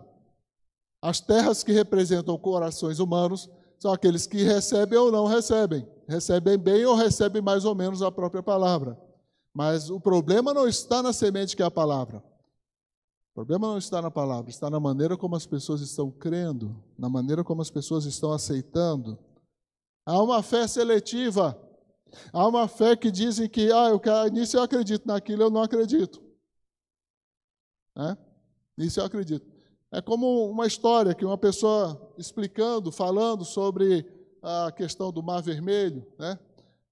As 1.00 1.18
terras 1.18 1.64
que 1.64 1.72
representam 1.72 2.36
corações 2.36 2.98
humanos 2.98 3.48
são 3.78 3.90
aqueles 3.90 4.26
que 4.26 4.42
recebem 4.42 4.98
ou 4.98 5.10
não 5.10 5.24
recebem. 5.24 5.88
Recebem 6.06 6.58
bem 6.58 6.84
ou 6.84 6.94
recebem 6.94 7.40
mais 7.40 7.64
ou 7.64 7.74
menos 7.74 8.02
a 8.02 8.12
própria 8.12 8.42
palavra. 8.42 9.00
Mas 9.54 9.88
o 9.88 9.98
problema 9.98 10.52
não 10.52 10.68
está 10.68 11.02
na 11.02 11.12
semente 11.12 11.56
que 11.56 11.62
é 11.62 11.66
a 11.66 11.70
palavra. 11.70 12.18
O 13.30 13.34
problema 13.34 13.68
não 13.68 13.78
está 13.78 14.02
na 14.02 14.10
palavra, 14.10 14.50
está 14.50 14.68
na 14.68 14.80
maneira 14.80 15.16
como 15.16 15.36
as 15.36 15.46
pessoas 15.46 15.80
estão 15.80 16.10
crendo, 16.10 16.76
na 16.98 17.08
maneira 17.08 17.42
como 17.42 17.62
as 17.62 17.70
pessoas 17.70 18.04
estão 18.04 18.32
aceitando. 18.32 19.16
Há 20.04 20.20
uma 20.20 20.42
fé 20.42 20.66
seletiva. 20.66 21.58
Há 22.32 22.46
uma 22.46 22.68
fé 22.68 22.96
que 22.96 23.10
dizem 23.10 23.48
que, 23.48 23.72
ah, 23.72 23.88
eu 23.88 24.00
quero, 24.00 24.32
nisso 24.32 24.56
eu 24.56 24.62
acredito, 24.62 25.06
naquilo 25.06 25.42
eu 25.42 25.50
não 25.50 25.62
acredito. 25.62 26.22
É? 27.96 28.16
Nisso 28.76 29.00
eu 29.00 29.04
acredito. 29.04 29.46
É 29.90 30.02
como 30.02 30.50
uma 30.50 30.66
história 30.66 31.14
que 31.14 31.24
uma 31.24 31.38
pessoa 31.38 32.14
explicando, 32.18 32.92
falando 32.92 33.44
sobre 33.44 34.06
a 34.42 34.70
questão 34.70 35.10
do 35.10 35.22
Mar 35.22 35.42
Vermelho, 35.42 36.06
né? 36.18 36.38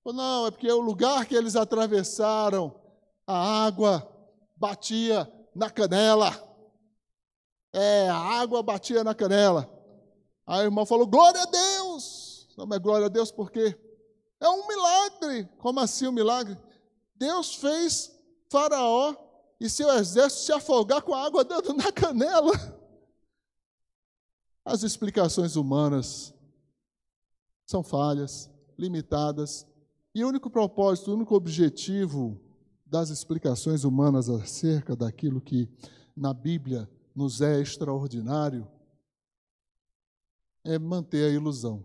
Não, 0.05 0.47
é 0.47 0.51
porque 0.51 0.71
o 0.71 0.81
lugar 0.81 1.27
que 1.27 1.35
eles 1.35 1.57
atravessaram, 1.57 2.81
a 3.27 3.67
água 3.67 4.09
batia 4.57 5.31
na 5.55 5.69
canela. 5.69 6.31
É, 7.73 8.09
a 8.09 8.17
água 8.17 8.63
batia 8.63 9.03
na 9.03 9.15
canela. 9.15 9.69
Aí 10.47 10.61
o 10.61 10.69
irmão 10.69 10.87
falou: 10.87 11.07
Glória 11.07 11.43
a 11.43 11.47
Deus! 11.47 12.49
Não, 12.57 12.67
mas 12.67 12.79
glória 12.79 13.07
a 13.07 13.11
Deus 13.11 13.31
por 13.31 13.51
quê? 13.51 13.77
É 14.41 14.49
um 14.49 14.67
milagre. 14.67 15.06
Como 15.59 15.81
assim 15.81 16.07
um 16.07 16.13
milagre? 16.13 16.57
Deus 17.15 17.55
fez 17.55 18.13
Faraó 18.49 19.15
e 19.59 19.69
seu 19.69 19.91
exército 19.91 20.43
se 20.43 20.53
afogar 20.53 21.03
com 21.03 21.15
a 21.15 21.25
água 21.25 21.45
dentro 21.45 21.73
na 21.73 21.91
canela. 21.91 22.53
As 24.65 24.83
explicações 24.83 25.57
humanas 25.57 26.35
são 27.65 27.83
falhas, 27.83 28.51
limitadas, 28.79 29.67
e 30.15 30.25
o 30.25 30.29
único 30.29 30.49
propósito, 30.49 31.11
o 31.11 31.15
único 31.15 31.35
objetivo 31.35 32.41
das 32.85 33.11
explicações 33.11 33.85
humanas 33.85 34.29
acerca 34.29 34.95
daquilo 34.95 35.41
que 35.41 35.69
na 36.17 36.33
Bíblia 36.33 36.89
nos 37.15 37.41
é 37.41 37.61
extraordinário 37.61 38.67
é 40.65 40.79
manter 40.79 41.31
a 41.31 41.35
ilusão. 41.35 41.85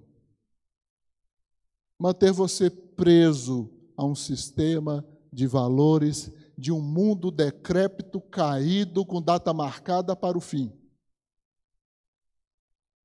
Manter 2.00 2.32
você 2.32 2.70
preso 3.02 3.68
a 3.98 4.06
um 4.06 4.14
sistema 4.14 5.04
de 5.34 5.48
valores 5.48 6.32
de 6.56 6.72
um 6.72 6.80
mundo 6.80 7.32
decrépito, 7.32 8.22
caído, 8.22 9.04
com 9.04 9.20
data 9.20 9.52
marcada 9.52 10.16
para 10.16 10.38
o 10.38 10.42
fim. 10.42 10.72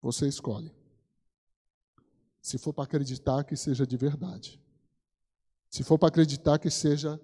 Você 0.02 0.28
escolhe. 0.28 0.70
Se 2.42 2.58
for 2.58 2.74
para 2.74 2.84
acreditar, 2.84 3.42
que 3.44 3.56
seja 3.56 3.86
de 3.86 3.96
verdade. 3.96 4.60
Se 5.70 5.82
for 5.82 5.98
para 5.98 6.08
acreditar, 6.08 6.58
que 6.58 6.68
seja 6.68 7.18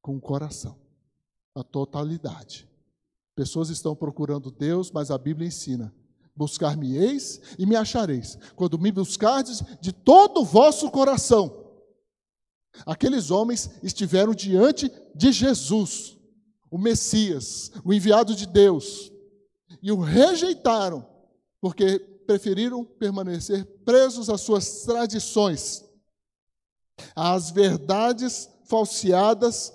com 0.00 0.14
o 0.16 0.20
coração, 0.20 0.78
a 1.52 1.64
totalidade. 1.64 2.68
Pessoas 3.34 3.70
estão 3.70 3.96
procurando 3.96 4.52
Deus, 4.52 4.92
mas 4.92 5.10
a 5.10 5.18
Bíblia 5.18 5.48
ensina: 5.48 5.92
buscar-me-eis 6.36 7.40
e 7.58 7.66
me 7.66 7.74
achareis, 7.74 8.38
quando 8.54 8.78
me 8.78 8.92
buscardes 8.92 9.64
de 9.80 9.92
todo 9.92 10.42
o 10.42 10.44
vosso 10.44 10.88
coração. 10.92 11.67
Aqueles 12.86 13.30
homens 13.30 13.70
estiveram 13.82 14.34
diante 14.34 14.90
de 15.14 15.32
Jesus, 15.32 16.16
o 16.70 16.78
Messias, 16.78 17.72
o 17.84 17.92
enviado 17.92 18.34
de 18.34 18.46
Deus, 18.46 19.10
e 19.82 19.90
o 19.90 20.00
rejeitaram 20.00 21.06
porque 21.60 21.98
preferiram 22.26 22.84
permanecer 22.84 23.64
presos 23.84 24.28
às 24.28 24.40
suas 24.42 24.82
tradições, 24.82 25.84
às 27.14 27.50
verdades 27.50 28.48
falseadas, 28.66 29.72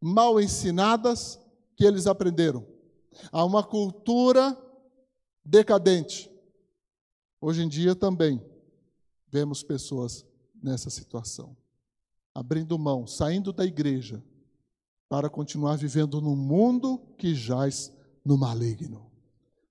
mal 0.00 0.40
ensinadas 0.40 1.38
que 1.76 1.84
eles 1.84 2.06
aprenderam, 2.06 2.66
a 3.30 3.44
uma 3.44 3.62
cultura 3.62 4.56
decadente. 5.44 6.30
Hoje 7.40 7.62
em 7.62 7.68
dia 7.68 7.94
também 7.94 8.42
vemos 9.28 9.62
pessoas 9.62 10.24
nessa 10.62 10.88
situação, 10.88 11.56
abrindo 12.34 12.78
mão, 12.78 13.06
saindo 13.06 13.52
da 13.52 13.64
igreja 13.64 14.22
para 15.08 15.30
continuar 15.30 15.76
vivendo 15.76 16.20
no 16.20 16.34
mundo 16.34 16.98
que 17.16 17.34
jaz 17.34 17.92
no 18.24 18.36
maligno, 18.36 19.10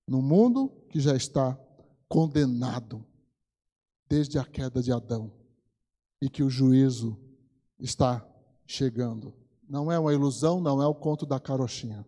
no 0.08 0.22
mundo 0.22 0.72
que 0.90 1.00
já 1.00 1.16
está 1.16 1.60
condenado 2.08 3.06
desde 4.08 4.38
a 4.38 4.46
queda 4.46 4.82
de 4.82 4.92
Adão 4.92 5.32
e 6.22 6.30
que 6.30 6.44
o 6.44 6.50
juízo 6.50 7.18
está 7.80 8.26
chegando. 8.66 9.34
Não 9.68 9.92
é 9.92 9.98
uma 9.98 10.14
ilusão, 10.14 10.62
não 10.62 10.82
é 10.82 10.88
o 10.88 10.94
conto 10.94 11.26
da 11.26 11.40
carochinha. 11.40 12.06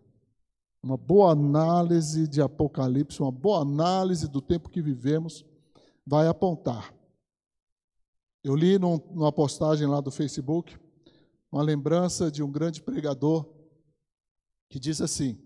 Uma 0.82 0.96
boa 0.96 1.32
análise 1.32 2.28
de 2.28 2.40
Apocalipse, 2.40 3.20
uma 3.20 3.32
boa 3.32 3.60
análise 3.60 4.28
do 4.28 4.40
tempo 4.40 4.70
que 4.70 4.80
vivemos, 4.80 5.44
vai 6.06 6.28
apontar. 6.28 6.94
Eu 8.46 8.54
li 8.54 8.78
num, 8.78 8.98
numa 9.10 9.32
postagem 9.32 9.88
lá 9.88 10.00
do 10.00 10.12
Facebook 10.12 10.78
uma 11.50 11.64
lembrança 11.64 12.30
de 12.30 12.44
um 12.44 12.52
grande 12.52 12.80
pregador 12.80 13.44
que 14.68 14.78
diz 14.78 15.00
assim: 15.00 15.36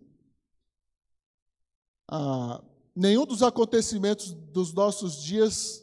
ah, 2.07 2.63
nenhum 2.95 3.25
dos 3.25 3.43
acontecimentos 3.43 4.35
dos 4.35 4.75
nossos 4.75 5.23
dias 5.23 5.83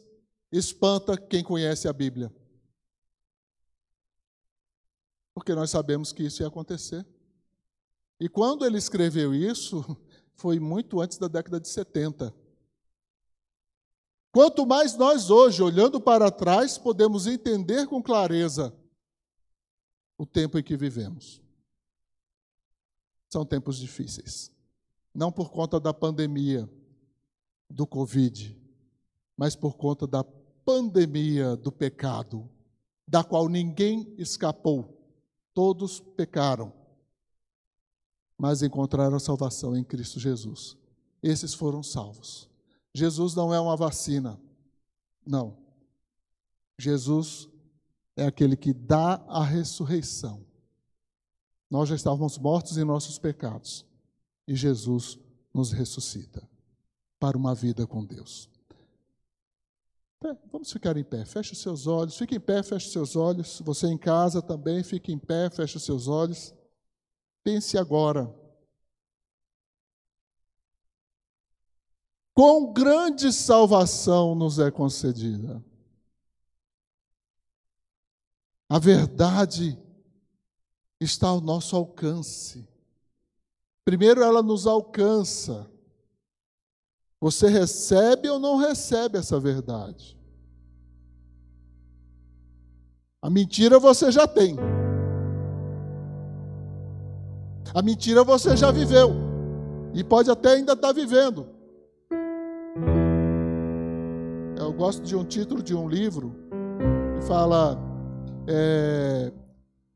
espanta 0.52 1.16
quem 1.16 1.42
conhece 1.42 1.88
a 1.88 1.92
Bíblia. 1.92 2.32
Porque 5.34 5.56
nós 5.56 5.70
sabemos 5.70 6.12
que 6.12 6.22
isso 6.22 6.44
ia 6.44 6.46
acontecer. 6.46 7.04
E 8.20 8.28
quando 8.28 8.64
ele 8.64 8.78
escreveu 8.78 9.34
isso, 9.34 9.84
foi 10.38 10.60
muito 10.60 11.00
antes 11.00 11.18
da 11.18 11.26
década 11.26 11.58
de 11.58 11.68
70. 11.68 12.32
Quanto 14.30 14.66
mais 14.66 14.96
nós 14.96 15.30
hoje, 15.30 15.62
olhando 15.62 16.00
para 16.00 16.30
trás, 16.30 16.76
podemos 16.76 17.26
entender 17.26 17.86
com 17.86 18.02
clareza 18.02 18.74
o 20.16 20.26
tempo 20.26 20.58
em 20.58 20.62
que 20.62 20.76
vivemos. 20.76 21.40
São 23.28 23.44
tempos 23.44 23.78
difíceis. 23.78 24.50
Não 25.14 25.32
por 25.32 25.50
conta 25.50 25.80
da 25.80 25.92
pandemia, 25.92 26.68
do 27.68 27.86
Covid, 27.86 28.56
mas 29.36 29.54
por 29.54 29.76
conta 29.76 30.06
da 30.06 30.24
pandemia 30.64 31.56
do 31.56 31.70
pecado, 31.70 32.48
da 33.06 33.22
qual 33.22 33.48
ninguém 33.48 34.14
escapou. 34.16 34.96
Todos 35.52 36.00
pecaram, 36.00 36.72
mas 38.36 38.62
encontraram 38.62 39.18
salvação 39.18 39.76
em 39.76 39.84
Cristo 39.84 40.20
Jesus. 40.20 40.76
Esses 41.22 41.52
foram 41.52 41.82
salvos. 41.82 42.47
Jesus 42.94 43.34
não 43.34 43.52
é 43.52 43.60
uma 43.60 43.76
vacina. 43.76 44.40
Não. 45.24 45.56
Jesus 46.78 47.48
é 48.16 48.26
aquele 48.26 48.56
que 48.56 48.72
dá 48.72 49.14
a 49.28 49.44
ressurreição. 49.44 50.44
Nós 51.70 51.88
já 51.88 51.94
estávamos 51.94 52.38
mortos 52.38 52.78
em 52.78 52.84
nossos 52.84 53.18
pecados 53.18 53.84
e 54.46 54.54
Jesus 54.56 55.18
nos 55.52 55.72
ressuscita 55.72 56.48
para 57.18 57.36
uma 57.36 57.54
vida 57.54 57.86
com 57.86 58.04
Deus. 58.04 58.48
Vamos 60.50 60.72
ficar 60.72 60.96
em 60.96 61.04
pé. 61.04 61.24
Feche 61.24 61.52
os 61.52 61.60
seus 61.60 61.86
olhos. 61.86 62.16
Fique 62.16 62.34
em 62.34 62.40
pé, 62.40 62.62
feche 62.62 62.86
os 62.86 62.92
seus 62.92 63.14
olhos. 63.14 63.60
Você 63.64 63.86
em 63.86 63.98
casa 63.98 64.42
também, 64.42 64.82
fique 64.82 65.12
em 65.12 65.18
pé, 65.18 65.48
feche 65.50 65.76
os 65.76 65.84
seus 65.84 66.08
olhos. 66.08 66.52
Pense 67.44 67.78
agora. 67.78 68.34
Quão 72.38 72.72
grande 72.72 73.32
salvação 73.32 74.32
nos 74.32 74.60
é 74.60 74.70
concedida. 74.70 75.60
A 78.68 78.78
verdade 78.78 79.76
está 81.00 81.26
ao 81.26 81.40
nosso 81.40 81.74
alcance. 81.74 82.64
Primeiro, 83.84 84.22
ela 84.22 84.40
nos 84.40 84.68
alcança. 84.68 85.68
Você 87.20 87.48
recebe 87.48 88.28
ou 88.28 88.38
não 88.38 88.56
recebe 88.56 89.18
essa 89.18 89.40
verdade? 89.40 90.16
A 93.20 93.28
mentira 93.28 93.80
você 93.80 94.12
já 94.12 94.28
tem. 94.28 94.54
A 97.74 97.82
mentira 97.82 98.22
você 98.22 98.56
já 98.56 98.70
viveu. 98.70 99.10
E 99.92 100.04
pode 100.04 100.30
até 100.30 100.50
ainda 100.50 100.74
estar 100.74 100.92
vivendo. 100.92 101.57
Gosto 104.78 105.02
de 105.02 105.16
um 105.16 105.24
título 105.24 105.60
de 105.60 105.74
um 105.74 105.88
livro 105.88 106.32
que 107.16 107.26
fala 107.26 107.76
é, 108.46 109.32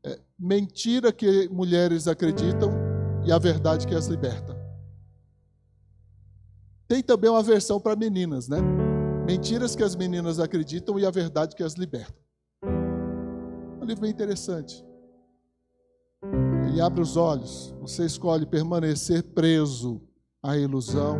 é, 0.03 0.19
mentira 0.37 1.13
que 1.13 1.47
mulheres 1.47 2.05
acreditam 2.05 2.69
e 3.25 3.31
a 3.31 3.39
verdade 3.39 3.87
que 3.87 3.95
as 3.95 4.07
liberta. 4.07 4.61
Tem 6.85 7.01
também 7.01 7.29
uma 7.29 7.41
versão 7.41 7.79
para 7.79 7.95
meninas, 7.95 8.49
né? 8.49 8.57
Mentiras 9.25 9.73
que 9.73 9.83
as 9.83 9.95
meninas 9.95 10.37
acreditam 10.37 10.99
e 10.99 11.05
a 11.05 11.09
verdade 11.09 11.55
que 11.55 11.63
as 11.63 11.75
liberta. 11.75 12.13
Um 13.81 13.85
livro 13.85 14.01
bem 14.01 14.11
interessante. 14.11 14.85
Ele 16.67 16.81
abre 16.81 17.01
os 17.01 17.15
olhos. 17.15 17.73
Você 17.79 18.05
escolhe 18.05 18.45
permanecer 18.45 19.23
preso 19.23 20.01
à 20.43 20.57
ilusão 20.57 21.19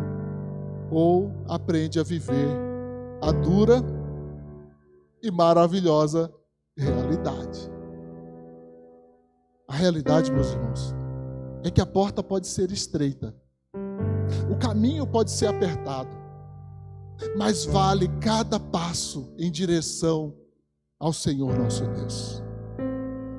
ou 0.90 1.32
aprende 1.48 1.98
a 1.98 2.02
viver 2.02 2.63
a 3.26 3.32
dura 3.32 3.82
e 5.22 5.30
maravilhosa 5.30 6.32
realidade. 6.76 7.70
A 9.66 9.74
realidade, 9.74 10.30
meus 10.30 10.52
irmãos, 10.52 10.94
é 11.62 11.70
que 11.70 11.80
a 11.80 11.86
porta 11.86 12.22
pode 12.22 12.46
ser 12.46 12.70
estreita 12.70 13.34
o 14.50 14.56
caminho 14.56 15.06
pode 15.06 15.30
ser 15.30 15.46
apertado, 15.46 16.10
mas 17.36 17.64
vale 17.64 18.08
cada 18.20 18.58
passo 18.58 19.32
em 19.38 19.50
direção 19.50 20.34
ao 20.98 21.12
Senhor 21.12 21.56
nosso 21.58 21.84
Deus. 21.86 22.42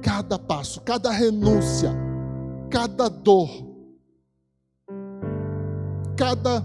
Cada 0.01 0.37
passo, 0.37 0.81
cada 0.81 1.11
renúncia, 1.11 1.91
cada 2.69 3.09
dor, 3.09 3.49
cada 6.15 6.61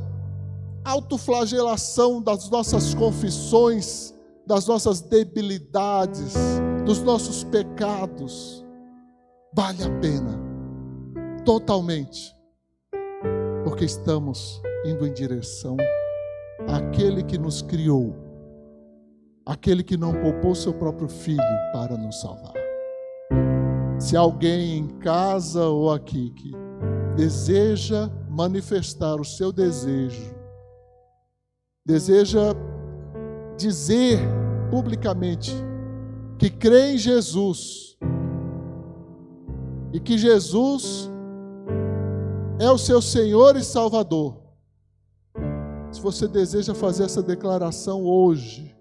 autoflagelação 0.84 2.22
das 2.22 2.48
nossas 2.48 2.94
confissões, 2.94 4.14
das 4.46 4.66
nossas 4.66 5.00
debilidades, 5.00 6.34
dos 6.84 7.02
nossos 7.02 7.44
pecados, 7.44 8.64
vale 9.54 9.82
a 9.82 9.90
pena, 10.00 10.38
totalmente. 11.44 12.34
Porque 13.64 13.84
estamos 13.84 14.60
indo 14.84 15.06
em 15.06 15.12
direção 15.12 15.76
àquele 16.68 17.22
que 17.22 17.38
nos 17.38 17.62
criou, 17.62 18.14
aquele 19.46 19.82
que 19.82 19.96
não 19.96 20.12
poupou 20.14 20.54
seu 20.54 20.72
próprio 20.72 21.08
filho 21.08 21.42
para 21.72 21.96
nos 21.96 22.20
salvar. 22.20 22.54
Se 23.98 24.16
alguém 24.16 24.78
em 24.78 24.88
casa 24.88 25.66
ou 25.66 25.92
aqui 25.92 26.30
que 26.30 26.52
deseja 27.16 28.10
manifestar 28.30 29.20
o 29.20 29.24
seu 29.24 29.52
desejo, 29.52 30.39
deseja 31.84 32.54
dizer 33.56 34.18
publicamente 34.70 35.52
que 36.38 36.48
crê 36.48 36.92
em 36.92 36.98
Jesus 36.98 37.98
e 39.92 40.00
que 40.00 40.16
Jesus 40.16 41.10
é 42.58 42.70
o 42.70 42.78
seu 42.78 43.02
Senhor 43.02 43.56
e 43.56 43.64
Salvador. 43.64 44.38
Se 45.90 46.00
você 46.00 46.28
deseja 46.28 46.74
fazer 46.74 47.04
essa 47.04 47.22
declaração 47.22 48.04
hoje, 48.04 48.74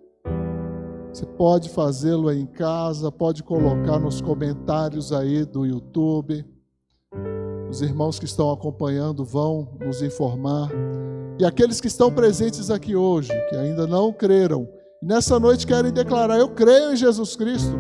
você 1.12 1.26
pode 1.26 1.70
fazê-lo 1.70 2.32
em 2.32 2.46
casa, 2.46 3.12
pode 3.12 3.44
colocar 3.44 4.00
nos 4.00 4.22
comentários 4.22 5.12
aí 5.12 5.44
do 5.44 5.66
YouTube. 5.66 6.46
Os 7.70 7.82
irmãos 7.82 8.20
que 8.20 8.26
estão 8.26 8.52
acompanhando 8.52 9.26
vão 9.26 9.76
nos 9.80 10.02
informar. 10.02 10.70
E 11.40 11.46
aqueles 11.46 11.80
que 11.80 11.88
estão 11.88 12.12
presentes 12.12 12.70
aqui 12.70 12.98
hoje, 12.98 13.32
que 13.50 13.56
ainda 13.56 13.88
não 13.88 14.12
creram, 14.12 14.68
nessa 15.02 15.40
noite 15.40 15.66
querem 15.66 15.90
declarar: 15.90 16.38
Eu 16.38 16.50
creio 16.50 16.92
em 16.92 16.98
Jesus 16.98 17.38
Cristo. 17.38 17.80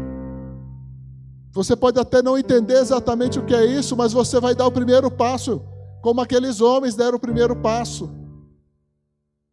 Você 1.52 1.76
pode 1.76 2.00
até 2.00 2.22
não 2.22 2.38
entender 2.38 2.78
exatamente 2.78 3.38
o 3.38 3.46
que 3.46 3.54
é 3.54 3.66
isso, 3.66 3.98
mas 3.98 4.14
você 4.14 4.40
vai 4.40 4.56
dar 4.56 4.66
o 4.66 4.72
primeiro 4.72 5.12
passo 5.12 5.62
como 6.02 6.22
aqueles 6.22 6.62
homens 6.62 6.96
deram 6.96 7.18
o 7.18 7.20
primeiro 7.20 7.54
passo. 7.54 8.10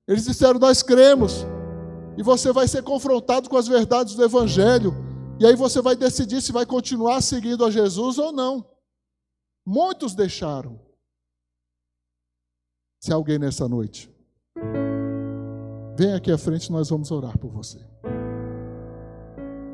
Eles 0.06 0.24
disseram: 0.24 0.60
Nós 0.60 0.84
cremos. 0.84 1.44
E 2.16 2.22
você 2.22 2.52
vai 2.52 2.68
ser 2.68 2.82
confrontado 2.82 3.50
com 3.50 3.56
as 3.56 3.66
verdades 3.66 4.14
do 4.14 4.24
Evangelho. 4.24 4.94
E 5.38 5.44
aí 5.44 5.56
você 5.56 5.82
vai 5.82 5.96
decidir 5.96 6.40
se 6.40 6.52
vai 6.52 6.64
continuar 6.64 7.20
seguindo 7.20 7.64
a 7.64 7.70
Jesus 7.70 8.18
ou 8.18 8.32
não. 8.32 8.64
Muitos 9.66 10.14
deixaram. 10.14 10.85
Se 13.06 13.12
alguém 13.12 13.38
nessa 13.38 13.68
noite, 13.68 14.12
vem 15.96 16.12
aqui 16.12 16.32
à 16.32 16.36
frente, 16.36 16.72
nós 16.72 16.90
vamos 16.90 17.12
orar 17.12 17.38
por 17.38 17.52
você. 17.52 17.78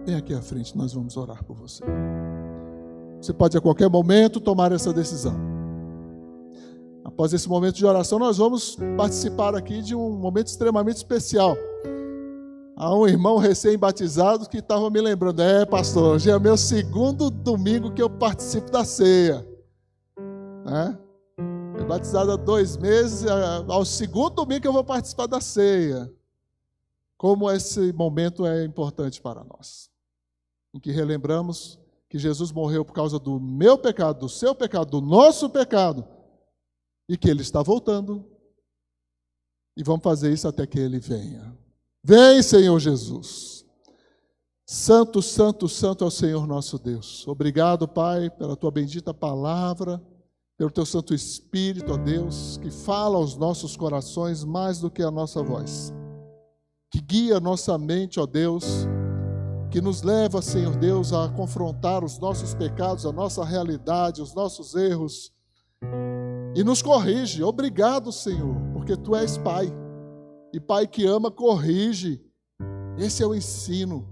Vem 0.04 0.16
aqui 0.16 0.34
à 0.34 0.42
frente, 0.42 0.76
nós 0.76 0.92
vamos 0.92 1.16
orar 1.16 1.42
por 1.42 1.56
você. 1.56 1.82
Você 3.18 3.32
pode 3.32 3.56
a 3.56 3.60
qualquer 3.62 3.88
momento 3.88 4.38
tomar 4.38 4.70
essa 4.70 4.92
decisão. 4.92 5.34
Após 7.02 7.32
esse 7.32 7.48
momento 7.48 7.76
de 7.76 7.86
oração, 7.86 8.18
nós 8.18 8.36
vamos 8.36 8.76
participar 8.98 9.54
aqui 9.54 9.80
de 9.80 9.94
um 9.94 10.10
momento 10.10 10.48
extremamente 10.48 10.98
especial. 10.98 11.56
Há 12.76 12.94
um 12.94 13.08
irmão 13.08 13.38
recém-batizado 13.38 14.46
que 14.46 14.58
estava 14.58 14.90
me 14.90 15.00
lembrando: 15.00 15.40
é, 15.40 15.64
pastor, 15.64 16.16
hoje 16.16 16.30
é 16.30 16.38
meu 16.38 16.58
segundo 16.58 17.30
domingo 17.30 17.94
que 17.94 18.02
eu 18.02 18.10
participo 18.10 18.70
da 18.70 18.84
ceia. 18.84 19.42
Né? 20.66 20.98
Fui 21.82 21.88
batizado 21.88 22.30
há 22.30 22.36
dois 22.36 22.76
meses, 22.76 23.24
ao 23.68 23.84
segundo 23.84 24.36
domingo 24.36 24.60
que 24.60 24.68
eu 24.68 24.72
vou 24.72 24.84
participar 24.84 25.26
da 25.26 25.40
ceia. 25.40 26.08
Como 27.16 27.50
esse 27.50 27.92
momento 27.92 28.46
é 28.46 28.64
importante 28.64 29.20
para 29.20 29.42
nós. 29.42 29.90
Em 30.72 30.78
que 30.78 30.92
relembramos 30.92 31.80
que 32.08 32.20
Jesus 32.20 32.52
morreu 32.52 32.84
por 32.84 32.92
causa 32.92 33.18
do 33.18 33.40
meu 33.40 33.76
pecado, 33.76 34.20
do 34.20 34.28
seu 34.28 34.54
pecado, 34.54 34.92
do 34.92 35.00
nosso 35.00 35.50
pecado, 35.50 36.06
e 37.08 37.16
que 37.16 37.28
ele 37.28 37.42
está 37.42 37.64
voltando. 37.64 38.24
E 39.76 39.82
vamos 39.82 40.04
fazer 40.04 40.32
isso 40.32 40.46
até 40.46 40.64
que 40.64 40.78
ele 40.78 41.00
venha. 41.00 41.52
Vem, 42.04 42.44
Senhor 42.44 42.78
Jesus. 42.78 43.66
Santo, 44.64 45.20
santo, 45.20 45.68
santo 45.68 46.04
é 46.04 46.06
o 46.06 46.12
Senhor 46.12 46.46
nosso 46.46 46.78
Deus. 46.78 47.26
Obrigado, 47.26 47.88
Pai, 47.88 48.30
pela 48.30 48.54
tua 48.54 48.70
bendita 48.70 49.12
palavra, 49.12 50.00
pelo 50.56 50.70
teu 50.70 50.86
Santo 50.86 51.14
Espírito, 51.14 51.92
ó 51.92 51.96
Deus, 51.96 52.58
que 52.58 52.70
fala 52.70 53.16
aos 53.16 53.36
nossos 53.36 53.76
corações 53.76 54.44
mais 54.44 54.78
do 54.78 54.90
que 54.90 55.02
a 55.02 55.10
nossa 55.10 55.42
voz, 55.42 55.92
que 56.90 57.00
guia 57.00 57.40
nossa 57.40 57.76
mente, 57.78 58.20
ó 58.20 58.26
Deus, 58.26 58.86
que 59.70 59.80
nos 59.80 60.02
leva, 60.02 60.42
Senhor 60.42 60.76
Deus, 60.76 61.12
a 61.12 61.28
confrontar 61.30 62.04
os 62.04 62.18
nossos 62.18 62.54
pecados, 62.54 63.06
a 63.06 63.12
nossa 63.12 63.44
realidade, 63.44 64.20
os 64.20 64.34
nossos 64.34 64.74
erros, 64.74 65.32
e 66.54 66.62
nos 66.62 66.82
corrige. 66.82 67.42
Obrigado, 67.42 68.12
Senhor, 68.12 68.54
porque 68.72 68.96
tu 68.96 69.16
és 69.16 69.38
Pai. 69.38 69.72
E 70.52 70.60
Pai 70.60 70.86
que 70.86 71.06
ama, 71.06 71.30
corrige. 71.30 72.20
Esse 72.98 73.22
é 73.22 73.26
o 73.26 73.34
ensino. 73.34 74.06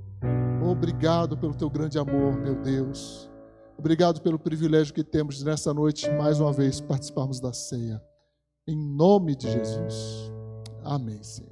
Obrigado 0.65 1.37
pelo 1.37 1.55
teu 1.55 1.69
grande 1.69 1.99
amor, 1.99 2.35
meu 2.37 2.55
Deus. 2.55 3.30
Obrigado 3.81 4.21
pelo 4.21 4.39
privilégio 4.39 4.93
que 4.93 5.03
temos 5.03 5.43
nessa 5.43 5.73
noite, 5.73 6.07
mais 6.11 6.39
uma 6.39 6.53
vez, 6.53 6.83
participarmos 6.83 7.41
da 7.41 7.51
ceia. 7.51 7.99
Em 8.69 8.77
nome 8.77 9.35
de 9.35 9.51
Jesus. 9.51 10.31
Amém, 10.85 11.23
Senhor. 11.23 11.50